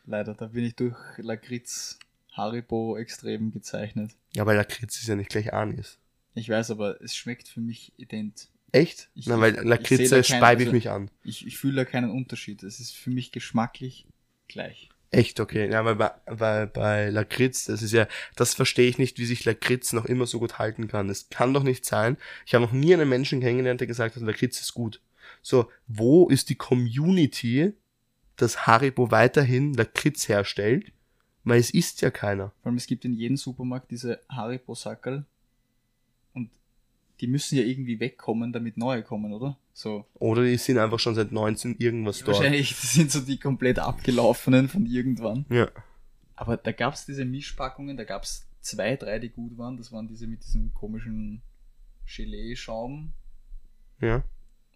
Leider, 0.05 0.33
da 0.33 0.47
bin 0.47 0.63
ich 0.63 0.75
durch 0.75 0.95
Lakritz 1.17 1.99
Haribo 2.31 2.97
extrem 2.97 3.51
gezeichnet. 3.51 4.11
Ja, 4.33 4.45
weil 4.45 4.55
Lakritz 4.55 4.97
ist 5.01 5.07
ja 5.07 5.15
nicht 5.15 5.29
gleich 5.29 5.53
Anis. 5.53 5.97
Ich 6.35 6.49
weiß, 6.49 6.71
aber 6.71 7.01
es 7.01 7.15
schmeckt 7.15 7.47
für 7.47 7.61
mich 7.61 7.93
ident. 7.97 8.49
Echt? 8.71 9.09
Ich- 9.15 9.27
Nein, 9.27 9.41
weil 9.41 9.55
Lakritze 9.65 10.23
speibe 10.23 10.61
ich 10.61 10.67
also- 10.67 10.75
mich 10.75 10.89
an. 10.89 11.09
Ich, 11.23 11.45
ich 11.45 11.57
fühle 11.57 11.75
da 11.77 11.85
keinen 11.85 12.11
Unterschied. 12.11 12.63
Es 12.63 12.79
ist 12.79 12.95
für 12.95 13.09
mich 13.09 13.31
geschmacklich 13.31 14.05
gleich. 14.47 14.89
Echt, 15.11 15.39
okay. 15.39 15.71
Ja, 15.71 15.83
weil 15.85 15.95
bei, 15.95 16.11
weil 16.27 16.67
bei 16.67 17.09
Lakritz, 17.09 17.65
das 17.65 17.81
ist 17.81 17.93
ja, 17.93 18.07
das 18.35 18.53
verstehe 18.53 18.87
ich 18.87 18.99
nicht, 18.99 19.17
wie 19.17 19.25
sich 19.25 19.43
Lakritz 19.43 19.91
noch 19.91 20.05
immer 20.05 20.27
so 20.27 20.37
gut 20.37 20.59
halten 20.59 20.87
kann. 20.87 21.09
Es 21.09 21.29
kann 21.29 21.51
doch 21.53 21.63
nicht 21.63 21.83
sein. 21.83 22.17
Ich 22.45 22.53
habe 22.53 22.63
noch 22.63 22.73
nie 22.73 22.93
einen 22.93 23.09
Menschen 23.09 23.39
kennengelernt, 23.39 23.79
der 23.79 23.87
gesagt 23.87 24.15
hat, 24.15 24.21
Lakritz 24.21 24.61
ist 24.61 24.75
gut. 24.75 25.01
So, 25.41 25.69
wo 25.87 26.29
ist 26.29 26.49
die 26.49 26.55
Community, 26.55 27.73
dass 28.35 28.67
Haribo 28.67 29.09
weiterhin 29.09 29.73
Lakritz 29.73 30.27
herstellt? 30.29 30.91
Weil 31.43 31.59
es 31.59 31.71
isst 31.71 32.01
ja 32.01 32.11
keiner. 32.11 32.51
Vor 32.61 32.67
allem, 32.67 32.77
es 32.77 32.85
gibt 32.85 33.03
in 33.03 33.13
jedem 33.13 33.37
Supermarkt 33.37 33.89
diese 33.89 34.21
Haribo-Sackerl. 34.29 35.25
Die 37.21 37.27
müssen 37.27 37.57
ja 37.57 37.63
irgendwie 37.63 37.99
wegkommen, 37.99 38.53
damit 38.53 38.77
neue 38.77 39.03
kommen, 39.03 39.33
oder? 39.33 39.57
So. 39.73 40.05
Oder 40.15 40.43
die 40.43 40.57
sind 40.57 40.77
einfach 40.77 40.99
schon 40.99 41.15
seit 41.15 41.31
19 41.31 41.75
irgendwas 41.79 42.19
dort. 42.19 42.37
Wahrscheinlich, 42.37 42.75
sind 42.75 43.11
so 43.11 43.19
die 43.19 43.37
komplett 43.37 43.79
abgelaufenen 43.79 44.69
von 44.69 44.85
irgendwann. 44.85 45.45
Ja. 45.49 45.69
Aber 46.35 46.57
da 46.57 46.71
gab 46.71 46.93
es 46.93 47.05
diese 47.05 47.25
Mischpackungen, 47.25 47.97
da 47.97 48.05
gab 48.05 48.23
es 48.23 48.47
zwei, 48.61 48.95
drei, 48.95 49.19
die 49.19 49.29
gut 49.29 49.57
waren. 49.57 49.77
Das 49.77 49.91
waren 49.91 50.07
diese 50.07 50.27
mit 50.27 50.43
diesem 50.43 50.73
komischen 50.73 51.41
Gelee-Schaum. 52.05 53.11
Ja. 53.99 54.23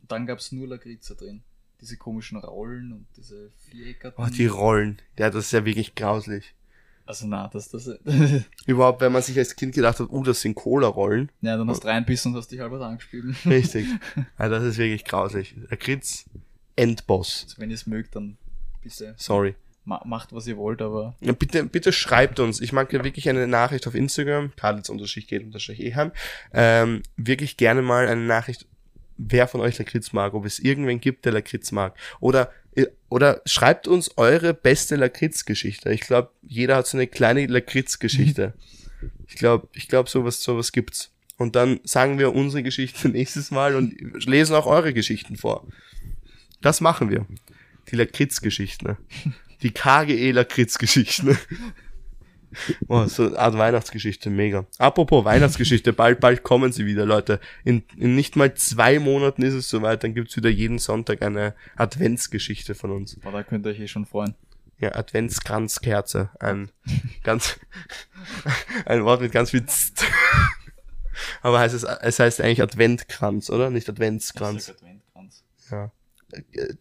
Und 0.01 0.11
dann 0.11 0.25
gab 0.25 0.39
es 0.39 0.51
nur 0.51 0.67
Lakritze 0.67 1.15
drin. 1.15 1.43
Diese 1.79 1.97
komischen 1.97 2.37
Rollen 2.37 2.91
und 2.91 3.07
diese 3.17 3.51
Vierecker. 3.69 4.13
Oh, 4.17 4.27
die 4.27 4.47
Rollen. 4.47 5.01
Ja, 5.17 5.29
das 5.29 5.45
ist 5.45 5.51
ja 5.51 5.65
wirklich 5.65 5.95
grauslich. 5.95 6.53
Also 7.05 7.27
na, 7.27 7.49
das, 7.49 7.69
das, 7.69 7.89
Überhaupt, 8.65 9.01
wenn 9.01 9.11
man 9.11 9.21
sich 9.21 9.37
als 9.37 9.55
Kind 9.55 9.75
gedacht 9.75 9.99
hat, 9.99 10.09
uh, 10.09 10.23
das 10.23 10.41
sind 10.41 10.55
Cola-Rollen. 10.55 11.29
ja, 11.41 11.57
dann 11.57 11.69
hast 11.69 11.83
du 11.83 11.87
reinbissen 11.87 12.31
und 12.31 12.37
hast 12.37 12.49
dich 12.51 12.61
halber 12.61 12.79
angespielt. 12.85 13.35
Richtig. 13.45 13.87
ja, 14.39 14.49
das 14.49 14.63
ist 14.63 14.77
wirklich 14.77 15.03
grausig. 15.03 15.55
Lakritz, 15.69 16.25
Endboss. 16.75 17.43
Also 17.43 17.61
wenn 17.61 17.69
ihr 17.69 17.75
es 17.75 17.87
mögt, 17.87 18.15
dann 18.15 18.37
bitte 18.81 19.15
Sorry. 19.17 19.55
ma 19.83 20.01
macht, 20.05 20.31
was 20.33 20.47
ihr 20.47 20.55
wollt, 20.57 20.81
aber 20.81 21.15
Ja, 21.19 21.33
bitte, 21.33 21.65
bitte 21.65 21.91
schreibt 21.91 22.39
uns. 22.39 22.61
Ich 22.61 22.71
mag 22.71 22.91
ja 22.93 23.03
wirklich 23.03 23.27
eine 23.27 23.47
Nachricht 23.47 23.85
auf 23.85 23.95
Instagram, 23.95 24.53
Kadels 24.55 24.89
unterstrich 24.89 25.27
geht 25.27 25.43
unterstrich 25.43 25.81
eheim. 25.81 26.13
Ähm, 26.53 27.03
wirklich 27.17 27.57
gerne 27.57 27.81
mal 27.81 28.07
eine 28.07 28.21
Nachricht, 28.21 28.65
wer 29.17 29.47
von 29.47 29.59
euch 29.61 29.77
Lakritz 29.77 30.13
mag, 30.13 30.33
ob 30.33 30.45
es 30.45 30.57
irgendwen 30.59 31.01
gibt, 31.01 31.25
der 31.25 31.33
Lakritz 31.33 31.71
mag. 31.71 31.97
Oder, 32.21 32.49
oder 33.09 33.41
schreibt 33.45 33.87
uns 33.87 34.17
eure 34.17 34.53
beste 34.53 34.95
Lakritz-Geschichte. 34.95 35.91
Ich 35.91 36.01
glaube, 36.01 36.31
jeder 36.41 36.77
hat 36.77 36.87
so 36.87 36.97
eine 36.97 37.07
kleine 37.07 37.45
Lakritz-Geschichte. 37.45 38.53
Ich 39.27 39.35
glaube, 39.35 39.67
ich 39.73 39.87
glaube, 39.87 40.09
sowas, 40.09 40.41
sowas 40.41 40.71
gibt's. 40.71 41.11
Und 41.37 41.55
dann 41.55 41.79
sagen 41.83 42.19
wir 42.19 42.33
unsere 42.33 42.63
Geschichte 42.63 43.09
nächstes 43.09 43.51
Mal 43.51 43.75
und 43.75 44.25
lesen 44.25 44.55
auch 44.55 44.65
eure 44.65 44.93
Geschichten 44.93 45.35
vor. 45.35 45.67
Das 46.61 46.81
machen 46.81 47.09
wir. 47.09 47.25
Die 47.91 47.95
Lakritz-Geschichten. 47.95 48.97
Die 49.61 49.71
KGE-Lakritz-Geschichten. 49.71 51.37
Oh, 52.87 53.05
so 53.05 53.27
eine 53.27 53.39
Art 53.39 53.57
Weihnachtsgeschichte, 53.57 54.29
mega. 54.29 54.65
Apropos 54.77 55.25
Weihnachtsgeschichte, 55.25 55.93
bald, 55.93 56.19
bald 56.19 56.43
kommen 56.43 56.71
sie 56.71 56.85
wieder, 56.85 57.05
Leute. 57.05 57.39
In, 57.63 57.83
in 57.97 58.15
nicht 58.15 58.35
mal 58.35 58.53
zwei 58.53 58.99
Monaten 58.99 59.41
ist 59.41 59.53
es 59.53 59.69
soweit, 59.69 60.03
dann 60.03 60.13
gibt's 60.13 60.35
wieder 60.37 60.49
jeden 60.49 60.79
Sonntag 60.79 61.21
eine 61.21 61.53
Adventsgeschichte 61.75 62.75
von 62.75 62.91
uns. 62.91 63.19
boah, 63.19 63.31
da 63.31 63.43
könnt 63.43 63.65
ihr 63.65 63.71
euch 63.71 63.79
eh 63.79 63.87
schon 63.87 64.05
freuen. 64.05 64.35
Ja, 64.79 64.95
Adventskranzkerze. 64.95 66.29
Ein 66.39 66.69
ganz, 67.23 67.59
ein 68.85 69.05
Wort 69.05 69.21
mit 69.21 69.31
ganz 69.31 69.51
viel 69.51 69.65
Zt. 69.65 70.05
Aber 71.41 71.59
heißt 71.59 71.75
es, 71.75 71.83
es 71.83 72.19
heißt 72.19 72.41
eigentlich 72.41 72.61
Adventkranz, 72.61 73.49
oder? 73.49 73.69
Nicht 73.69 73.87
Adventskranz. 73.89 74.69
Adventkranz. 74.69 75.43
Ja. 75.71 75.91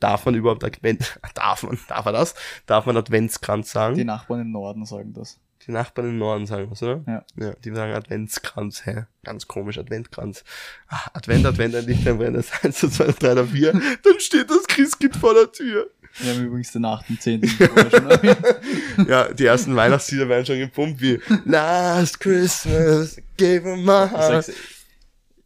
Darf 0.01 0.25
man 0.25 0.35
überhaupt 0.35 0.65
Advent, 0.65 1.21
darf 1.35 1.63
man, 1.63 1.79
darf 1.87 2.05
man 2.07 2.15
das? 2.15 2.35
Darf 2.67 2.87
man 2.87 2.97
Adventskranz 2.97 3.71
sagen? 3.71 3.97
Die 3.97 4.05
Nachbarn 4.05 4.41
im 4.41 4.51
Norden 4.51 4.87
sagen 4.87 5.13
das. 5.13 5.39
Die 5.67 5.71
Nachbarn 5.73 6.09
im 6.11 6.19
Norden 6.19 6.47
sagen 6.47 6.71
was, 6.71 6.83
oder? 6.83 7.05
Ja. 7.07 7.25
Ja, 7.37 7.55
die 7.65 7.71
sagen 7.71 7.93
Adventskranz, 7.93 8.85
hä? 8.85 9.05
Ganz 9.23 9.47
komisch, 9.47 9.79
Adventkranz. 9.79 10.43
Ah, 10.89 11.11
Advent, 11.15 11.47
Advent, 11.47 11.75
ein 11.77 11.87
Licht, 11.87 12.07
ein 12.09 12.19
Brenner, 12.19 12.43
1, 12.63 12.79
2, 12.79 13.13
3, 13.13 13.35
4, 13.45 13.47
4. 13.47 13.73
Dann 13.73 14.19
steht 14.21 14.51
das 14.51 14.67
Christkind 14.67 15.15
vor 15.17 15.35
der 15.35 15.53
Tür. 15.53 15.89
Wir 16.19 16.35
haben 16.35 16.45
übrigens 16.45 16.73
den 16.73 16.85
8. 16.85 17.05
10. 17.21 17.47
vorher 17.47 17.91
schon 17.91 18.11
erwähnt. 18.11 18.39
Ja, 19.09 19.33
die 19.33 19.47
ersten 19.47 19.75
Weihnachtslieder 19.75 20.29
werden 20.29 20.45
schon 20.45 20.59
gepumpt, 20.59 21.01
wie 21.01 21.19
Last 21.47 22.21
Christmas, 22.21 23.17
gave 23.39 23.63
him 23.63 23.85
my 23.85 24.09
heart. 24.11 24.53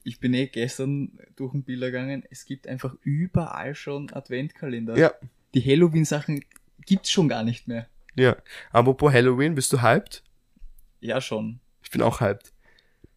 ich 0.02 0.18
bin 0.18 0.34
eh 0.34 0.46
gestern 0.48 1.12
durch 1.36 1.52
den 1.52 1.62
Bilder 1.62 1.90
gegangen. 1.90 2.24
Es 2.30 2.44
gibt 2.46 2.66
einfach 2.66 2.94
überall 3.02 3.74
schon 3.74 4.12
Adventkalender. 4.12 4.96
Ja, 4.96 5.12
Die 5.54 5.62
Halloween-Sachen 5.62 6.44
gibt's 6.84 7.10
schon 7.10 7.28
gar 7.28 7.44
nicht 7.44 7.68
mehr. 7.68 7.86
Ja. 8.16 8.36
Apropos 8.72 9.12
Halloween, 9.12 9.54
bist 9.54 9.72
du 9.72 9.82
hyped? 9.82 10.22
Ja, 11.00 11.20
schon. 11.20 11.60
Ich 11.82 11.90
bin 11.90 12.02
auch 12.02 12.20
hyped. 12.20 12.52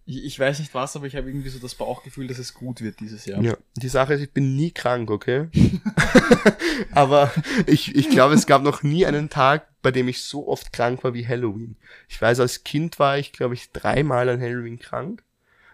Ich, 0.06 0.26
ich 0.26 0.40
weiß 0.40 0.60
nicht 0.60 0.74
was, 0.74 0.96
aber 0.96 1.06
ich 1.06 1.16
habe 1.16 1.30
irgendwie 1.30 1.50
so 1.50 1.60
das 1.60 1.76
Bauchgefühl, 1.76 2.28
dass 2.28 2.40
es 2.40 2.54
gut 2.54 2.82
wird 2.82 3.00
dieses 3.00 3.26
Jahr. 3.26 3.42
Ja. 3.42 3.56
Die 3.76 3.90
Sache 3.90 4.16
ist, 4.16 4.22
ich 4.22 4.32
bin 4.32 4.56
nie 4.56 4.72
krank, 4.72 5.12
okay? 5.12 5.50
Aber 6.92 7.32
ich, 7.66 7.96
ich 7.96 8.10
glaube, 8.10 8.34
es 8.34 8.46
gab 8.46 8.64
noch 8.64 8.84
nie 8.84 9.06
einen 9.06 9.30
Tag, 9.30 9.68
bei 9.82 9.92
dem 9.92 10.08
ich 10.08 10.24
so 10.24 10.48
oft 10.48 10.74
krank 10.74 11.04
war 11.04 11.14
wie 11.14 11.28
Halloween. 11.28 11.78
Ich 12.08 12.22
weiß, 12.22 12.40
als 12.40 12.64
Kind 12.64 13.00
war 13.00 13.18
ich, 13.18 13.32
glaube 13.32 13.54
ich, 13.54 13.72
dreimal 13.72 14.30
an 14.30 14.42
Halloween 14.42 14.80
krank. 14.80 15.24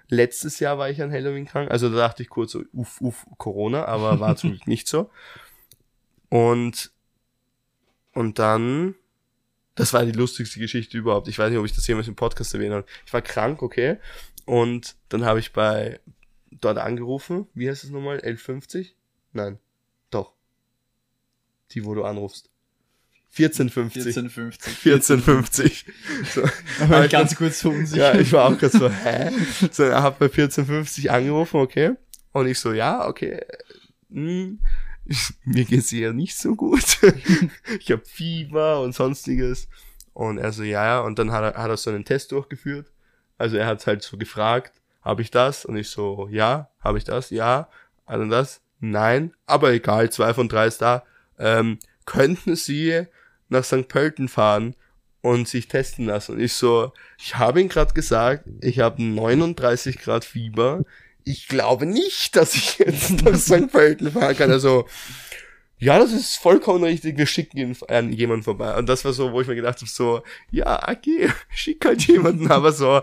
Letztes 0.08 0.60
Jahr 0.60 0.78
war 0.78 0.90
ich 0.90 1.02
an 1.02 1.12
Halloween 1.12 1.46
krank. 1.46 1.72
Also 1.72 1.90
da 1.90 1.98
dachte 1.98 2.24
ich 2.24 2.30
kurz 2.30 2.52
so, 2.52 2.64
uff, 2.74 3.02
uff, 3.02 3.26
Corona, 3.38 3.86
aber 3.86 4.20
war 4.20 4.36
zum 4.36 4.52
Glück 4.52 4.68
nicht 4.68 4.88
so. 4.88 5.10
Und, 6.30 6.92
und 8.14 8.40
dann, 8.40 8.96
das 9.76 9.94
war 9.94 10.06
die 10.06 10.14
lustigste 10.14 10.60
Geschichte 10.60 10.98
überhaupt. 10.98 11.28
Ich 11.28 11.38
weiß 11.38 11.50
nicht, 11.50 11.60
ob 11.60 11.66
ich 11.66 11.74
das 11.74 11.86
jemals 11.88 12.08
im 12.08 12.16
Podcast 12.16 12.54
erwähnt 12.54 12.74
habe. 12.74 12.86
Ich 13.06 13.14
war 13.14 13.22
krank, 13.22 13.62
okay? 13.62 13.98
Und 14.46 14.96
dann 15.10 15.26
habe 15.26 15.40
ich 15.40 15.54
bei 15.54 16.00
dort 16.52 16.78
angerufen. 16.78 17.48
Wie 17.54 17.70
heißt 17.70 17.84
es 17.84 17.90
nochmal? 17.90 18.20
L50? 18.20 18.92
Nein. 19.34 19.60
Doch. 20.10 20.34
Die, 21.72 21.84
wo 21.84 21.94
du 21.94 22.04
anrufst. 22.04 22.50
1450. 23.38 24.16
1450. 24.16 24.86
1450. 24.86 25.86
So. 26.34 26.44
War 26.90 27.04
ich 27.04 27.12
ganz 27.12 27.36
kurz 27.36 27.60
verunsichert. 27.60 28.16
Ja, 28.16 28.22
ich 28.22 28.32
war 28.32 28.46
auch 28.46 28.58
gerade 28.58 28.78
so, 28.78 28.90
hä? 28.90 29.32
So, 29.72 29.92
hat 29.92 30.20
bei 30.20 30.28
1450 30.28 31.12
angerufen, 31.12 31.60
okay? 31.60 31.96
Und 32.32 32.48
ich 32.48 32.60
so, 32.60 32.72
ja, 32.72 33.06
okay. 33.06 33.42
Hm, 34.10 34.60
mir 35.46 35.66
geht's 35.66 35.92
eher 35.94 36.14
nicht 36.14 36.38
so 36.38 36.56
gut. 36.56 37.00
ich 37.80 37.92
habe 37.92 38.04
Fieber 38.06 38.82
und 38.82 38.94
sonstiges. 38.94 39.68
Und 40.14 40.38
er 40.38 40.52
so, 40.52 40.64
ja, 40.64 40.86
ja. 40.86 41.00
Und 41.02 41.20
dann 41.20 41.32
hat 41.32 41.56
er, 41.56 41.62
hat 41.62 41.70
er 41.70 41.78
so 41.78 41.90
einen 41.90 42.06
Test 42.06 42.32
durchgeführt. 42.32 42.92
Also 43.38 43.58
er 43.58 43.68
hat 43.68 43.86
halt 43.86 44.02
so 44.02 44.18
gefragt, 44.18 44.74
habe 45.02 45.22
ich 45.22 45.30
das? 45.30 45.66
Und 45.66 45.76
ich 45.78 45.90
so, 45.90 46.28
ja, 46.30 46.70
habe 46.80 46.98
ich 46.98 47.04
das? 47.04 47.30
Ja. 47.30 47.70
Er 48.08 48.26
das? 48.26 48.62
Nein. 48.80 49.34
Aber 49.46 49.72
egal, 49.72 50.12
zwei 50.12 50.34
von 50.34 50.50
drei 50.50 50.68
ist 50.68 50.82
da. 50.82 51.04
Ähm, 51.38 51.80
könnten 52.06 52.56
Sie 52.56 53.06
nach 53.50 53.64
St. 53.64 53.88
Pölten 53.88 54.28
fahren 54.28 54.76
und 55.22 55.48
sich 55.48 55.68
testen 55.68 56.06
lassen? 56.06 56.34
Und 56.34 56.42
ich 56.42 56.54
so, 56.54 56.94
ich 57.18 57.38
habe 57.38 57.62
ihm 57.62 57.70
gerade 57.70 57.94
gesagt, 57.94 58.46
ich 58.62 58.80
habe 58.80 59.04
39 59.04 60.00
Grad 60.00 60.24
Fieber. 60.24 60.84
Ich 61.26 61.48
glaube 61.48 61.86
nicht, 61.86 62.36
dass 62.36 62.56
ich 62.56 62.78
jetzt 62.80 63.24
nach 63.24 63.36
St. 63.36 63.72
Pölten 63.72 64.12
fahren 64.12 64.36
kann. 64.38 64.52
Also, 64.52 64.88
ja, 65.78 66.00
das 66.00 66.14
ist 66.14 66.38
vollkommen 66.38 66.86
richtig, 66.86 67.18
wir 67.18 67.26
schicken 67.26 67.58
ihn 67.58 67.78
an 67.90 68.14
jemanden 68.14 68.44
vorbei. 68.44 68.78
Und 68.78 68.88
das 68.88 69.04
war 69.04 69.12
so, 69.12 69.34
wo 69.34 69.42
ich 69.42 69.48
mir 69.48 69.56
gedacht 69.56 69.80
habe, 69.82 69.90
so, 69.90 70.24
ja, 70.50 70.88
okay, 70.88 71.30
schick 71.54 71.84
halt 71.86 72.08
jemanden, 72.08 72.50
aber 72.50 72.72
so, 72.72 73.02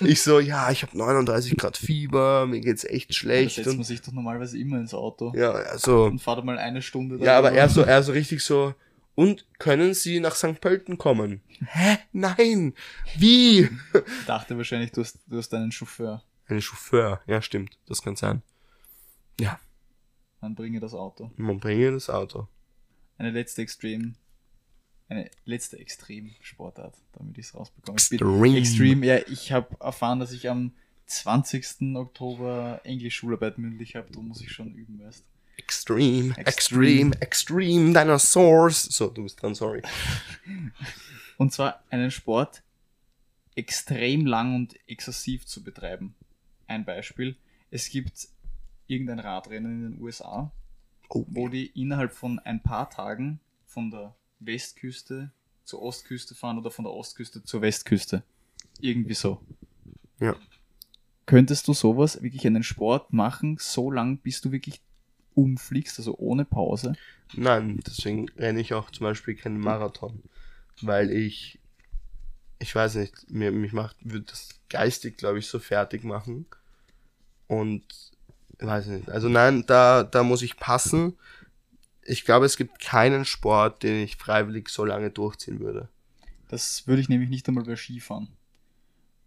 ich 0.00 0.20
so, 0.20 0.40
ja, 0.40 0.70
ich 0.72 0.82
habe 0.82 0.98
39 0.98 1.56
Grad 1.56 1.76
Fieber, 1.76 2.46
mir 2.46 2.60
geht's 2.60 2.82
echt 2.84 3.10
Da 3.10 3.14
schlecht. 3.14 3.54
setzt 3.54 3.76
man 3.76 3.84
sich 3.84 4.02
doch 4.02 4.12
normalerweise 4.12 4.58
immer 4.58 4.78
ins 4.78 4.94
Auto 4.94 5.32
ja, 5.36 5.52
also, 5.52 6.06
und 6.06 6.20
fahrt 6.20 6.44
mal 6.44 6.58
eine 6.58 6.82
Stunde 6.82 7.24
ja, 7.24 7.38
aber 7.38 7.52
er 7.52 7.68
so, 7.68 7.82
er 7.82 8.02
so 8.02 8.10
richtig 8.12 8.40
so, 8.42 8.74
Und 9.14 9.46
können 9.58 9.94
Sie 9.94 10.18
nach 10.20 10.34
St. 10.34 10.60
Pölten 10.60 10.98
kommen? 10.98 11.40
Hä? 11.66 11.98
Nein! 12.12 12.74
Wie? 13.16 13.60
Ich 13.60 14.26
dachte 14.26 14.56
wahrscheinlich, 14.56 14.90
du 14.92 15.02
hast, 15.02 15.18
du 15.26 15.38
hast 15.38 15.52
einen 15.54 15.72
Chauffeur. 15.72 16.22
Ein 16.48 16.62
Chauffeur, 16.62 17.20
ja 17.26 17.42
stimmt, 17.42 17.78
das 17.86 18.02
kann 18.02 18.16
sein. 18.16 18.42
Ja, 19.40 19.58
Dann 20.40 20.54
bringe 20.54 20.80
das 20.80 20.94
Auto. 20.94 21.30
man 21.36 21.60
bringe 21.60 21.92
das 21.92 22.08
Auto. 22.10 22.48
Eine 23.18 23.30
letzte 23.30 23.62
Extrem. 23.62 24.14
Eine 25.08 25.30
letzte 25.44 25.78
Extrem-Sportart, 25.78 26.94
damit 27.12 27.38
ich 27.38 27.46
es 27.46 27.54
rausbekomme. 27.54 27.96
Extreme. 27.96 28.58
Extreme, 28.58 29.06
ja, 29.06 29.16
ich 29.28 29.52
habe 29.52 29.76
erfahren, 29.80 30.20
dass 30.20 30.32
ich 30.32 30.48
am 30.50 30.72
20. 31.06 31.96
Oktober 31.96 32.80
Englisch-Schularbeit 32.84 33.56
mündlich 33.58 33.96
habe. 33.96 34.10
Da 34.12 34.20
muss 34.20 34.42
ich 34.42 34.52
schon 34.52 34.74
üben, 34.74 35.00
weißt 35.00 35.24
Extreme, 35.56 36.36
Extreme. 36.36 36.44
extreme, 37.16 37.20
extreme 37.22 37.92
Dinosaurs. 37.94 38.82
So, 38.84 39.08
du 39.08 39.22
bist 39.24 39.42
dran, 39.42 39.54
sorry. 39.54 39.82
Und 41.38 41.52
zwar 41.52 41.82
einen 41.90 42.10
Sport 42.10 42.62
extrem 43.54 44.26
lang 44.26 44.54
und 44.54 44.76
exzessiv 44.88 45.46
zu 45.46 45.64
betreiben. 45.64 46.14
Ein 46.68 46.84
Beispiel. 46.84 47.36
Es 47.70 47.90
gibt 47.90 48.28
irgendein 48.86 49.18
Radrennen 49.18 49.86
in 49.86 49.92
den 49.92 50.00
USA, 50.00 50.52
Oh, 51.10 51.24
wo 51.28 51.48
die 51.48 51.66
innerhalb 51.66 52.12
von 52.12 52.38
ein 52.40 52.62
paar 52.62 52.90
Tagen 52.90 53.40
von 53.66 53.90
der 53.90 54.14
Westküste 54.40 55.32
zur 55.64 55.82
Ostküste 55.82 56.34
fahren 56.34 56.58
oder 56.58 56.70
von 56.70 56.84
der 56.84 56.92
Ostküste 56.92 57.42
zur 57.44 57.62
Westküste. 57.62 58.22
Irgendwie 58.80 59.14
so. 59.14 59.40
Ja. 60.20 60.36
Könntest 61.26 61.68
du 61.68 61.74
sowas, 61.74 62.22
wirklich 62.22 62.46
einen 62.46 62.62
Sport 62.62 63.12
machen, 63.12 63.56
so 63.58 63.90
lang, 63.90 64.18
bis 64.18 64.40
du 64.40 64.52
wirklich 64.52 64.80
umfliegst, 65.34 65.98
also 65.98 66.16
ohne 66.18 66.44
Pause? 66.44 66.94
Nein, 67.34 67.80
deswegen 67.86 68.28
renne 68.30 68.60
ich 68.60 68.74
auch 68.74 68.90
zum 68.90 69.04
Beispiel 69.04 69.34
keinen 69.34 69.60
Marathon. 69.60 70.22
Weil 70.80 71.10
ich, 71.10 71.58
ich 72.58 72.74
weiß 72.74 72.96
nicht, 72.96 73.30
mir, 73.30 73.52
mich 73.52 73.72
macht, 73.72 73.96
würde 74.00 74.26
das 74.26 74.48
geistig, 74.68 75.16
glaube 75.16 75.38
ich, 75.38 75.46
so 75.46 75.58
fertig 75.58 76.04
machen. 76.04 76.46
Und, 77.48 77.82
ich 78.58 78.66
weiß 78.66 78.86
nicht, 78.86 79.10
also 79.10 79.28
nein, 79.28 79.64
da, 79.66 80.04
da 80.04 80.22
muss 80.22 80.42
ich 80.42 80.56
passen. 80.56 81.14
Ich 82.02 82.24
glaube, 82.24 82.46
es 82.46 82.56
gibt 82.56 82.80
keinen 82.80 83.24
Sport, 83.24 83.82
den 83.82 84.02
ich 84.02 84.16
freiwillig 84.16 84.68
so 84.68 84.84
lange 84.84 85.10
durchziehen 85.10 85.60
würde. 85.60 85.88
Das 86.48 86.86
würde 86.86 87.02
ich 87.02 87.08
nämlich 87.08 87.28
nicht 87.28 87.48
einmal 87.48 87.64
bei 87.64 87.76
Skifahren. 87.76 88.28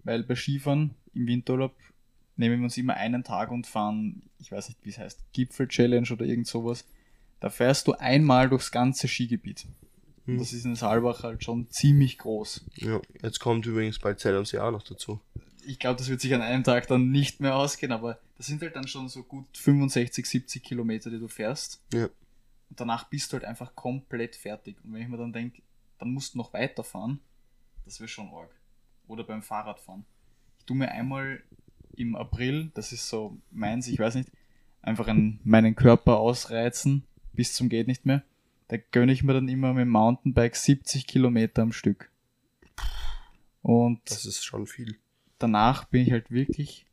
Weil 0.03 0.23
bei 0.23 0.35
Skifahren 0.35 0.95
im 1.13 1.27
Winterurlaub 1.27 1.75
nehmen 2.37 2.59
wir 2.59 2.63
uns 2.63 2.77
immer 2.77 2.95
einen 2.95 3.23
Tag 3.23 3.51
und 3.51 3.67
fahren, 3.67 4.23
ich 4.39 4.51
weiß 4.51 4.69
nicht, 4.69 4.79
wie 4.83 4.89
es 4.89 4.97
heißt, 4.97 5.19
Gipfel-Challenge 5.33 6.07
oder 6.11 6.25
irgend 6.25 6.47
sowas. 6.47 6.85
Da 7.39 7.49
fährst 7.49 7.87
du 7.87 7.93
einmal 7.93 8.49
durchs 8.49 8.71
ganze 8.71 9.07
Skigebiet. 9.07 9.65
Hm. 10.25 10.37
das 10.37 10.53
ist 10.53 10.65
in 10.65 10.75
Saalbach 10.75 11.23
halt 11.23 11.43
schon 11.43 11.69
ziemlich 11.69 12.19
groß. 12.19 12.65
Ja, 12.75 13.01
jetzt 13.21 13.39
kommt 13.39 13.65
übrigens 13.65 13.97
bald 13.97 14.19
Zell 14.19 14.35
am 14.35 14.45
See 14.45 14.59
auch 14.59 14.71
noch 14.71 14.83
dazu. 14.83 15.19
Ich 15.65 15.79
glaube, 15.79 15.97
das 15.97 16.09
wird 16.09 16.21
sich 16.21 16.33
an 16.33 16.41
einem 16.41 16.63
Tag 16.63 16.87
dann 16.87 17.11
nicht 17.11 17.39
mehr 17.39 17.55
ausgehen, 17.55 17.91
aber 17.91 18.19
das 18.37 18.47
sind 18.47 18.61
halt 18.61 18.75
dann 18.75 18.87
schon 18.87 19.09
so 19.09 19.23
gut 19.23 19.45
65, 19.57 20.25
70 20.25 20.63
Kilometer, 20.63 21.09
die 21.09 21.19
du 21.19 21.27
fährst. 21.27 21.81
Ja. 21.93 22.05
Und 22.05 22.79
danach 22.79 23.05
bist 23.09 23.31
du 23.31 23.37
halt 23.37 23.45
einfach 23.45 23.75
komplett 23.75 24.35
fertig. 24.35 24.77
Und 24.83 24.93
wenn 24.93 25.01
ich 25.01 25.07
mir 25.07 25.17
dann 25.17 25.33
denke, 25.33 25.61
dann 25.99 26.11
musst 26.11 26.33
du 26.33 26.39
noch 26.39 26.53
weiterfahren, 26.53 27.19
das 27.85 27.99
wäre 27.99 28.07
schon 28.07 28.29
arg. 28.29 28.49
Oder 29.07 29.23
beim 29.23 29.43
Fahrradfahren. 29.43 30.05
Ich 30.59 30.65
tue 30.65 30.77
mir 30.77 30.91
einmal 30.91 31.43
im 31.95 32.15
April, 32.15 32.71
das 32.73 32.91
ist 32.91 33.09
so 33.09 33.37
meins, 33.51 33.87
ich 33.87 33.99
weiß 33.99 34.15
nicht, 34.15 34.31
einfach 34.81 35.07
einen, 35.07 35.39
meinen 35.43 35.75
Körper 35.75 36.17
ausreizen 36.17 37.03
bis 37.33 37.53
zum 37.53 37.69
geht 37.69 37.87
nicht 37.87 38.05
mehr. 38.05 38.23
Da 38.67 38.77
gönne 38.77 39.11
ich 39.11 39.23
mir 39.23 39.33
dann 39.33 39.47
immer 39.47 39.73
mit 39.73 39.81
dem 39.81 39.89
Mountainbike 39.89 40.55
70 40.55 41.07
Kilometer 41.07 41.61
am 41.61 41.71
Stück. 41.71 42.09
Und 43.61 43.99
Das 44.09 44.25
ist 44.25 44.43
schon 44.43 44.65
viel. 44.65 44.97
Danach 45.41 45.85
bin 45.85 46.01
ich 46.03 46.11
halt 46.11 46.31
wirklich 46.31 46.85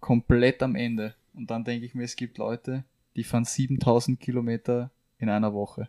komplett 0.00 0.62
am 0.62 0.74
Ende. 0.76 1.14
Und 1.34 1.50
dann 1.50 1.64
denke 1.64 1.86
ich 1.86 1.94
mir, 1.94 2.04
es 2.04 2.16
gibt 2.16 2.38
Leute, 2.38 2.84
die 3.16 3.24
fahren 3.24 3.44
7000 3.44 4.18
Kilometer 4.18 4.90
in 5.18 5.28
einer 5.28 5.52
Woche. 5.52 5.88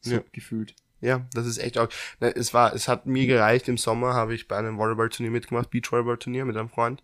So 0.00 0.14
Ja. 0.16 0.22
gefühlt. 0.32 0.74
Ja, 1.00 1.26
das 1.32 1.46
ist 1.46 1.58
echt 1.58 1.78
auch. 1.78 1.88
Ne, 2.20 2.34
Es 2.36 2.52
war, 2.52 2.74
es 2.74 2.86
hat 2.86 3.06
mir 3.06 3.26
gereicht. 3.26 3.68
Im 3.68 3.78
Sommer 3.78 4.14
habe 4.14 4.34
ich 4.34 4.48
bei 4.48 4.56
einem 4.56 4.76
Volleyballturnier 4.76 5.30
mitgemacht, 5.30 5.70
Beachvolleyballturnier 5.70 6.44
mit 6.44 6.56
einem 6.56 6.68
Freund. 6.68 7.02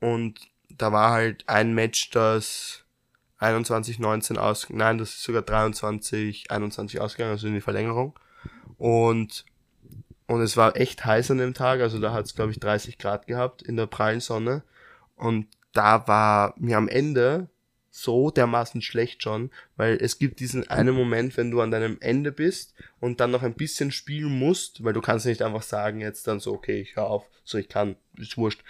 Und 0.00 0.40
da 0.68 0.92
war 0.92 1.12
halt 1.12 1.48
ein 1.48 1.74
Match, 1.74 2.10
das 2.10 2.84
21, 3.38 4.00
19 4.00 4.36
aus, 4.36 4.68
nein, 4.70 4.98
das 4.98 5.10
ist 5.10 5.22
sogar 5.22 5.42
23, 5.42 6.50
21 6.50 7.00
ausgegangen, 7.00 7.32
also 7.32 7.46
in 7.46 7.54
die 7.54 7.60
Verlängerung. 7.60 8.18
Und, 8.76 9.44
und 10.28 10.42
es 10.42 10.58
war 10.58 10.76
echt 10.76 11.04
heiß 11.06 11.30
an 11.30 11.38
dem 11.38 11.54
Tag, 11.54 11.80
also 11.80 11.98
da 11.98 12.12
hat 12.12 12.26
es, 12.26 12.34
glaube 12.34 12.52
ich, 12.52 12.60
30 12.60 12.98
Grad 12.98 13.26
gehabt 13.26 13.62
in 13.62 13.76
der 13.76 13.86
prallen 13.86 14.20
Sonne. 14.20 14.62
Und 15.16 15.46
da 15.72 16.06
war 16.06 16.54
mir 16.58 16.76
am 16.76 16.86
Ende 16.86 17.48
so 17.90 18.30
dermaßen 18.30 18.82
schlecht 18.82 19.22
schon, 19.22 19.50
weil 19.76 19.96
es 19.96 20.18
gibt 20.18 20.40
diesen 20.40 20.68
einen 20.68 20.94
Moment, 20.94 21.38
wenn 21.38 21.50
du 21.50 21.62
an 21.62 21.70
deinem 21.70 21.96
Ende 22.00 22.30
bist 22.30 22.74
und 23.00 23.20
dann 23.20 23.30
noch 23.30 23.42
ein 23.42 23.54
bisschen 23.54 23.90
spielen 23.90 24.38
musst, 24.38 24.84
weil 24.84 24.92
du 24.92 25.00
kannst 25.00 25.24
nicht 25.24 25.40
einfach 25.40 25.62
sagen 25.62 26.00
jetzt 26.00 26.26
dann 26.26 26.40
so, 26.40 26.52
okay, 26.52 26.78
ich 26.82 26.96
hör 26.96 27.06
auf, 27.06 27.24
so 27.44 27.56
ich 27.56 27.70
kann, 27.70 27.96
ist 28.18 28.36
wurscht, 28.36 28.62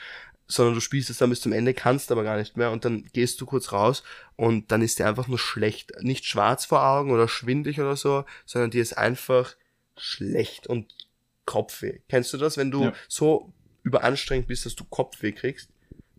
sondern 0.46 0.76
du 0.76 0.80
spielst 0.80 1.10
es 1.10 1.18
dann 1.18 1.30
bis 1.30 1.40
zum 1.40 1.52
Ende, 1.52 1.74
kannst 1.74 2.12
aber 2.12 2.22
gar 2.22 2.36
nicht 2.36 2.56
mehr 2.56 2.70
und 2.70 2.84
dann 2.84 3.04
gehst 3.12 3.40
du 3.40 3.46
kurz 3.46 3.72
raus 3.72 4.04
und 4.36 4.70
dann 4.70 4.80
ist 4.80 5.00
dir 5.00 5.08
einfach 5.08 5.26
nur 5.26 5.40
schlecht, 5.40 5.92
nicht 6.02 6.24
schwarz 6.24 6.64
vor 6.66 6.86
Augen 6.86 7.10
oder 7.10 7.26
schwindlig 7.26 7.80
oder 7.80 7.96
so, 7.96 8.24
sondern 8.46 8.70
dir 8.70 8.80
ist 8.80 8.96
einfach 8.96 9.56
schlecht. 10.00 10.66
Und 10.66 10.86
Kopfweh. 11.48 12.00
Kennst 12.10 12.30
du 12.34 12.36
das, 12.36 12.58
wenn 12.58 12.70
du 12.70 12.84
Ja. 12.84 12.92
so 13.08 13.52
überanstrengt 13.82 14.46
bist, 14.48 14.66
dass 14.66 14.76
du 14.76 14.84
Kopfweh 14.84 15.32
kriegst? 15.32 15.70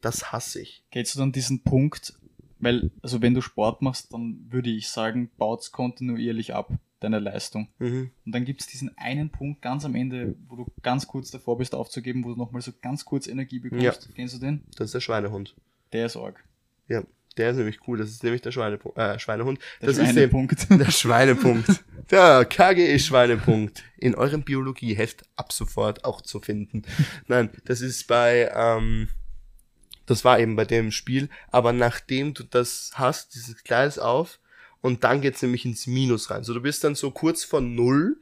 Das 0.02 0.32
hasse 0.32 0.60
ich. 0.62 0.84
Geht 0.90 1.14
du 1.14 1.20
dann 1.20 1.32
diesen 1.32 1.62
Punkt, 1.62 2.14
weil, 2.60 2.90
also 3.04 3.22
wenn 3.22 3.36
du 3.36 3.42
Sport 3.42 3.84
machst, 3.84 4.12
dann 4.12 4.48
würde 4.50 4.72
ich 4.72 4.90
sagen, 4.90 5.30
baut's 5.38 5.72
kontinuierlich 5.72 6.56
ab, 6.56 6.72
deine 7.00 7.20
Leistung. 7.20 7.68
Mhm. 7.78 8.10
Und 8.26 8.32
dann 8.32 8.44
gibt's 8.44 8.66
diesen 8.66 8.98
einen 8.98 9.30
Punkt 9.30 9.62
ganz 9.62 9.86
am 9.86 9.94
Ende, 9.94 10.36
wo 10.48 10.56
du 10.56 10.66
ganz 10.82 11.06
kurz 11.06 11.30
davor 11.30 11.60
bist 11.60 11.76
aufzugeben, 11.76 12.24
wo 12.24 12.30
du 12.30 12.36
nochmal 12.38 12.64
so 12.64 12.72
ganz 12.82 13.06
kurz 13.06 13.28
Energie 13.28 13.60
bekommst. 13.60 13.84
Ja. 14.08 14.14
Kennst 14.16 14.34
du 14.34 14.40
den? 14.40 14.64
Das 14.78 14.86
ist 14.86 14.94
der 14.96 15.00
Schweinehund. 15.02 15.56
Der 15.94 16.08
ist 16.08 16.18
arg. 16.18 16.44
Ja, 16.88 17.04
der 17.40 17.52
ist 17.52 17.58
nämlich 17.58 17.80
cool. 17.88 17.98
Das 17.98 18.10
ist 18.10 18.24
nämlich 18.24 18.42
der 18.42 18.52
Schweinepu 18.52 18.92
äh, 18.96 19.18
Schweinehund. 19.18 19.60
Der 19.82 19.88
das 19.88 19.98
ist 19.98 20.10
eine 20.10 20.24
eben 20.24 20.32
Punkt. 20.32 20.68
der 20.70 20.92
Schweinepunkt. 20.92 21.84
Der 22.12 22.46
KGE-Schweinepunkt. 22.46 23.84
In 23.98 24.14
eurem 24.14 24.44
Biologieheft 24.44 25.24
ab 25.36 25.54
sofort 25.54 26.04
auch 26.06 26.22
zu 26.22 26.40
finden. 26.42 26.84
Nein, 27.28 27.50
das 27.66 27.82
ist 27.82 28.08
bei, 28.08 28.52
ähm, 28.54 29.08
das 30.06 30.26
war 30.26 30.40
eben 30.40 30.56
bei 30.56 30.66
dem 30.66 30.92
Spiel. 30.92 31.30
Aber 31.50 31.72
nachdem 31.72 32.34
du 32.34 32.44
das 32.44 32.92
hast, 32.96 33.36
dieses 33.36 33.64
Gleis 33.64 33.98
auf, 33.98 34.40
und 34.82 35.04
dann 35.04 35.22
geht's 35.22 35.42
nämlich 35.42 35.66
ins 35.66 35.88
Minus 35.88 36.30
rein. 36.30 36.44
So, 36.44 36.54
du 36.54 36.62
bist 36.62 36.84
dann 36.84 36.96
so 36.96 37.12
kurz 37.12 37.44
vor 37.44 37.62
Null, 37.62 38.18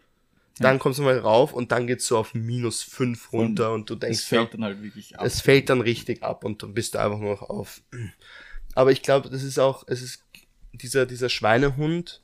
dann 0.59 0.79
kommst 0.79 0.99
du 0.99 1.03
mal 1.03 1.17
rauf 1.19 1.53
und 1.53 1.71
dann 1.71 1.87
geht's 1.87 2.07
so 2.07 2.17
auf 2.17 2.33
minus 2.33 2.81
fünf 2.81 3.31
runter 3.31 3.73
und 3.73 3.89
du 3.89 3.95
denkst, 3.95 4.19
Es 4.19 4.25
fällt 4.25 4.53
dann 4.53 4.63
halt 4.63 4.81
wirklich 4.81 5.17
ab. 5.17 5.25
es 5.25 5.41
fällt 5.41 5.69
dann 5.69 5.81
richtig 5.81 6.23
ab 6.23 6.43
und 6.43 6.63
dann 6.63 6.73
bist 6.73 6.95
du 6.95 6.99
einfach 6.99 7.19
nur 7.19 7.31
noch 7.31 7.43
auf. 7.43 7.81
Aber 8.77 8.91
ich 8.91 9.01
glaube, 9.01 9.31
das 9.31 9.41
ist 9.41 9.57
auch, 9.57 9.85
es 9.87 10.03
ist 10.03 10.23
dieser, 10.71 11.07
dieser 11.07 11.29
Schweinehund 11.29 12.21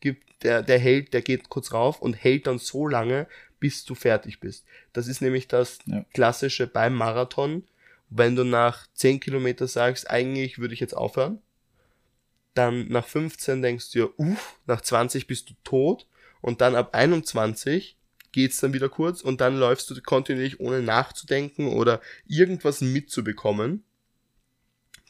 gibt, 0.00 0.42
der, 0.42 0.62
der 0.62 0.78
hält, 0.78 1.14
der 1.14 1.22
geht 1.22 1.48
kurz 1.48 1.72
rauf 1.72 2.02
und 2.02 2.12
hält 2.12 2.46
dann 2.46 2.58
so 2.58 2.86
lange, 2.86 3.26
bis 3.60 3.86
du 3.86 3.94
fertig 3.94 4.40
bist. 4.40 4.66
Das 4.92 5.06
ist 5.06 5.22
nämlich 5.22 5.48
das 5.48 5.78
Ja. 5.86 6.04
klassische 6.12 6.66
beim 6.66 6.94
Marathon. 6.94 7.64
Wenn 8.10 8.36
du 8.36 8.44
nach 8.44 8.86
10 8.92 9.20
Kilometer 9.20 9.66
sagst, 9.66 10.10
eigentlich 10.10 10.58
würde 10.58 10.74
ich 10.74 10.80
jetzt 10.80 10.94
aufhören, 10.94 11.40
dann 12.52 12.86
nach 12.88 13.06
15 13.06 13.62
denkst 13.62 13.90
du 13.90 14.00
dir, 14.00 14.20
uff, 14.20 14.58
nach 14.66 14.82
20 14.82 15.26
bist 15.26 15.48
du 15.48 15.54
tot 15.64 16.06
und 16.42 16.60
dann 16.60 16.74
ab 16.74 16.90
21 16.94 17.96
geht's 18.32 18.58
dann 18.58 18.74
wieder 18.74 18.90
kurz 18.90 19.22
und 19.22 19.40
dann 19.40 19.56
läufst 19.56 19.88
du 19.88 19.98
kontinuierlich 20.02 20.60
ohne 20.60 20.82
nachzudenken 20.82 21.68
oder 21.68 22.02
irgendwas 22.26 22.82
mitzubekommen. 22.82 23.82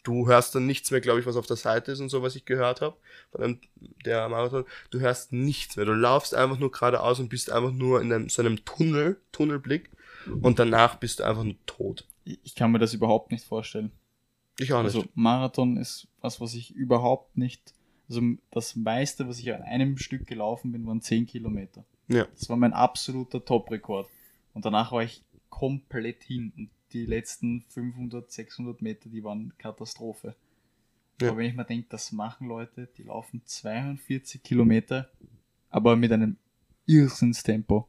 Du 0.05 0.29
hörst 0.29 0.55
dann 0.55 0.67
nichts 0.67 0.91
mehr, 0.91 1.01
glaube 1.01 1.19
ich, 1.19 1.27
was 1.27 1.37
auf 1.37 1.47
der 1.47 1.57
Seite 1.57 1.91
ist 1.91 2.01
und 2.01 2.11
so, 2.11 2.23
was 2.23 2.37
ich 2.37 2.45
gehört 2.45 2.81
habe 2.81 2.97
von 3.33 3.43
einem, 3.43 3.61
der 4.05 4.29
Marathon. 4.29 4.65
Du 4.91 5.01
hörst 5.01 5.33
nichts 5.33 5.77
mehr. 5.77 5.87
Du 5.87 5.95
laufst 5.95 6.35
einfach 6.35 6.59
nur 6.59 6.71
geradeaus 6.71 7.19
und 7.19 7.29
bist 7.31 7.51
einfach 7.51 7.73
nur 7.73 8.01
in 8.01 8.13
einem, 8.13 8.29
so 8.29 8.43
einem 8.43 8.65
Tunnel, 8.65 9.21
Tunnelblick 9.33 9.91
und 10.43 10.59
danach 10.59 10.97
bist 10.97 11.19
du 11.19 11.25
einfach 11.25 11.43
nur 11.43 11.57
tot. 11.67 12.07
Ich 12.25 12.55
kann 12.55 12.71
mir 12.71 12.79
das 12.79 12.95
überhaupt 12.95 13.33
nicht 13.33 13.45
vorstellen. 13.45 13.91
Ich 14.59 14.73
auch 14.73 14.83
nicht. 14.83 14.95
Also 14.95 15.09
Marathon 15.15 15.77
ist 15.77 16.07
was, 16.21 16.41
was 16.41 16.55
ich 16.55 16.75
überhaupt 16.75 17.37
nicht. 17.37 17.75
Also 18.09 18.21
das 18.51 18.77
meiste, 18.77 19.29
was 19.29 19.39
ich 19.39 19.53
an 19.53 19.63
einem 19.63 19.99
Stück 19.99 20.27
gelaufen 20.27 20.73
bin, 20.73 20.87
waren 20.87 21.01
10 21.01 21.27
Kilometer. 21.27 21.85
ja. 22.09 22.27
Das 22.39 22.49
war 22.49 22.57
mein 22.57 22.73
absoluter 22.73 23.45
Top-Rekord. 23.45 24.09
Und 24.53 24.65
danach 24.65 24.93
war 24.93 25.03
ich 25.03 25.23
komplett 25.49 26.23
hin. 26.23 26.71
Die 26.95 27.07
letzten 27.07 27.63
500, 27.69 28.31
600 28.31 28.81
Meter, 28.81 29.09
die 29.11 29.23
waren 29.25 29.53
Katastrophe. 29.59 30.35
Ja. 31.21 31.29
Aber 31.29 31.39
wenn 31.39 31.47
ich 31.51 31.55
mir 31.57 31.65
denke, 31.65 31.87
das 31.91 32.13
machen 32.13 32.49
Leute, 32.49 32.89
die 32.97 33.03
laufen 33.03 33.43
42 33.45 34.43
Kilometer, 34.43 35.11
aber 35.71 35.97
mit 35.97 36.13
einem 36.13 36.37
Irrsinnstempo. 36.87 37.89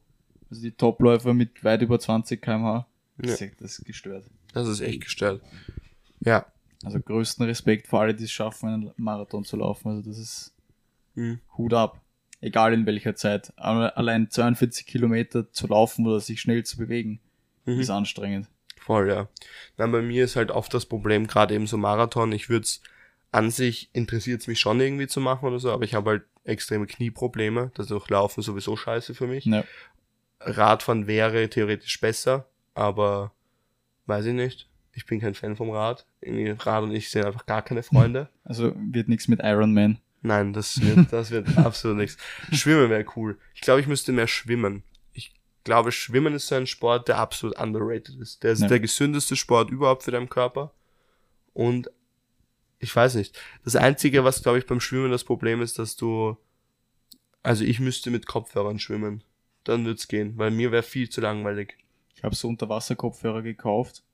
Also 0.50 0.62
die 0.62 0.72
Topläufer 0.72 1.34
mit 1.34 1.62
weit 1.64 1.82
über 1.82 1.98
20 1.98 2.40
km/h. 2.42 2.86
Ja. 3.18 3.22
Das, 3.30 3.40
ist- 3.40 3.60
das 3.60 3.78
ist 3.78 3.84
gestört. 3.84 4.24
Das 4.52 4.68
ist 4.68 4.80
echt 4.80 5.02
gestört. 5.02 5.42
Ja. 6.20 6.46
Also 6.84 7.00
größten 7.00 7.46
Respekt 7.46 7.86
vor 7.86 8.00
alle, 8.02 8.14
die 8.14 8.24
es 8.24 8.30
schaffen, 8.32 8.68
einen 8.68 8.90
Marathon 8.96 9.44
zu 9.44 9.56
laufen. 9.56 9.88
Also 9.88 10.08
das 10.10 10.18
ist 10.18 10.52
Mhm. 11.14 11.40
Hut 11.56 11.72
ab. 11.72 12.02
Egal 12.42 12.74
in 12.74 12.84
welcher 12.84 13.14
Zeit. 13.14 13.52
Allein 13.56 14.30
42 14.30 14.86
Kilometer 14.86 15.50
zu 15.50 15.66
laufen 15.66 16.06
oder 16.06 16.20
sich 16.20 16.40
schnell 16.42 16.64
zu 16.64 16.76
bewegen, 16.76 17.18
Mhm. 17.64 17.80
ist 17.80 17.88
anstrengend. 17.90 18.48
Voll, 18.86 19.08
ja. 19.08 19.28
Dann 19.76 19.90
bei 19.90 20.00
mir 20.00 20.24
ist 20.24 20.36
halt 20.36 20.52
oft 20.52 20.72
das 20.72 20.86
Problem, 20.86 21.26
gerade 21.26 21.52
eben 21.52 21.66
so 21.66 21.76
Marathon, 21.76 22.30
ich 22.30 22.48
würde 22.48 22.62
es 22.62 22.82
an 23.32 23.50
sich 23.50 23.90
interessiert 23.92 24.42
es 24.42 24.46
mich 24.46 24.60
schon 24.60 24.80
irgendwie 24.80 25.08
zu 25.08 25.20
machen 25.20 25.44
oder 25.46 25.58
so, 25.58 25.72
aber 25.72 25.82
ich 25.82 25.94
habe 25.94 26.10
halt 26.10 26.22
extreme 26.44 26.86
Knieprobleme. 26.86 27.72
Dadurch 27.74 28.08
Laufen 28.08 28.42
sowieso 28.42 28.76
scheiße 28.76 29.16
für 29.16 29.26
mich. 29.26 29.44
Ja. 29.44 29.64
Radfahren 30.38 31.08
wäre 31.08 31.50
theoretisch 31.50 32.00
besser, 32.00 32.48
aber 32.74 33.32
weiß 34.06 34.26
ich 34.26 34.34
nicht. 34.34 34.68
Ich 34.92 35.04
bin 35.04 35.18
kein 35.18 35.34
Fan 35.34 35.56
vom 35.56 35.70
Rad. 35.70 36.06
Irgendwie 36.20 36.50
Rad 36.50 36.84
und 36.84 36.92
ich 36.92 37.10
sind 37.10 37.26
einfach 37.26 37.44
gar 37.44 37.62
keine 37.62 37.82
Freunde. 37.82 38.28
Also 38.44 38.72
wird 38.76 39.08
nichts 39.08 39.26
mit 39.26 39.40
Iron 39.42 39.74
Man. 39.74 39.98
Nein, 40.22 40.52
das 40.52 40.80
wird, 40.80 41.12
das 41.12 41.32
wird 41.32 41.58
absolut 41.58 41.96
nichts. 41.96 42.16
Schwimmen 42.52 42.88
wäre 42.88 43.04
cool. 43.16 43.36
Ich 43.54 43.62
glaube, 43.62 43.80
ich 43.80 43.88
müsste 43.88 44.12
mehr 44.12 44.28
schwimmen. 44.28 44.84
Ich 45.66 45.68
glaube, 45.68 45.90
Schwimmen 45.90 46.32
ist 46.34 46.46
so 46.46 46.54
ein 46.54 46.68
Sport, 46.68 47.08
der 47.08 47.18
absolut 47.18 47.58
underrated 47.58 48.14
ist. 48.20 48.44
Der 48.44 48.52
ist 48.52 48.60
Ja. 48.60 48.68
der 48.68 48.78
gesündeste 48.78 49.34
Sport 49.34 49.68
überhaupt 49.68 50.04
für 50.04 50.12
deinen 50.12 50.28
Körper. 50.28 50.72
Und 51.54 51.90
ich 52.78 52.94
weiß 52.94 53.16
nicht. 53.16 53.36
Das 53.64 53.74
Einzige, 53.74 54.22
was, 54.22 54.44
glaube 54.44 54.58
ich, 54.60 54.66
beim 54.66 54.78
Schwimmen 54.78 55.10
das 55.10 55.24
Problem 55.24 55.60
ist, 55.60 55.80
dass 55.80 55.96
du, 55.96 56.36
also 57.42 57.64
ich 57.64 57.80
müsste 57.80 58.12
mit 58.12 58.26
Kopfhörern 58.28 58.78
schwimmen. 58.78 59.24
Dann 59.64 59.84
wird's 59.84 60.06
gehen, 60.06 60.38
weil 60.38 60.52
mir 60.52 60.70
wäre 60.70 60.84
viel 60.84 61.08
zu 61.08 61.20
langweilig. 61.20 61.76
Ich 62.14 62.22
habe 62.22 62.36
so 62.36 62.46
Unterwasserkopfhörer 62.46 63.42
gekauft, 63.42 64.04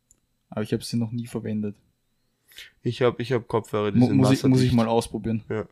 aber 0.48 0.62
ich 0.62 0.72
habe 0.72 0.82
sie 0.82 0.96
noch 0.96 1.12
nie 1.12 1.26
verwendet. 1.26 1.76
Ich 2.82 3.02
habe 3.02 3.20
ich 3.20 3.30
hab 3.30 3.46
Kopfhörer, 3.46 3.92
die 3.92 3.98
Mu 3.98 4.06
sind 4.06 4.16
muss, 4.16 4.30
ich, 4.30 4.42
muss 4.44 4.62
ich 4.62 4.72
mal 4.72 4.88
ausprobieren. 4.88 5.44
Ja, 5.50 5.66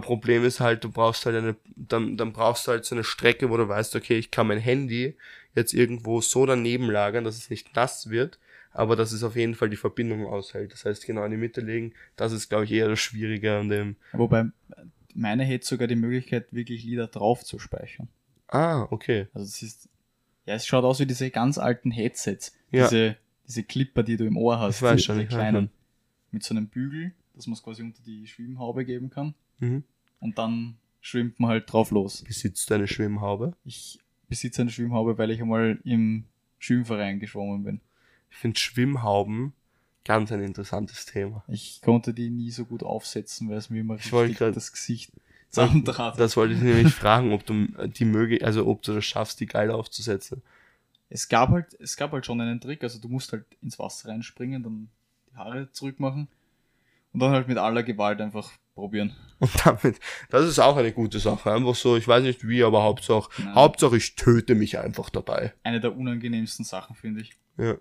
Problem 0.00 0.44
ist 0.44 0.60
halt, 0.60 0.84
du 0.84 0.90
brauchst 0.90 1.26
halt 1.26 1.36
eine, 1.36 1.56
dann, 1.76 2.16
dann 2.16 2.32
brauchst 2.32 2.66
du 2.66 2.72
halt 2.72 2.84
so 2.84 2.94
eine 2.94 3.04
Strecke, 3.04 3.50
wo 3.50 3.56
du 3.56 3.68
weißt, 3.68 3.96
okay, 3.96 4.16
ich 4.16 4.30
kann 4.30 4.46
mein 4.46 4.58
Handy 4.58 5.16
jetzt 5.54 5.74
irgendwo 5.74 6.20
so 6.20 6.46
daneben 6.46 6.90
lagern, 6.90 7.24
dass 7.24 7.36
es 7.36 7.50
nicht 7.50 7.74
nass 7.76 8.08
wird, 8.08 8.38
aber 8.70 8.96
dass 8.96 9.12
es 9.12 9.22
auf 9.22 9.36
jeden 9.36 9.54
Fall 9.54 9.68
die 9.70 9.76
Verbindung 9.76 10.26
aushält. 10.26 10.72
Das 10.72 10.84
heißt, 10.84 11.04
genau 11.04 11.24
in 11.24 11.32
die 11.32 11.36
Mitte 11.36 11.60
legen, 11.60 11.92
das 12.16 12.32
ist, 12.32 12.48
glaube 12.48 12.64
ich, 12.64 12.72
eher 12.72 12.88
das 12.88 13.00
Schwierige 13.00 13.58
an 13.58 13.68
dem. 13.68 13.96
Wobei 14.12 14.46
meine 15.14 15.44
hätte 15.44 15.66
sogar 15.66 15.88
die 15.88 15.96
Möglichkeit, 15.96 16.52
wirklich 16.52 16.84
Lieder 16.84 17.06
drauf 17.06 17.44
zu 17.44 17.58
speichern. 17.58 18.08
Ah, 18.48 18.86
okay. 18.90 19.28
Also 19.34 19.46
das 19.46 19.62
ist, 19.62 19.88
ja, 20.46 20.54
es 20.54 20.66
schaut 20.66 20.84
aus 20.84 21.00
wie 21.00 21.06
diese 21.06 21.30
ganz 21.30 21.58
alten 21.58 21.90
Headsets. 21.90 22.54
Ja. 22.70 22.84
Diese, 22.88 23.16
diese 23.46 23.62
Clipper, 23.62 24.02
die 24.02 24.16
du 24.16 24.24
im 24.24 24.36
Ohr 24.36 24.58
hast. 24.58 24.76
Ich 24.76 24.82
weiß 24.82 24.96
die, 24.96 25.02
schon, 25.02 25.18
die 25.18 25.24
ich 25.24 25.30
weiß 25.30 25.36
kleinen. 25.36 25.70
Mit 26.30 26.42
so 26.42 26.54
einem 26.54 26.68
Bügel, 26.68 27.12
dass 27.34 27.46
man 27.46 27.54
es 27.54 27.62
quasi 27.62 27.82
unter 27.82 28.02
die 28.02 28.26
Schwimmhaube 28.26 28.84
geben 28.84 29.10
kann. 29.10 29.34
Mhm. 29.62 29.84
Und 30.20 30.38
dann 30.38 30.76
schwimmt 31.00 31.40
man 31.40 31.50
halt 31.50 31.72
drauf 31.72 31.90
los. 31.90 32.22
Besitzt 32.22 32.68
du 32.68 32.74
eine 32.74 32.88
Schwimmhaube? 32.88 33.54
Ich 33.64 33.98
besitze 34.28 34.62
eine 34.62 34.70
Schwimmhaube, 34.70 35.16
weil 35.18 35.30
ich 35.30 35.40
einmal 35.40 35.78
im 35.84 36.24
Schwimmverein 36.58 37.20
geschwommen 37.20 37.64
bin. 37.64 37.80
Ich 38.30 38.36
finde 38.36 38.58
Schwimmhauben 38.58 39.52
ganz 40.04 40.32
ein 40.32 40.42
interessantes 40.42 41.06
Thema. 41.06 41.44
Ich 41.48 41.80
konnte 41.82 42.12
die 42.12 42.28
nie 42.30 42.50
so 42.50 42.64
gut 42.64 42.82
aufsetzen, 42.82 43.48
weil 43.48 43.58
es 43.58 43.70
mir 43.70 43.80
immer 43.80 43.96
Ich 43.96 44.12
richtig 44.12 44.38
grad- 44.38 44.56
das 44.56 44.72
Gesicht 44.72 45.12
zusammentrat. 45.50 46.18
Das 46.18 46.36
wollte 46.36 46.54
ich 46.54 46.60
nämlich 46.60 46.92
fragen, 46.92 47.32
ob 47.32 47.46
du 47.46 47.66
die 47.88 48.04
möge, 48.04 48.44
also 48.44 48.66
ob 48.66 48.82
du 48.82 48.94
das 48.94 49.04
schaffst, 49.04 49.38
die 49.40 49.46
geil 49.46 49.70
aufzusetzen. 49.70 50.42
Es 51.08 51.28
gab 51.28 51.50
halt, 51.50 51.74
es 51.78 51.96
gab 51.96 52.10
halt 52.12 52.24
schon 52.26 52.40
einen 52.40 52.60
Trick, 52.60 52.82
also 52.82 52.98
du 52.98 53.08
musst 53.08 53.32
halt 53.32 53.44
ins 53.60 53.78
Wasser 53.78 54.08
reinspringen, 54.08 54.62
dann 54.62 54.88
die 55.30 55.36
Haare 55.36 55.70
zurückmachen 55.70 56.26
und 57.12 57.20
dann 57.20 57.32
halt 57.32 57.48
mit 57.48 57.58
aller 57.58 57.82
Gewalt 57.82 58.20
einfach 58.20 58.50
probieren. 58.74 59.14
Und 59.38 59.50
damit, 59.64 59.98
das 60.30 60.46
ist 60.46 60.58
auch 60.58 60.76
eine 60.76 60.92
gute 60.92 61.18
Sache. 61.18 61.52
Einfach 61.52 61.74
so, 61.74 61.96
ich 61.96 62.06
weiß 62.06 62.22
nicht 62.22 62.46
wie, 62.46 62.62
aber 62.62 62.82
Hauptsache, 62.82 63.28
Nein. 63.42 63.54
Hauptsache 63.54 63.96
ich 63.96 64.14
töte 64.14 64.54
mich 64.54 64.78
einfach 64.78 65.10
dabei. 65.10 65.52
Eine 65.62 65.80
der 65.80 65.96
unangenehmsten 65.96 66.64
Sachen, 66.64 66.94
finde 66.94 67.22
ich. 67.22 67.32
Ja. 67.58 67.76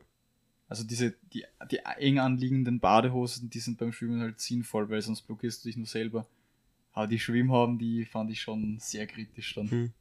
Also 0.68 0.84
diese, 0.84 1.14
die, 1.34 1.46
die 1.70 1.80
eng 1.98 2.20
anliegenden 2.20 2.80
Badehosen, 2.80 3.50
die 3.50 3.60
sind 3.60 3.78
beim 3.78 3.92
Schwimmen 3.92 4.22
halt 4.22 4.40
sinnvoll, 4.40 4.90
weil 4.90 5.02
sonst 5.02 5.24
blockierst 5.24 5.64
du 5.64 5.70
dich 5.70 5.78
nur 5.78 5.86
selber. 5.86 6.26
Aber 6.94 7.08
die 7.08 7.20
Schwimmhauben, 7.20 7.78
die 7.78 8.06
fand 8.06 8.32
ich 8.32 8.42
schon 8.42 8.78
sehr 8.80 9.06
kritisch 9.06 9.54
dann. 9.54 9.70
Hm. 9.70 9.92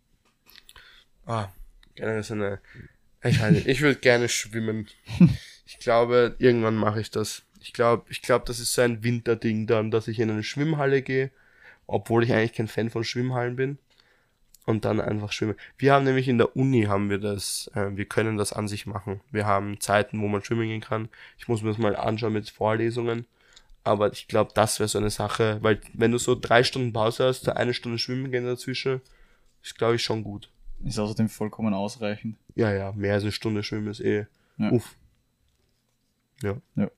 Ah, 1.26 1.48
gerne 1.94 2.22
so 2.22 2.34
eine, 2.34 2.60
ich 3.22 3.40
ich 3.66 3.80
würde 3.80 4.00
gerne 4.00 4.28
schwimmen. 4.28 4.86
Ich 5.72 5.78
glaube, 5.78 6.34
irgendwann 6.40 6.74
mache 6.74 7.00
ich 7.00 7.12
das. 7.12 7.44
Ich 7.60 7.72
glaube, 7.72 8.04
ich 8.08 8.22
glaube, 8.22 8.44
das 8.46 8.58
ist 8.58 8.74
so 8.74 8.82
ein 8.82 9.02
Winterding 9.02 9.66
dann, 9.66 9.90
dass 9.90 10.08
ich 10.08 10.18
in 10.18 10.30
eine 10.30 10.42
Schwimmhalle 10.42 11.02
gehe, 11.02 11.30
obwohl 11.86 12.24
ich 12.24 12.32
eigentlich 12.32 12.54
kein 12.54 12.68
Fan 12.68 12.90
von 12.90 13.04
Schwimmhallen 13.04 13.56
bin. 13.56 13.78
Und 14.66 14.84
dann 14.84 15.00
einfach 15.00 15.32
schwimmen. 15.32 15.56
Wir 15.78 15.94
haben 15.94 16.04
nämlich 16.04 16.28
in 16.28 16.38
der 16.38 16.54
Uni 16.54 16.82
haben 16.84 17.10
wir 17.10 17.18
das, 17.18 17.70
äh, 17.74 17.96
wir 17.96 18.04
können 18.04 18.36
das 18.36 18.52
an 18.52 18.68
sich 18.68 18.86
machen. 18.86 19.20
Wir 19.32 19.46
haben 19.46 19.80
Zeiten, 19.80 20.20
wo 20.20 20.28
man 20.28 20.44
schwimmen 20.44 20.68
gehen 20.68 20.82
kann. 20.82 21.08
Ich 21.38 21.48
muss 21.48 21.62
mir 21.62 21.70
das 21.70 21.78
mal 21.78 21.96
anschauen 21.96 22.34
mit 22.34 22.50
Vorlesungen. 22.50 23.26
Aber 23.82 24.12
ich 24.12 24.28
glaube, 24.28 24.52
das 24.54 24.78
wäre 24.78 24.88
so 24.88 24.98
eine 24.98 25.10
Sache, 25.10 25.58
weil 25.62 25.80
wenn 25.94 26.12
du 26.12 26.18
so 26.18 26.34
drei 26.34 26.62
Stunden 26.62 26.92
Pause 26.92 27.24
hast, 27.24 27.46
da 27.46 27.52
eine 27.52 27.74
Stunde 27.74 27.98
schwimmen 27.98 28.30
gehen 28.30 28.44
dazwischen, 28.44 29.00
ist 29.62 29.78
glaube 29.78 29.96
ich 29.96 30.02
schon 30.02 30.22
gut. 30.22 30.50
Ist 30.84 30.98
außerdem 30.98 31.28
vollkommen 31.28 31.74
ausreichend. 31.74 32.36
Ja, 32.54 32.72
ja, 32.72 32.92
mehr 32.92 33.14
als 33.14 33.22
eine 33.22 33.32
Stunde 33.32 33.62
schwimmen 33.62 33.88
ist 33.88 34.00
eh. 34.00 34.26
Ja. 34.58 34.70
Uff. 34.70 34.96
Ja. 36.42 36.56
Ja. 36.74 36.90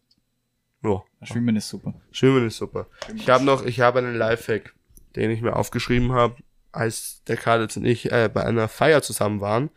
Ja. 0.82 1.02
Schwimmen 1.22 1.56
ist 1.56 1.68
super. 1.68 1.94
Schwimmen 2.10 2.46
ist 2.46 2.56
super. 2.56 2.86
Ich 3.14 3.28
habe 3.28 3.44
noch, 3.44 3.64
ich 3.64 3.80
habe 3.80 4.00
einen 4.00 4.16
Lifehack, 4.16 4.74
den 5.14 5.30
ich 5.30 5.40
mir 5.40 5.54
aufgeschrieben 5.56 6.12
habe, 6.12 6.36
als 6.72 7.22
der 7.24 7.36
Karl 7.36 7.62
und 7.62 7.84
ich 7.84 8.10
äh, 8.10 8.28
bei 8.32 8.44
einer 8.44 8.68
Feier 8.68 9.02
zusammen 9.02 9.40
waren. 9.40 9.70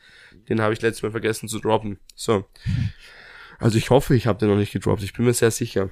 Den 0.49 0.61
habe 0.61 0.73
ich 0.73 0.81
letztes 0.81 1.03
Mal 1.03 1.11
vergessen 1.11 1.47
zu 1.47 1.59
droppen. 1.59 1.99
So. 2.15 2.45
Also 3.59 3.77
ich 3.77 3.89
hoffe, 3.89 4.15
ich 4.15 4.27
habe 4.27 4.39
den 4.39 4.49
noch 4.49 4.57
nicht 4.57 4.73
gedroppt. 4.73 5.03
Ich 5.03 5.13
bin 5.13 5.25
mir 5.25 5.33
sehr 5.33 5.51
sicher. 5.51 5.89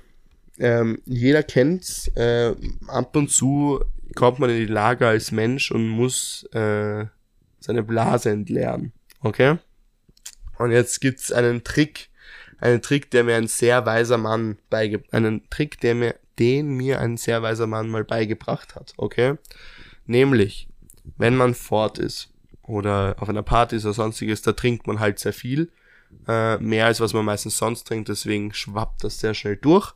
Ähm, 0.59 1.01
jeder 1.05 1.43
kennt's. 1.43 2.07
Äh, 2.15 2.55
ab 2.87 3.15
und 3.15 3.29
zu 3.29 3.83
kommt 4.15 4.39
man 4.39 4.49
in 4.49 4.57
die 4.57 4.65
Lage 4.65 5.07
als 5.07 5.31
Mensch 5.31 5.71
und 5.71 5.87
muss 5.87 6.43
äh, 6.53 7.05
seine 7.59 7.83
Blase 7.83 8.29
entleeren. 8.29 8.93
Okay? 9.21 9.57
Und 10.57 10.71
jetzt 10.71 11.01
gibt's 11.01 11.31
einen 11.31 11.63
Trick, 11.63 12.09
einen 12.63 12.81
Trick, 12.81 13.11
der 13.11 13.25
mir 13.25 13.35
ein 13.35 13.47
sehr 13.47 13.85
weiser 13.85 14.17
Mann 14.17 14.57
beige, 14.69 15.03
einen 15.11 15.49
Trick, 15.49 15.81
der 15.81 15.95
mir, 15.95 16.15
den 16.39 16.69
mir 16.69 17.01
ein 17.01 17.17
sehr 17.17 17.41
weiser 17.41 17.67
Mann 17.67 17.89
mal 17.89 18.05
beigebracht 18.05 18.75
hat. 18.75 18.93
Okay? 18.95 19.35
Nämlich, 20.05 20.69
wenn 21.17 21.35
man 21.35 21.55
fort 21.55 21.97
ist 21.97 22.29
oder 22.61 23.17
auf 23.19 23.27
einer 23.27 23.43
Party 23.43 23.75
ist 23.75 23.83
oder 23.83 23.93
sonstiges, 23.93 24.43
da 24.43 24.53
trinkt 24.53 24.87
man 24.87 25.01
halt 25.01 25.19
sehr 25.19 25.33
viel, 25.33 25.71
äh, 26.27 26.57
mehr 26.57 26.85
als 26.85 27.01
was 27.01 27.13
man 27.13 27.25
meistens 27.25 27.57
sonst 27.57 27.83
trinkt, 27.83 28.07
deswegen 28.07 28.53
schwappt 28.53 29.03
das 29.03 29.19
sehr 29.19 29.33
schnell 29.33 29.57
durch. 29.57 29.93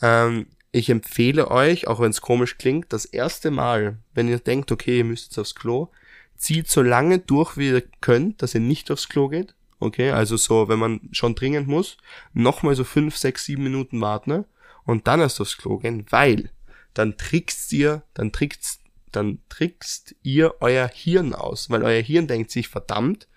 Ähm, 0.00 0.46
ich 0.70 0.90
empfehle 0.90 1.50
euch, 1.50 1.88
auch 1.88 1.98
wenn 1.98 2.10
es 2.10 2.20
komisch 2.20 2.58
klingt, 2.58 2.92
das 2.92 3.06
erste 3.06 3.50
Mal, 3.50 3.98
wenn 4.14 4.28
ihr 4.28 4.38
denkt, 4.38 4.70
okay, 4.70 4.98
ihr 4.98 5.04
müsst 5.04 5.26
jetzt 5.30 5.38
aufs 5.38 5.54
Klo, 5.56 5.88
zieht 6.36 6.68
so 6.68 6.80
lange 6.80 7.18
durch, 7.18 7.56
wie 7.56 7.70
ihr 7.70 7.82
könnt, 8.00 8.40
dass 8.40 8.54
ihr 8.54 8.60
nicht 8.60 8.92
aufs 8.92 9.08
Klo 9.08 9.28
geht. 9.28 9.54
Okay, 9.80 10.10
also 10.10 10.36
so, 10.36 10.68
wenn 10.68 10.78
man 10.78 11.00
schon 11.12 11.34
dringend 11.34 11.68
muss, 11.68 11.96
nochmal 12.32 12.74
so 12.74 12.84
fünf, 12.84 13.16
sechs, 13.16 13.44
sieben 13.44 13.64
Minuten 13.64 14.00
warten 14.00 14.30
ne? 14.30 14.44
und 14.84 15.06
dann 15.06 15.20
erst 15.20 15.40
aufs 15.40 15.56
Klo 15.56 15.78
gehen, 15.78 16.06
weil 16.10 16.50
dann 16.94 17.16
trickst 17.16 17.72
ihr, 17.72 18.02
dann 18.14 18.32
trickst, 18.32 18.80
dann 19.10 19.40
trickst 19.48 20.14
ihr 20.22 20.54
euer 20.60 20.88
Hirn 20.88 21.34
aus, 21.34 21.70
weil 21.70 21.82
euer 21.82 22.02
Hirn 22.02 22.28
denkt 22.28 22.50
sich, 22.50 22.68
verdammt, 22.68 23.28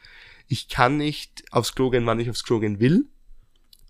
ich 0.48 0.70
kann 0.70 0.98
nicht 0.98 1.44
aufs 1.52 1.76
Klo 1.76 1.90
gehen, 1.90 2.06
wann 2.06 2.20
ich 2.20 2.30
aufs 2.30 2.44
Klo 2.44 2.60
gehen 2.60 2.80
will. 2.80 3.06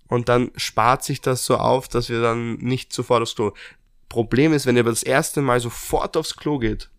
Und 0.08 0.30
dann 0.30 0.52
spart 0.56 1.04
sich 1.04 1.22
das 1.22 1.46
so 1.46 1.58
auf, 1.58 1.88
dass 1.90 2.10
wir 2.10 2.22
dann 2.22 2.56
nicht 2.56 2.94
sofort 2.94 3.22
aufs 3.22 3.36
Klo. 3.36 3.54
Problem 4.10 4.54
ist, 4.54 4.66
wenn 4.66 4.78
ihr 4.78 4.82
aber 4.82 4.90
das 4.90 5.04
erste 5.04 5.42
Mal 5.42 5.60
sofort 5.60 6.16
aufs 6.16 6.38
Klo 6.38 6.60
geht, 6.60 6.90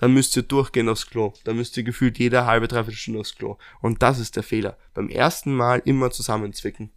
dann 0.00 0.14
müsst 0.14 0.34
ihr 0.34 0.42
durchgehen 0.42 0.88
aufs 0.88 1.06
Klo. 1.06 1.34
Dann 1.44 1.56
müsst 1.56 1.76
ihr 1.76 1.82
gefühlt 1.82 2.18
jede 2.18 2.46
halbe, 2.46 2.68
dreiviertel 2.68 2.96
Stunde 2.96 3.20
aufs 3.20 3.36
Klo. 3.36 3.58
Und 3.82 4.02
das 4.02 4.18
ist 4.18 4.34
der 4.34 4.42
Fehler. 4.42 4.78
Beim 4.94 5.10
ersten 5.10 5.54
Mal 5.54 5.82
immer 5.84 6.10
zusammenzwicken. 6.10 6.90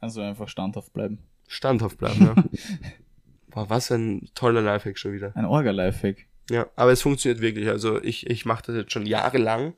Also 0.00 0.22
einfach 0.22 0.48
standhaft 0.48 0.94
bleiben. 0.94 1.18
Standhaft 1.46 1.98
bleiben, 1.98 2.24
ja. 2.24 2.34
Boah, 3.50 3.68
was 3.68 3.92
ein 3.92 4.30
toller 4.34 4.62
Lifehack 4.62 4.98
schon 4.98 5.12
wieder. 5.12 5.36
Ein 5.36 5.44
Orga-Lifehack. 5.44 6.26
Ja, 6.50 6.68
aber 6.74 6.92
es 6.92 7.02
funktioniert 7.02 7.42
wirklich. 7.42 7.68
Also 7.68 8.02
ich, 8.02 8.30
ich 8.30 8.46
mache 8.46 8.62
das 8.66 8.76
jetzt 8.76 8.92
schon 8.92 9.04
jahrelang 9.04 9.74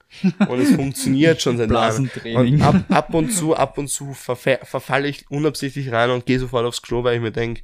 und 0.49 0.61
es 0.61 0.71
funktioniert 0.77 1.43
schon 1.43 1.57
seit 1.57 1.71
Jahren. 1.73 2.09
Und 2.37 2.63
ab, 2.63 2.85
ab 2.89 3.15
und 3.15 3.31
zu, 3.31 3.57
ab 3.57 3.79
und 3.79 3.89
zu 3.89 4.13
verfa 4.13 4.59
verfalle 4.65 5.09
ich 5.09 5.29
unabsichtlich 5.29 5.91
rein 5.91 6.11
und 6.11 6.25
gehe 6.27 6.39
sofort 6.39 6.67
aufs 6.67 6.83
Klo, 6.83 7.03
weil 7.03 7.17
ich 7.17 7.23
mir 7.23 7.33
denk, 7.33 7.63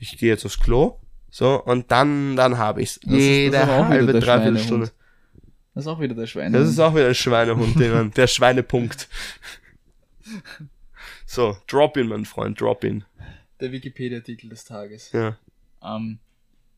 ich 0.00 0.16
gehe 0.18 0.30
jetzt 0.30 0.44
aufs 0.44 0.58
Klo. 0.58 0.98
So, 1.36 1.62
und 1.64 1.90
dann, 1.90 2.34
dann 2.34 2.56
habe 2.56 2.80
ich's. 2.80 2.98
Das 3.02 3.12
Jede 3.12 3.58
ist 3.58 3.62
aber 3.62 3.72
auch 3.72 3.78
wieder 3.80 3.88
halbe, 3.88 4.12
der 4.12 4.20
dreiviertel 4.22 4.58
Schweinehund. 4.58 4.64
Stunde. 4.64 4.92
Das 5.74 5.84
ist 5.84 5.88
auch 5.88 6.00
wieder 6.00 6.14
der 6.14 6.26
Schweine. 6.26 6.58
Das 6.58 6.66
ist 6.66 6.78
auch 6.78 6.94
wieder 6.94 7.08
ein 7.08 7.14
Schweinehund, 7.14 7.78
den 7.78 7.92
man, 7.92 8.10
der 8.12 8.26
Schweinepunkt. 8.26 9.08
So, 11.26 11.58
drop 11.66 11.98
in, 11.98 12.08
mein 12.08 12.24
Freund, 12.24 12.58
drop 12.58 12.84
in. 12.84 13.04
der 13.60 13.70
Wikipedia-Artikel 13.70 14.48
des 14.48 14.64
Tages. 14.64 15.12
Ja. 15.12 15.36
Ähm, 15.82 16.20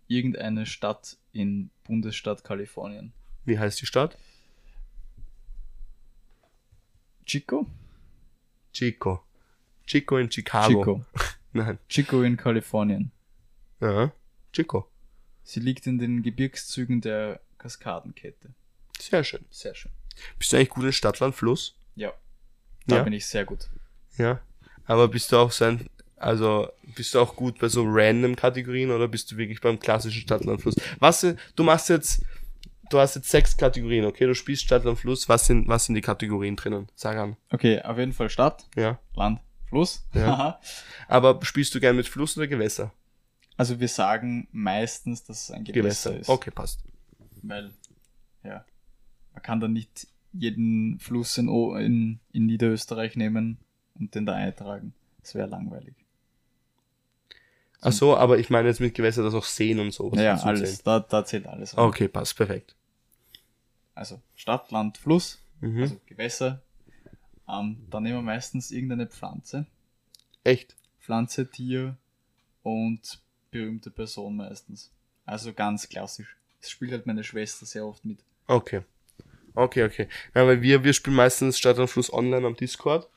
irgendeine 0.09 0.67
Stadt 0.67 1.19
in 1.33 1.71
Bundesstaat 1.85 2.43
Kalifornien. 2.43 3.13
Wie 3.45 3.59
heißt 3.59 3.81
die 3.81 3.87
Stadt? 3.87 4.19
Chico? 7.27 7.67
Chico. 8.73 9.23
Chico 9.87 10.17
in 10.17 10.33
Chicago. 10.33 10.69
Chico. 10.69 11.05
Nein. 11.53 11.79
Chico 11.89 12.23
in 12.23 12.37
Kalifornien. 12.37 13.13
Ja. 13.81 14.11
Chico. 14.59 14.89
Sie 15.45 15.61
liegt 15.61 15.87
in 15.87 15.99
den 15.99 16.23
Gebirgszügen 16.25 17.01
der 17.01 17.41
Kaskadenkette. 17.59 18.51
Sehr 18.99 19.23
schön. 19.23 19.45
Sehr 19.51 19.75
schön. 19.75 19.93
Bist 20.39 20.53
du 20.53 20.57
eigentlich 20.57 20.71
gut 20.71 20.85
in 20.85 20.93
Stadtland, 20.93 21.35
Fluss? 21.37 21.77
Ja. 21.95 22.13
Da 22.89 22.97
Ja. 22.97 23.03
bin 23.05 23.13
ich 23.13 23.25
sehr 23.27 23.45
gut. 23.45 23.69
Ja. 24.17 24.41
Aber 24.85 25.07
bist 25.07 25.31
du 25.31 25.37
auch 25.37 25.53
so 25.53 25.65
ein, 25.67 25.89
also, 26.17 26.69
bist 26.97 27.15
du 27.15 27.21
auch 27.21 27.37
gut 27.37 27.61
bei 27.61 27.69
so 27.69 27.85
random 27.87 28.35
Kategorien 28.35 28.91
oder 28.91 29.07
bist 29.07 29.31
du 29.31 29.37
wirklich 29.37 29.61
beim 29.61 29.79
klassischen 29.79 30.21
Stadtland, 30.23 30.61
Fluss? 30.61 30.75
Was, 30.99 31.21
du 31.55 31.63
machst 31.63 31.89
jetzt, 31.89 32.25
du 32.91 32.99
hast 32.99 33.15
jetzt 33.15 33.31
sechs 33.31 33.57
Kategorien, 33.57 34.07
okay? 34.07 34.27
Du 34.27 34.35
spielst 34.35 34.65
Stadtland, 34.65 34.99
Fluss. 34.99 35.29
Was 35.29 35.47
sind, 35.47 35.69
was 35.69 35.85
sind 35.85 35.95
die 35.95 36.01
Kategorien 36.01 36.57
drinnen? 36.57 36.89
Sag 36.97 37.17
an. 37.17 37.37
Okay, 37.51 37.81
auf 37.83 37.97
jeden 37.97 38.13
Fall 38.13 38.29
Stadt, 38.29 38.67
Ja. 38.75 38.99
Land, 39.15 39.41
Fluss. 39.69 40.05
Ja. 40.15 40.59
Aber 41.07 41.39
spielst 41.45 41.73
du 41.77 41.81
gern 41.81 41.95
mit 41.95 42.09
Fluss 42.09 42.37
oder 42.37 42.49
Gewässer? 42.49 42.93
Also 43.59 43.79
wir 43.81 43.89
sagen 43.89 44.49
meistens, 44.53 45.25
dass 45.25 45.43
es 45.43 45.51
ein 45.51 45.65
Gewässer, 45.65 46.17
ist. 46.19 46.29
Okay, 46.31 46.51
passt. 46.51 46.83
Weil, 47.43 47.73
ja, 48.43 48.65
man 49.35 49.43
kann 49.43 49.61
dann 49.61 49.75
nicht 49.75 50.07
jeden 50.33 50.99
Fluss 50.99 51.37
in, 51.37 51.49
O- 51.51 51.75
in, 51.77 52.21
in 52.33 52.47
Niederösterreich 52.47 53.17
nehmen 53.17 53.59
und 53.99 54.15
den 54.15 54.25
da 54.25 54.35
eintragen. 54.35 54.95
Das 55.21 55.35
wäre 55.35 55.49
langweilig. 55.49 55.95
Ach 57.81 57.93
so, 57.93 58.17
aber 58.17 58.39
ich 58.39 58.51
meine 58.51 58.69
jetzt 58.69 58.81
mit 58.81 58.95
Gewässer, 58.95 59.23
dass 59.23 59.35
auch 59.35 59.45
Seen 59.45 59.79
und 59.79 59.93
so. 59.93 60.13
Ja, 60.15 60.37
alles, 60.43 60.83
da, 60.83 60.99
da 61.01 61.25
zählt 61.25 61.47
alles. 61.47 61.77
rein. 61.77 61.85
Okay, 61.85 62.09
passt, 62.09 62.37
perfekt. 62.37 62.75
Also 63.95 64.21
Stadt, 64.37 64.71
Land, 64.71 64.99
Fluss, 64.99 65.39
Mhm. 65.61 65.83
also 65.83 66.01
Gewässer. 66.07 66.63
Ähm, 67.49 67.79
dann 67.91 68.03
nehmen 68.03 68.17
wir 68.19 68.23
meistens 68.23 68.71
irgendeine 68.71 69.07
Pflanze. 69.07 69.67
Echt? 70.45 70.77
Pflanze, 71.01 71.51
Tier 71.51 71.97
und 72.63 73.21
berühmte 73.51 73.91
Person 73.91 74.37
meistens. 74.37 74.91
Also 75.25 75.53
ganz 75.53 75.89
klassisch. 75.89 76.37
Das 76.61 76.71
spielt 76.71 76.93
halt 76.93 77.07
meine 77.07 77.25
Schwester 77.25 77.67
sehr 77.67 77.87
oft 77.87 78.05
mit. 78.05 78.19
Okay. 78.47 78.83
Okay, 79.55 79.85
okay. 79.85 80.09
Ja, 80.35 80.47
weil 80.47 80.63
wir, 80.63 80.85
wir 80.85 80.93
spielen 80.93 81.17
meistens 81.17 81.59
Stadt 81.59 81.79
und 81.79 81.89
Fluss 81.89 82.13
online 82.13 82.47
am 82.47 82.57
Discord. 82.57 83.09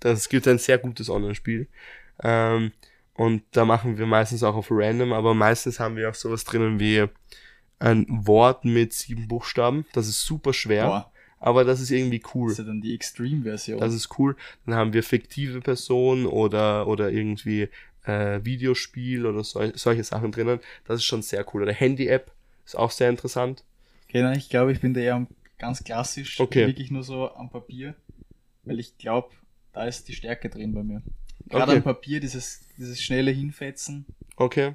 Das 0.00 0.28
gibt 0.28 0.46
ein 0.46 0.58
sehr 0.58 0.78
gutes 0.78 1.08
Online-Spiel. 1.08 1.68
Ähm, 2.22 2.72
und 3.14 3.42
da 3.52 3.64
machen 3.64 3.98
wir 3.98 4.06
meistens 4.06 4.42
auch 4.42 4.54
auf 4.54 4.68
random, 4.70 5.12
aber 5.12 5.34
meistens 5.34 5.80
haben 5.80 5.96
wir 5.96 6.08
auch 6.08 6.14
sowas 6.14 6.44
drinnen 6.44 6.80
wie 6.80 7.06
ein 7.78 8.06
Wort 8.08 8.64
mit 8.64 8.92
sieben 8.92 9.26
Buchstaben. 9.28 9.86
Das 9.92 10.06
ist 10.06 10.24
super 10.24 10.52
schwer, 10.52 10.86
Boah, 10.86 11.12
aber 11.38 11.64
das 11.64 11.80
ist 11.80 11.90
irgendwie 11.90 12.22
cool. 12.34 12.48
das 12.48 12.58
ist 12.58 12.64
ja 12.64 12.64
dann 12.64 12.80
die 12.80 12.94
Extreme-Version. 12.94 13.80
Das 13.80 13.94
ist 13.94 14.18
cool. 14.18 14.36
Dann 14.66 14.74
haben 14.74 14.92
wir 14.92 15.02
fiktive 15.02 15.60
Personen 15.60 16.26
oder, 16.26 16.86
oder 16.86 17.10
irgendwie 17.10 17.68
äh, 18.04 18.40
Videospiel 18.44 19.26
oder 19.26 19.44
sol 19.44 19.72
solche 19.76 20.04
Sachen 20.04 20.32
drinnen. 20.32 20.60
Das 20.84 20.96
ist 20.96 21.04
schon 21.04 21.22
sehr 21.22 21.44
cool. 21.52 21.62
Oder 21.62 21.72
Handy-App 21.72 22.32
ist 22.64 22.76
auch 22.76 22.90
sehr 22.90 23.10
interessant. 23.10 23.64
Genau, 24.08 24.32
ich 24.32 24.48
glaube, 24.48 24.72
ich 24.72 24.80
bin 24.80 24.94
da 24.94 25.00
eher 25.00 25.26
ganz 25.58 25.84
klassisch, 25.84 26.40
Okay. 26.40 26.66
wirklich 26.66 26.90
nur 26.90 27.02
so 27.02 27.30
am 27.34 27.50
Papier, 27.50 27.94
weil 28.64 28.80
ich 28.80 28.96
glaube, 28.98 29.30
da 29.72 29.84
ist 29.86 30.08
die 30.08 30.14
Stärke 30.14 30.48
drin 30.48 30.74
bei 30.74 30.82
mir. 30.82 31.02
Gerade 31.48 31.64
Okay. 31.72 31.76
am 31.78 31.82
Papier, 31.82 32.20
dieses, 32.20 32.60
dieses 32.76 33.00
schnelle 33.00 33.30
Hinfetzen. 33.30 34.06
Okay. 34.36 34.74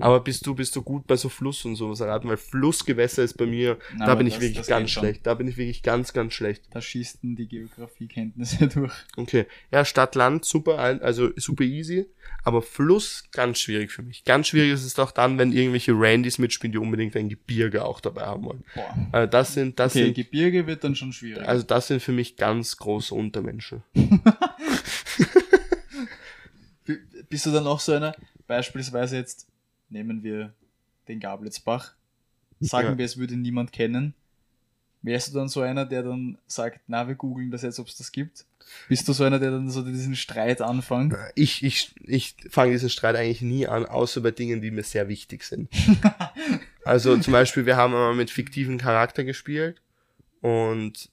Aber 0.00 0.20
bist 0.20 0.46
du, 0.46 0.54
bist 0.54 0.74
du 0.76 0.82
gut 0.82 1.06
bei 1.06 1.16
so 1.16 1.28
Fluss 1.28 1.64
und 1.64 1.76
sowas 1.76 2.00
erraten? 2.00 2.28
Weil 2.28 2.36
Flussgewässer 2.36 3.22
ist 3.22 3.34
bei 3.34 3.46
mir, 3.46 3.78
Nein, 3.96 4.06
da 4.08 4.14
bin 4.14 4.26
ich 4.26 4.34
das- 4.34 4.42
wirklich 4.42 4.58
das 4.58 4.66
ganz 4.66 4.82
geht 4.86 4.90
schon. 4.90 5.02
schlecht. 5.02 5.26
Da 5.26 5.34
bin 5.34 5.48
ich 5.48 5.56
wirklich 5.56 5.82
ganz, 5.82 6.12
ganz 6.12 6.32
schlecht. 6.34 6.64
Da 6.70 6.80
schießen 6.80 7.36
die 7.36 7.46
Geografiekenntnisse 7.46 8.68
durch. 8.74 8.92
Okay. 9.16 9.46
Ja, 9.72 9.84
Stadt, 9.84 10.14
Land, 10.14 10.44
super, 10.44 10.78
also 10.78 11.30
super 11.36 11.64
easy. 11.64 12.06
Aber 12.42 12.62
Fluss, 12.62 13.24
ganz 13.32 13.58
schwierig 13.58 13.90
für 13.92 14.02
mich. 14.02 14.24
Ganz 14.24 14.48
schwierig 14.48 14.72
ist 14.72 14.84
es 14.84 14.98
auch 14.98 15.10
dann, 15.10 15.38
wenn 15.38 15.52
irgendwelche 15.52 15.92
Randys 15.94 16.38
mitspielen, 16.38 16.72
die 16.72 16.78
unbedingt 16.78 17.16
ein 17.16 17.28
Gebirge 17.28 17.84
auch 17.84 18.00
dabei 18.00 18.22
haben 18.22 18.44
wollen. 18.44 18.64
Boah. 18.74 18.94
Also 19.12 19.30
das 19.30 19.54
sind, 19.54 19.78
das 19.78 19.94
Okay, 19.94 20.04
sind, 20.04 20.14
Gebirge 20.14 20.66
wird 20.66 20.84
dann 20.84 20.94
schon 20.94 21.12
schwierig. 21.12 21.46
also 21.46 21.62
das 21.64 21.88
sind 21.88 22.00
für 22.02 22.12
mich 22.12 22.36
ganz 22.36 22.76
große 22.76 23.14
Untermenschen. 23.14 23.82
Bist 27.28 27.46
du 27.46 27.50
dann 27.50 27.66
auch 27.66 27.80
so 27.80 27.92
einer, 27.92 28.14
beispielsweise 28.46 29.16
jetzt 29.16 29.48
nehmen 29.88 30.22
wir 30.22 30.52
den 31.08 31.20
Gablitzbach, 31.20 31.94
sagen 32.60 32.88
Ja. 32.88 32.98
wir, 32.98 33.04
es 33.04 33.16
würde 33.16 33.36
niemand 33.36 33.72
kennen. 33.72 34.14
Wärst 35.02 35.28
du 35.32 35.38
dann 35.38 35.48
so 35.48 35.60
einer, 35.60 35.86
der 35.86 36.02
dann 36.02 36.36
sagt, 36.48 36.80
na, 36.88 37.06
wir 37.06 37.14
googeln 37.14 37.50
das 37.52 37.62
jetzt, 37.62 37.78
ob 37.78 37.86
es 37.86 37.96
das 37.96 38.10
gibt? 38.10 38.44
Bist 38.88 39.06
du 39.06 39.12
so 39.12 39.22
einer, 39.22 39.38
der 39.38 39.52
dann 39.52 39.70
so 39.70 39.82
diesen 39.82 40.16
Streit 40.16 40.60
anfängt? 40.60 41.14
Ich, 41.36 41.62
ich, 41.62 41.94
ich 42.02 42.34
fange 42.50 42.72
diesen 42.72 42.90
Streit 42.90 43.14
eigentlich 43.14 43.42
nie 43.42 43.68
an, 43.68 43.86
außer 43.86 44.20
bei 44.20 44.32
Dingen, 44.32 44.60
die 44.60 44.72
mir 44.72 44.82
sehr 44.82 45.06
wichtig 45.06 45.44
sind. 45.44 45.68
also 46.84 47.16
zum 47.18 47.32
Beispiel, 47.32 47.66
wir 47.66 47.76
haben 47.76 47.94
einmal 47.94 48.16
mit 48.16 48.30
fiktiven 48.30 48.78
Charakter 48.78 49.22
gespielt 49.22 49.80
und 50.40 51.08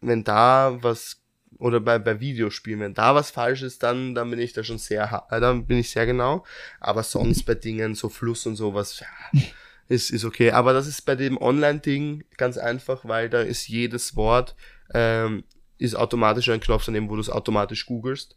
wenn 0.00 0.24
da 0.24 0.78
was, 0.82 1.19
oder 1.60 1.80
bei, 1.80 1.98
bei 1.98 2.20
Videospielen, 2.20 2.80
wenn 2.80 2.94
da 2.94 3.14
was 3.14 3.30
falsch 3.30 3.62
ist, 3.62 3.82
dann, 3.82 4.14
dann 4.14 4.30
bin 4.30 4.40
ich 4.40 4.52
da 4.52 4.64
schon 4.64 4.78
sehr, 4.78 5.26
äh, 5.30 5.40
dann 5.40 5.66
bin 5.66 5.78
ich 5.78 5.90
sehr 5.90 6.06
genau. 6.06 6.44
Aber 6.80 7.02
sonst 7.02 7.44
bei 7.44 7.54
Dingen, 7.54 7.94
so 7.94 8.08
Fluss 8.08 8.46
und 8.46 8.56
sowas, 8.56 9.00
ja, 9.00 9.40
ist, 9.88 10.10
ist 10.10 10.24
okay. 10.24 10.50
Aber 10.52 10.72
das 10.72 10.86
ist 10.86 11.02
bei 11.02 11.14
dem 11.14 11.36
Online-Ding 11.36 12.24
ganz 12.36 12.56
einfach, 12.56 13.04
weil 13.04 13.28
da 13.28 13.40
ist 13.40 13.68
jedes 13.68 14.16
Wort, 14.16 14.56
ähm, 14.94 15.44
ist 15.78 15.94
automatisch 15.94 16.48
ein 16.48 16.60
Knopf 16.60 16.84
daneben, 16.86 17.08
wo 17.10 17.14
du 17.14 17.20
es 17.20 17.30
automatisch 17.30 17.86
googelst. 17.86 18.36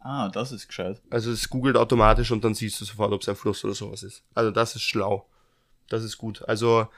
Ah, 0.00 0.28
das 0.28 0.52
ist 0.52 0.68
gescheit. 0.68 1.00
Also 1.10 1.30
es 1.30 1.48
googelt 1.50 1.76
automatisch 1.76 2.30
und 2.30 2.42
dann 2.42 2.54
siehst 2.54 2.80
du 2.80 2.84
sofort, 2.84 3.12
ob 3.12 3.22
es 3.22 3.28
ein 3.28 3.36
Fluss 3.36 3.64
oder 3.64 3.74
sowas 3.74 4.02
ist. 4.02 4.22
Also 4.34 4.50
das 4.50 4.74
ist 4.74 4.82
schlau. 4.82 5.28
Das 5.88 6.02
ist 6.02 6.16
gut. 6.16 6.42
Also 6.48 6.88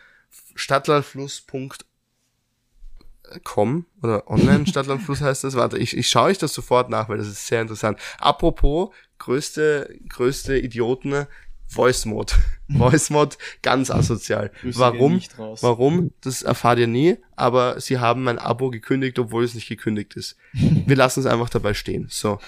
stadtlandfluss.com 3.22 3.86
oder 4.02 4.30
online 4.30 4.66
Stadtlandfluss 4.66 5.20
heißt 5.20 5.44
das. 5.44 5.54
Warte, 5.54 5.78
ich, 5.78 5.96
ich 5.96 6.08
schaue 6.08 6.30
euch 6.30 6.38
das 6.38 6.54
sofort 6.54 6.90
nach, 6.90 7.08
weil 7.08 7.18
das 7.18 7.28
ist 7.28 7.46
sehr 7.46 7.62
interessant. 7.62 7.98
Apropos, 8.18 8.90
größte, 9.18 9.98
größte 10.08 10.58
Idioten, 10.58 11.26
Voice 11.68 12.04
Mode. 12.04 12.34
Voice 12.68 13.10
Mode, 13.10 13.36
ganz 13.62 13.90
asozial. 13.90 14.50
Grüße 14.60 14.78
Warum? 14.78 14.98
gehen 14.98 15.14
nicht 15.14 15.38
raus. 15.38 15.62
Warum? 15.62 16.12
Das 16.20 16.42
erfahrt 16.42 16.78
ihr 16.78 16.86
nie, 16.86 17.16
aber 17.36 17.80
sie 17.80 17.98
haben 17.98 18.24
mein 18.24 18.38
Abo 18.38 18.70
gekündigt, 18.70 19.18
obwohl 19.18 19.44
es 19.44 19.54
nicht 19.54 19.68
gekündigt 19.68 20.14
ist. 20.14 20.36
Wir 20.52 20.96
lassen 20.96 21.20
es 21.20 21.26
einfach 21.26 21.48
dabei 21.48 21.74
stehen. 21.74 22.06
So. 22.10 22.38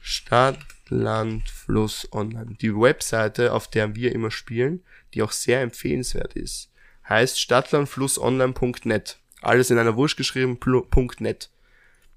Stadt, 0.00 0.58
Land, 0.88 1.48
Fluss, 1.48 2.08
Online. 2.12 2.56
Die 2.60 2.74
Webseite, 2.74 3.52
auf 3.52 3.68
der 3.68 3.94
wir 3.94 4.12
immer 4.12 4.32
spielen, 4.32 4.82
die 5.14 5.22
auch 5.22 5.30
sehr 5.30 5.62
empfehlenswert 5.62 6.34
ist, 6.34 6.70
heißt 7.08 7.40
stadtlandflussonline.net. 7.40 9.21
Alles 9.42 9.70
in 9.70 9.78
einer 9.78 9.96
Wurst 9.96 10.16
geschrieben, 10.16 10.56
plu- 10.58 10.86
.net. 11.20 11.50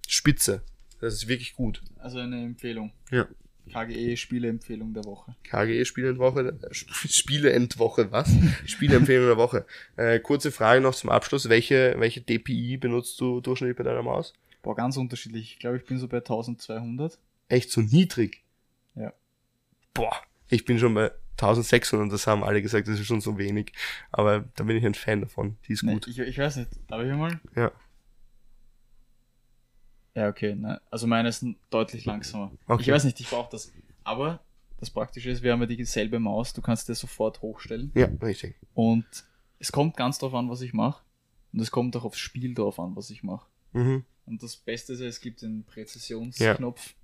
Spitze. 0.08 0.62
Das 1.02 1.14
ist 1.14 1.28
wirklich 1.28 1.56
gut. 1.56 1.82
Also 2.00 2.20
eine 2.20 2.44
Empfehlung. 2.44 2.92
Ja. 3.12 3.28
KGE 3.74 4.16
Spieleempfehlung 4.16 4.94
der 4.94 5.06
Woche. 5.06 5.36
KGE 5.44 5.86
Spieleentwoche, 5.86 6.50
äh, 6.62 6.70
Sp- 6.70 6.94
Spieleentwoche, 7.10 8.12
was? 8.12 8.30
Spieleempfehlung 8.68 9.26
der 9.26 9.38
Woche. 9.38 9.66
Äh, 9.98 10.20
kurze 10.20 10.52
Frage 10.52 10.82
noch 10.82 10.94
zum 10.94 11.10
Abschluss. 11.10 11.50
Welche, 11.50 11.96
welche 11.98 12.22
DPI 12.22 12.78
benutzt 12.78 13.20
du 13.20 13.42
durchschnittlich 13.42 13.78
bei 13.78 13.84
deiner 13.84 14.04
Maus? 14.04 14.34
Boah, 14.62 14.76
ganz 14.76 14.98
unterschiedlich. 14.98 15.54
Ich 15.54 15.60
glaube, 15.60 15.78
ich 15.78 15.86
bin 15.86 15.98
so 15.98 16.08
bei 16.08 16.18
1200. 16.18 17.18
Echt 17.50 17.72
so 17.72 17.82
niedrig? 17.82 18.44
Ja. 18.96 19.12
Boah, 19.96 20.16
ich 20.50 20.64
bin 20.66 20.78
schon 20.78 20.94
bei 20.94 21.12
1600, 21.38 22.12
das 22.12 22.28
haben 22.28 22.44
alle 22.44 22.62
gesagt, 22.62 22.88
das 22.88 23.00
ist 23.00 23.06
schon 23.08 23.22
so 23.22 23.38
wenig. 23.38 23.72
Aber 24.12 24.46
da 24.56 24.64
bin 24.64 24.78
ich 24.78 24.86
ein 24.86 24.94
Fan 24.94 25.22
davon. 25.22 25.58
Die 25.68 25.74
ist 25.74 25.84
Nee, 25.84 25.94
gut. 25.94 26.08
ich, 26.08 26.18
ich 26.20 26.38
weiß 26.38 26.58
nicht. 26.58 26.70
Darf 26.88 27.04
ich 27.04 27.14
mal? 27.14 27.40
Ja. 27.56 27.72
Ja, 30.16 30.30
okay. 30.30 30.56
Ne? 30.56 30.82
Also 30.90 31.08
meine 31.08 31.30
ist 31.30 31.46
deutlich 31.70 32.06
langsamer. 32.06 32.52
Okay. 32.68 32.84
Ich 32.84 32.88
weiß 32.90 33.04
nicht, 33.04 33.20
ich 33.20 33.30
brauche 33.30 33.50
das. 33.52 33.72
Aber 34.04 34.40
das 34.80 34.90
Praktische 34.90 35.30
ist, 35.30 35.44
wir 35.44 35.52
haben 35.52 35.60
ja 35.62 35.66
dieselbe 35.68 36.20
Maus. 36.20 36.54
Du 36.54 36.62
kannst 36.62 36.88
dir 36.88 36.96
sofort 36.96 37.42
hochstellen. 37.42 37.92
Ja, 37.96 38.08
richtig. 38.22 38.56
Und 38.74 39.06
es 39.60 39.72
kommt 39.72 39.98
ganz 39.98 40.20
drauf 40.20 40.34
an, 40.34 40.50
was 40.50 40.62
ich 40.62 40.74
mache. 40.74 41.04
Und 41.52 41.60
es 41.60 41.72
kommt 41.72 41.96
auch 41.98 42.06
aufs 42.06 42.20
Spiel 42.20 42.54
drauf 42.54 42.80
an, 42.80 42.96
was 42.96 43.10
ich 43.10 43.24
mache. 43.24 43.48
Mhm. 43.74 44.06
Und 44.26 44.42
das 44.42 44.56
Beste 44.56 44.94
ist, 44.94 45.02
es 45.02 45.20
gibt 45.20 45.42
den 45.42 45.64
Präzisionsknopf. 45.66 46.96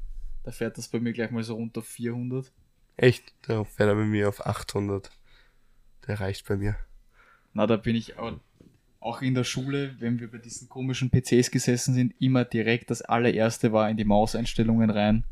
Da 0.44 0.52
fährt 0.52 0.78
das 0.78 0.88
bei 0.88 1.00
mir 1.00 1.14
gleich 1.14 1.32
mal 1.32 1.44
so 1.44 1.56
runter 1.56 1.80
auf 1.80 1.88
400. 1.88 2.52
Echt, 2.98 3.34
da 3.44 3.64
fährt 3.64 3.90
er 3.90 3.96
bei 3.96 4.04
mir 4.06 4.30
auf 4.30 4.46
800. 4.46 5.10
Der 6.08 6.20
reicht 6.20 6.48
bei 6.48 6.58
mir. 6.58 6.76
Na, 7.54 7.68
da 7.68 7.78
bin 7.78 7.96
ich, 7.96 8.18
aber 8.18 8.40
auch 9.00 9.22
in 9.22 9.34
der 9.34 9.44
Schule, 9.44 9.96
wenn 10.00 10.20
wir 10.20 10.30
bei 10.32 10.38
diesen 10.38 10.70
komischen 10.70 11.10
PCs 11.10 11.52
gesessen 11.52 11.94
sind, 11.96 12.14
immer 12.20 12.46
direkt 12.46 12.92
das 12.92 13.02
allererste 13.02 13.72
war 13.74 13.90
in 13.90 13.98
die 13.98 14.06
Mauseinstellungen 14.06 14.90
rein 14.90 15.24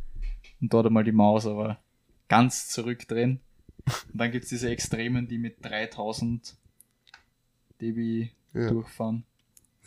und 0.59 0.73
dort 0.73 0.87
einmal 0.87 1.03
die 1.03 1.11
Maus 1.11 1.45
aber 1.45 1.79
ganz 2.27 2.67
zurückdrehen. 2.69 3.39
Und 3.85 4.19
dann 4.19 4.31
gibt's 4.31 4.49
diese 4.49 4.69
Extremen, 4.69 5.27
die 5.27 5.37
mit 5.37 5.63
3000 5.63 6.55
dB 7.81 8.29
Ja. 8.53 8.69
durchfahren. 8.69 9.23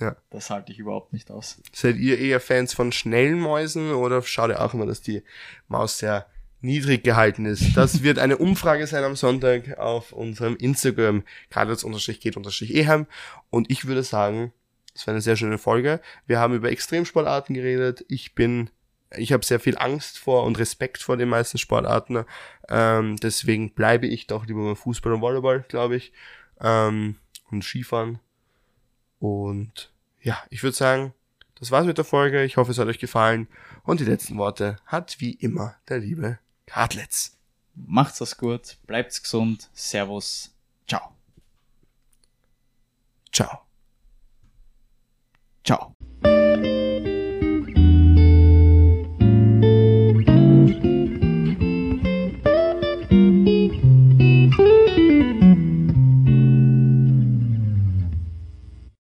Ja. 0.01 0.17
Das 0.31 0.51
halte 0.51 0.73
ich 0.73 0.79
überhaupt 0.79 1.13
nicht 1.13 1.31
aus. 1.31 1.61
Seid 1.73 1.97
ihr 1.97 2.19
eher 2.19 2.41
Fans 2.41 2.73
von 2.75 2.91
schnellen 2.93 3.39
Mäusen 3.39 3.93
oder 3.93 4.23
schaut 4.23 4.51
ihr 4.51 4.61
auch 4.61 4.75
immer, 4.75 4.87
dass 4.87 5.03
die 5.03 5.23
Maus 5.69 5.99
sehr 5.99 6.27
niedrig 6.63 7.05
gehalten 7.05 7.45
ist? 7.45 7.77
Das 7.77 8.03
wird 8.03 8.19
eine 8.19 8.39
Umfrage 8.39 8.87
sein 8.87 9.05
am 9.05 9.17
Sonntag 9.17 9.79
auf 9.79 10.13
unserem 10.13 10.57
Instagram, 10.57 11.25
kadets-geht-ehem. 11.51 13.07
Und 13.51 13.71
ich 13.71 13.87
würde 13.87 14.03
sagen, 14.03 14.53
das 14.95 15.07
war 15.07 15.13
eine 15.13 15.21
sehr 15.21 15.37
schöne 15.37 15.59
Folge. 15.59 16.01
Wir 16.27 16.39
haben 16.39 16.55
über 16.55 16.71
Extremsportarten 16.71 17.55
geredet. 17.55 18.05
Ich 18.09 18.35
bin, 18.35 18.71
ich 19.17 19.33
habe 19.33 19.45
sehr 19.45 19.61
viel 19.61 19.79
Angst 19.79 20.19
vor 20.19 20.45
und 20.45 20.59
Respekt 20.59 21.03
vor 21.03 21.17
den 21.17 21.29
meisten 21.29 21.59
Sportarten. 21.59 22.25
Ähm, 22.69 23.17
deswegen 23.17 23.75
bleibe 23.75 24.07
ich 24.07 24.27
doch 24.27 24.47
lieber 24.47 24.65
beim 24.65 24.77
Fußball 24.77 25.13
und 25.13 25.21
Volleyball, 25.21 25.65
glaube 25.69 25.97
ich. 25.97 26.13
Ähm, 26.61 27.17
und 27.51 27.65
Skifahren. 27.65 28.19
Und 29.19 29.93
ja, 30.21 30.39
ich 30.51 30.63
würde 30.63 30.77
sagen, 30.77 31.15
das 31.59 31.71
war's 31.71 31.87
mit 31.87 31.97
der 31.97 32.05
Folge. 32.05 32.43
Ich 32.45 32.57
hoffe, 32.57 32.73
es 32.73 32.79
hat 32.79 32.89
euch 32.89 32.99
gefallen. 32.99 33.49
Und 33.85 34.01
die 34.01 34.05
letzten 34.05 34.37
Worte 34.37 34.77
hat 34.85 35.21
wie 35.21 35.33
immer 35.33 35.77
der 35.89 35.99
liebe 35.99 36.39
Kartlitz. 36.73 37.37
Macht's 37.75 38.17
das 38.17 38.39
gut, 38.39 38.79
bleibt's 38.87 39.23
gesund, 39.23 39.69
Servus, 39.75 40.57
ciao. 40.89 41.15
Ciao. 43.31 43.67
Ciao. 45.65 45.95